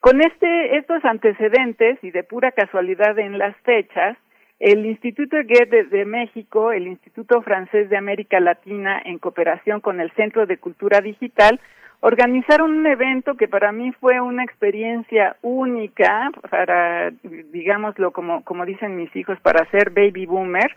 [0.01, 4.19] Con este, estos antecedentes y de pura casualidad en las fechas,
[4.59, 10.11] el Instituto Goethe de México, el Instituto Francés de América Latina, en cooperación con el
[10.13, 11.61] Centro de Cultura Digital,
[12.07, 17.11] organizaron un evento que para mí fue una experiencia única para,
[17.51, 20.71] digámoslo como, como dicen mis hijos, para ser baby boomer,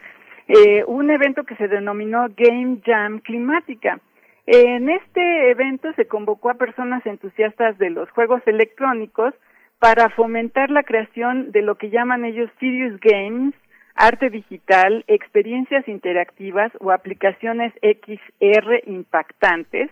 [0.47, 3.99] eh, un evento que se denominó Game Jam Climática.
[4.47, 9.35] En este evento se convocó a personas entusiastas de los juegos electrónicos
[9.77, 13.53] para fomentar la creación de lo que llaman ellos Serious Games,
[13.93, 19.91] arte digital, experiencias interactivas o aplicaciones XR impactantes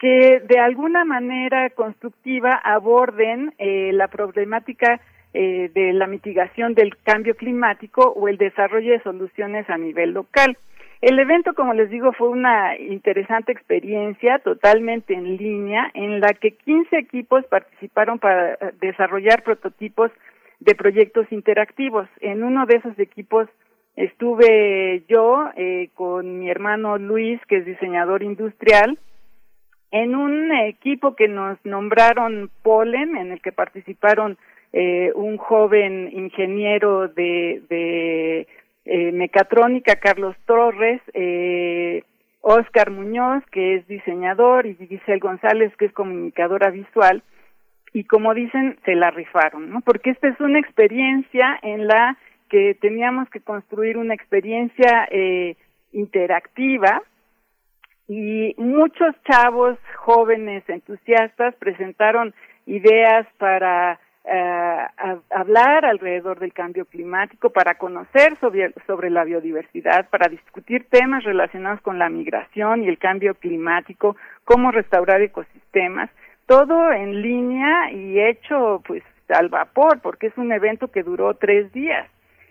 [0.00, 4.98] que de alguna manera constructiva aborden eh, la problemática
[5.34, 10.56] eh, de la mitigación del cambio climático o el desarrollo de soluciones a nivel local.
[11.02, 16.52] El evento, como les digo, fue una interesante experiencia totalmente en línea en la que
[16.52, 20.10] 15 equipos participaron para desarrollar prototipos
[20.60, 22.08] de proyectos interactivos.
[22.20, 23.48] En uno de esos equipos
[23.96, 28.98] estuve yo eh, con mi hermano Luis, que es diseñador industrial,
[29.90, 34.38] en un equipo que nos nombraron Polen, en el que participaron
[34.72, 38.46] eh, un joven ingeniero de, de
[38.84, 42.04] eh, mecatrónica, Carlos Torres, eh,
[42.40, 47.22] Oscar Muñoz, que es diseñador, y Giselle González, que es comunicadora visual,
[47.92, 49.80] y como dicen, se la rifaron, ¿no?
[49.80, 52.16] Porque esta es una experiencia en la
[52.48, 55.56] que teníamos que construir una experiencia eh,
[55.92, 57.02] interactiva
[58.12, 62.34] y muchos chavos jóvenes entusiastas presentaron
[62.66, 64.86] ideas para eh,
[65.30, 71.80] hablar alrededor del cambio climático, para conocer sobre, sobre la biodiversidad, para discutir temas relacionados
[71.82, 76.10] con la migración y el cambio climático, cómo restaurar ecosistemas
[76.46, 81.72] todo en línea y hecho pues al vapor, porque es un evento que duró tres
[81.72, 82.10] días.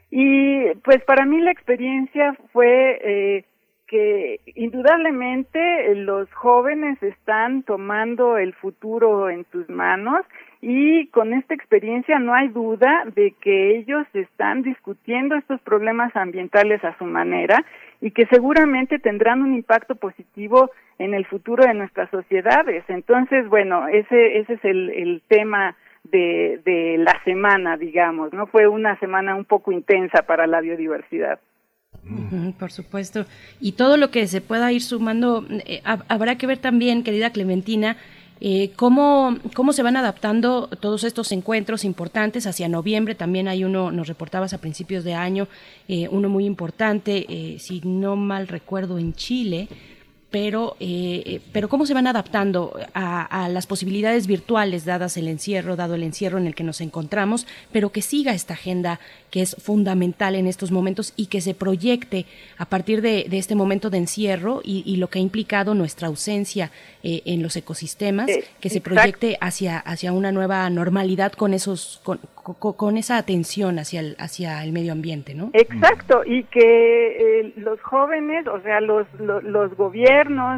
[0.10, 3.44] Y pues para mí la experiencia fue eh,
[3.90, 10.22] que indudablemente los jóvenes están tomando el futuro en sus manos
[10.62, 16.84] y con esta experiencia no hay duda de que ellos están discutiendo estos problemas ambientales
[16.84, 17.66] a su manera
[18.00, 20.70] y que seguramente tendrán un impacto positivo
[21.00, 22.84] en el futuro de nuestras sociedades.
[22.90, 28.46] Entonces, bueno, ese, ese es el, el tema de, de la semana, digamos, ¿no?
[28.48, 31.40] Fue una semana un poco intensa para la biodiversidad.
[32.58, 33.26] Por supuesto.
[33.60, 37.98] Y todo lo que se pueda ir sumando, eh, habrá que ver también, querida Clementina,
[38.42, 43.14] eh, ¿cómo, ¿Cómo se van adaptando todos estos encuentros importantes hacia noviembre?
[43.14, 45.48] También hay uno, nos reportabas a principios de año,
[45.90, 49.68] eh, uno muy importante, si no mal recuerdo, en Chile,
[50.32, 55.76] pero, eh, eh, pero cómo se van adaptando a, las posibilidades virtuales dadas el encierro,
[55.76, 59.00] dado el encierro en el que nos encontramos, pero que siga esta agenda
[59.32, 62.26] que es fundamental en estos momentos y que se proyecte
[62.58, 66.72] a partir de, este momento de encierro y, lo que ha implicado nuestra ausencia
[67.04, 72.20] eh, en los ecosistemas, que se proyecte hacia, hacia una nueva normalidad con esos, con,
[72.44, 75.52] con, esa atención hacia el, hacia el medio ambiente, ¿no?
[75.54, 79.78] Exacto, y que los jóvenes, o sea, los, los, los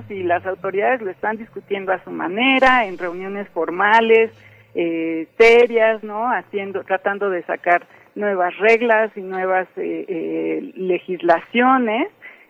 [0.09, 4.31] y las autoridades lo están discutiendo a su manera, en reuniones formales,
[4.73, 6.31] eh, serias, ¿no?
[6.31, 12.07] Haciendo, tratando de sacar nuevas reglas y nuevas eh, eh, legislaciones.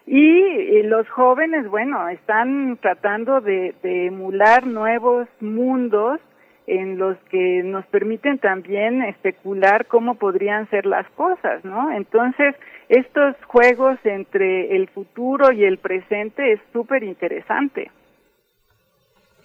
[0.07, 6.21] Y los jóvenes, bueno, están tratando de emular nuevos mundos
[6.67, 11.91] en los que nos permiten también especular cómo podrían ser las cosas, ¿no?
[11.91, 12.55] Entonces,
[12.89, 17.91] estos juegos entre el futuro y el presente es súper interesante.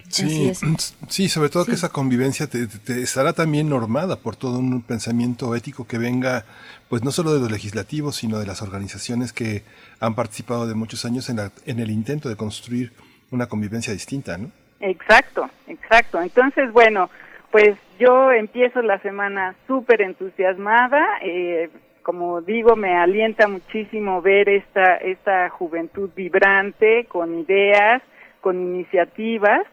[0.08, 0.52] Sí,
[1.08, 2.68] sí, sobre todo que esa convivencia te,
[3.02, 6.44] estará también normada por todo un pensamiento ético que venga,
[6.88, 9.64] pues no solo de los legislativos, sino de las organizaciones que
[10.00, 12.92] han participado de muchos años en, en el intento de construir
[13.30, 14.50] una convivencia distinta, ¿no?
[14.80, 16.20] Exacto, exacto.
[16.20, 17.10] Entonces, bueno,
[17.50, 21.02] pues yo empiezo la semana súper entusiasmada.
[21.22, 21.70] Eh,
[22.02, 28.02] como digo, me alienta muchísimo ver esta, esta juventud vibrante, con ideas,
[28.40, 29.66] con iniciativas,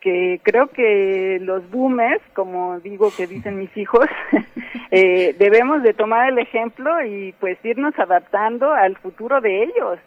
[0.00, 4.06] que creo que los boomers, como digo que dicen mis hijos,
[4.90, 9.98] eh, debemos de tomar el ejemplo y pues irnos adaptando al futuro de ellos.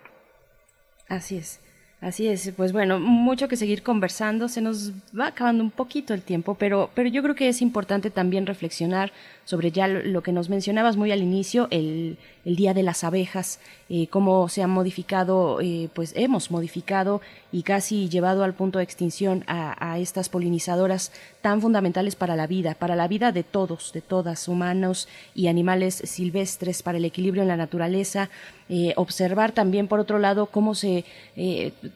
[1.09, 1.59] Así es.
[2.03, 6.21] Así es, pues bueno, mucho que seguir conversando, se nos va acabando un poquito el
[6.21, 9.13] tiempo, pero, pero yo creo que es importante también reflexionar
[9.45, 13.59] sobre ya lo, que nos mencionabas muy al inicio, el, el Día de las Abejas,
[13.89, 18.83] eh, cómo se ha modificado, eh, pues hemos modificado y casi llevado al punto de
[18.83, 23.93] extinción a, a, estas polinizadoras tan fundamentales para la vida, para la vida de todos,
[23.93, 28.29] de todas, humanos y animales silvestres, para el equilibrio en la naturaleza.
[28.69, 31.03] Eh, observar también, por otro lado, cómo se,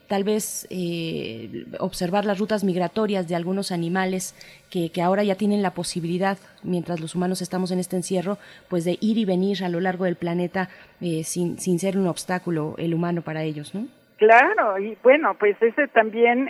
[0.06, 0.68] tal vez,
[1.80, 4.34] observar las rutas migratorias de algunos animales
[4.70, 8.84] que, que, ahora ya tienen la posibilidad, mientras los humanos estamos en este encierro, pues
[8.84, 10.68] de ir y venir a lo largo del planeta
[11.00, 13.86] sin, sin ser un obstáculo el humano para ellos, ¿no?
[14.16, 16.48] Claro, y bueno, pues ese también,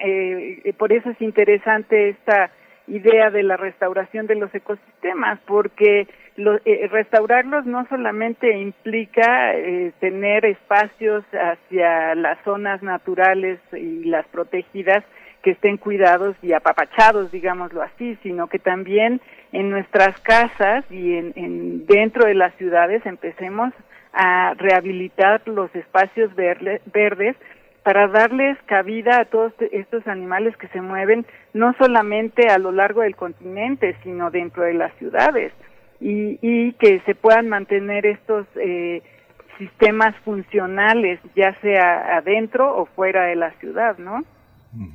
[0.79, 2.51] por eso es interesante esta
[2.89, 10.45] idea de la restauración de los ecosistemas, porque eh, restaurarlos no solamente implica eh, tener
[10.45, 15.05] espacios hacia las zonas naturales y las protegidas
[15.43, 19.21] que estén cuidados y apapachados, digámoslo así, sino que también
[19.53, 23.73] en nuestras casas y en, dentro de las ciudades empecemos
[24.13, 27.37] a rehabilitar los espacios verdes
[27.83, 33.03] para darles cabida a todos estos animales que se mueven no solamente a lo largo
[33.03, 35.53] del continente, sino dentro de las ciudades
[36.01, 39.03] y, y que se puedan mantener estos eh,
[39.59, 44.25] sistemas funcionales, ya sea adentro o fuera de la ciudad, ¿no?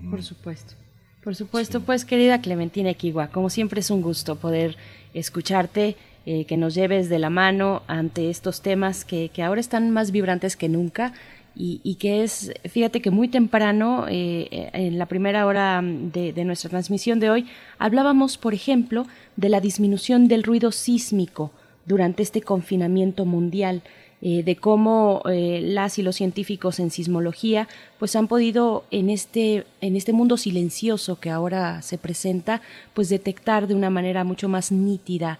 [0.09, 0.75] Por supuesto.
[1.23, 4.75] Por supuesto, pues querida Clementina Equigua, como siempre es un gusto poder
[5.13, 5.95] escucharte,
[6.25, 10.11] eh, que nos lleves de la mano ante estos temas que, que ahora están más
[10.11, 11.13] vibrantes que nunca
[11.55, 17.19] y, que es, fíjate que muy temprano, eh, en la primera hora de, nuestra transmisión
[17.19, 21.51] de hoy, hablábamos, por ejemplo, de la disminución del ruido sísmico
[21.85, 23.83] durante este confinamiento mundial.
[24.25, 27.67] Eh, de cómo eh, las y los científicos en sismología
[27.99, 32.61] pues han podido en este en este mundo silencioso que ahora se presenta
[32.93, 35.39] pues detectar de una manera mucho más nítida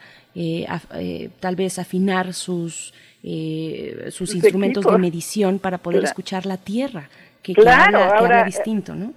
[1.40, 2.94] tal vez afinar sus
[3.26, 7.08] eh, sus instrumentos de medición para poder escuchar la Tierra,
[7.42, 9.14] que, claro, ahora, distinto, ¿no?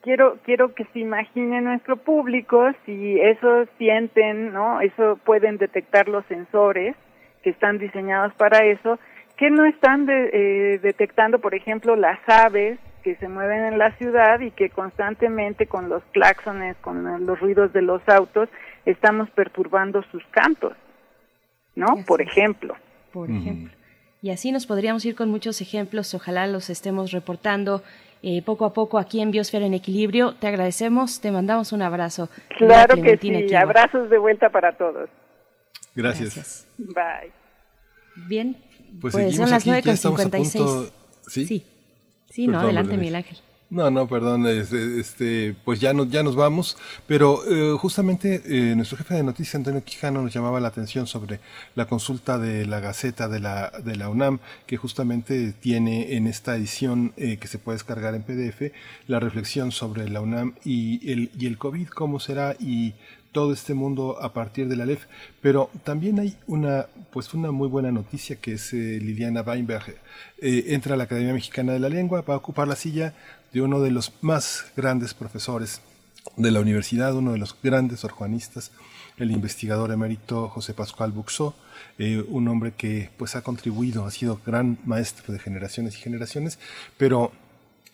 [0.00, 4.80] Quiero, quiero que se imagine nuestro público si eso sienten, ¿no?
[4.80, 6.96] Eso pueden detectar los sensores
[7.42, 8.98] que están diseñados para eso,
[9.40, 14.38] que no están eh, detectando, por ejemplo, las aves que se mueven en la ciudad
[14.38, 18.48] y que constantemente con los claxones, con los ruidos de los autos,
[18.86, 20.74] estamos perturbando sus cantos,
[21.74, 22.04] ¿no?
[22.06, 22.76] Por ejemplo
[23.12, 23.72] por ejemplo.
[24.22, 27.82] Y así nos podríamos ir con muchos ejemplos, ojalá los estemos reportando
[28.22, 30.34] eh, poco a poco aquí en Biosfera en Equilibrio.
[30.34, 32.28] Te agradecemos, te mandamos un abrazo.
[32.58, 35.08] Claro que sí, abrazos de vuelta para todos.
[35.94, 36.68] Gracias.
[36.76, 37.32] Bye.
[38.28, 38.56] Bien,
[39.00, 40.90] pues, pues son las 9.56.
[41.26, 41.46] ¿Sí?
[41.46, 41.64] Sí,
[42.30, 43.38] sí no, adelante Miguel Ángel.
[43.70, 48.98] No, no, perdón, este, pues ya, no, ya nos vamos, pero eh, justamente eh, nuestro
[48.98, 51.38] jefe de noticias, Antonio Quijano, nos llamaba la atención sobre
[51.76, 56.56] la consulta de la Gaceta de la, de la UNAM, que justamente tiene en esta
[56.56, 58.72] edición eh, que se puede descargar en PDF
[59.06, 62.94] la reflexión sobre la UNAM y el, y el COVID, cómo será y
[63.32, 65.06] todo este mundo a partir de la LEF,
[65.40, 69.96] pero también hay una, pues una muy buena noticia que es Liliana Weinberg
[70.40, 73.14] entra a la Academia Mexicana de la Lengua, va a ocupar la silla
[73.52, 75.80] de uno de los más grandes profesores
[76.36, 78.70] de la universidad, uno de los grandes orjuanistas,
[79.18, 81.54] el investigador emérito José Pascual Buxó,
[81.98, 86.58] eh, un hombre que pues ha contribuido, ha sido gran maestro de generaciones y generaciones,
[86.96, 87.32] pero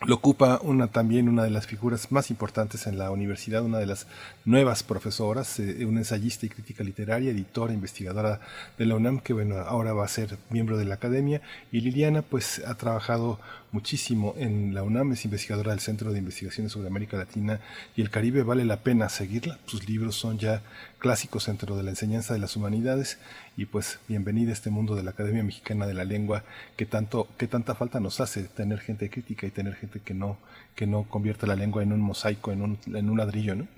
[0.04, 3.86] lo ocupa una, también una de las figuras más importantes en la universidad, una de
[3.86, 4.06] las
[4.44, 8.40] nuevas profesoras, eh, una ensayista y crítica literaria, editora, investigadora
[8.76, 11.40] de la UNAM, que bueno, ahora va a ser miembro de la academia.
[11.72, 13.40] Y Liliana pues ha trabajado
[13.72, 17.60] muchísimo en la UNAM, es investigadora del Centro de Investigaciones sobre América Latina
[17.96, 20.62] y el Caribe, vale la pena seguirla, sus libros son ya
[21.06, 23.18] clásicos dentro de la enseñanza de las humanidades
[23.56, 26.42] y pues bienvenida a este mundo de la Academia Mexicana de la Lengua
[26.76, 30.36] que tanto que tanta falta nos hace tener gente crítica y tener gente que no
[30.74, 33.68] que no convierta la lengua en un mosaico, en un, en un ladrillo, ¿no?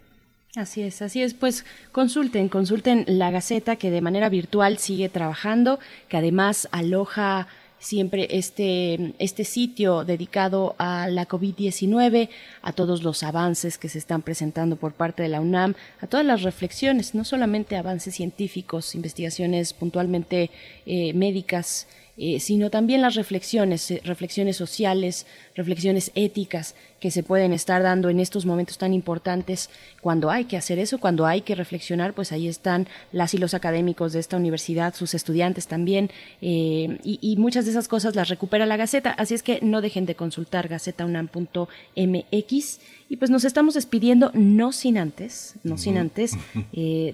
[0.56, 1.34] Así es, así es.
[1.34, 7.46] Pues consulten, consulten la Gaceta que de manera virtual sigue trabajando, que además aloja
[7.78, 12.28] siempre este, este sitio dedicado a la COVID-19,
[12.62, 16.26] a todos los avances que se están presentando por parte de la UNAM, a todas
[16.26, 20.50] las reflexiones, no solamente avances científicos, investigaciones puntualmente
[20.86, 21.86] eh, médicas,
[22.20, 25.24] eh, sino también las reflexiones, eh, reflexiones sociales,
[25.54, 29.70] reflexiones éticas que se pueden estar dando en estos momentos tan importantes.
[30.00, 33.54] Cuando hay que hacer eso, cuando hay que reflexionar, pues ahí están las y los
[33.54, 36.10] académicos de esta universidad, sus estudiantes también,
[36.42, 39.12] eh, y, muchas de esas cosas las recupera la Gaceta.
[39.12, 42.80] Así es que no dejen de consultar gacetaunam.mx.
[43.10, 46.32] Y pues nos estamos despidiendo, no sin antes, no sin antes,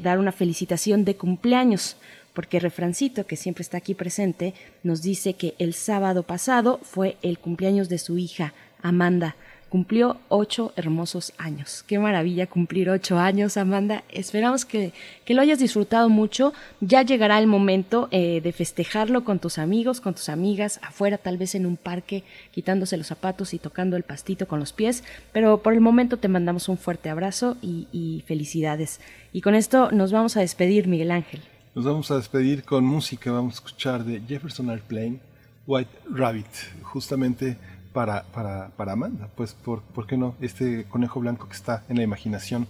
[0.03, 1.97] dar una felicitación de cumpleaños
[2.35, 7.39] porque Refrancito, que siempre está aquí presente, nos dice que el sábado pasado fue el
[7.39, 9.37] cumpleaños de su hija, Amanda.
[9.69, 11.83] Cumplió ocho hermosos años.
[11.85, 14.05] Qué maravilla cumplir ocho años, Amanda.
[14.09, 14.93] Esperamos que,
[15.27, 16.53] lo hayas disfrutado mucho.
[16.81, 21.39] Ya llegará el momento eh, de festejarlo con tus amigos, con tus amigas, afuera, tal
[21.39, 22.23] vez en un parque,
[22.53, 25.03] quitándose los zapatos y tocando el pastito con los pies.
[25.33, 29.01] Pero por el momento te mandamos un fuerte abrazo y felicidades.
[29.33, 31.41] Y con esto nos vamos a despedir, Miguel Ángel.
[31.75, 35.19] Nos vamos a despedir con música, vamos a escuchar de Jefferson Airplane,
[35.67, 36.47] White Rabbit,
[36.83, 37.57] justamente
[37.95, 40.35] para, para, para Amanda, pues por, ¿por qué no?
[40.41, 42.67] Este conejo blanco que está en la imaginación,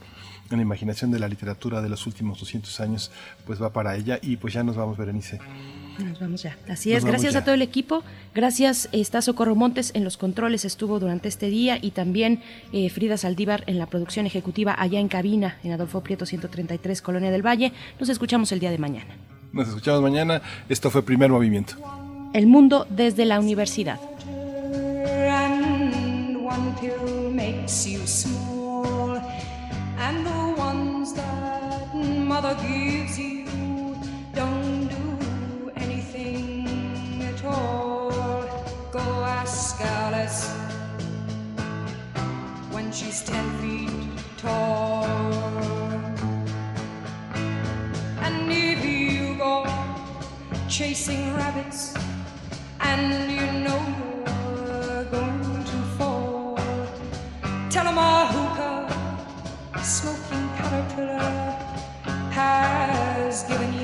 [0.50, 3.10] en la imaginación de la literatura de los últimos 200 años,
[3.46, 5.40] pues va para ella y pues ya nos vamos, Berenice.
[5.98, 6.58] Nos vamos ya.
[6.68, 7.04] Así es.
[7.04, 8.02] Gracias a todo el equipo.
[8.34, 13.16] Gracias, está Socorro Montes en los controles, estuvo durante este día y también eh, Frida
[13.16, 17.72] Saldívar en la producción ejecutiva allá en cabina, en Adolfo Prieto 133, Colonia del Valle.
[17.98, 19.16] Nos escuchamos el día de mañana.
[19.52, 20.42] Nos escuchamos mañana.
[20.68, 21.76] Esto fue Primer Movimiento.
[22.34, 23.98] El mundo desde la universidad.
[26.44, 29.16] one pill makes you small,
[29.96, 33.46] and the ones that mother gives you
[34.34, 38.10] don't do anything at all.
[38.92, 39.00] Go
[39.40, 40.50] ask Alice
[42.72, 43.90] when she's ten feet
[44.36, 45.06] tall.
[48.20, 49.64] And if you go
[50.68, 51.94] chasing rabbits,
[52.80, 54.13] and you know
[57.84, 61.56] tell them a hookah smoking caterpillar
[62.30, 63.83] has given you.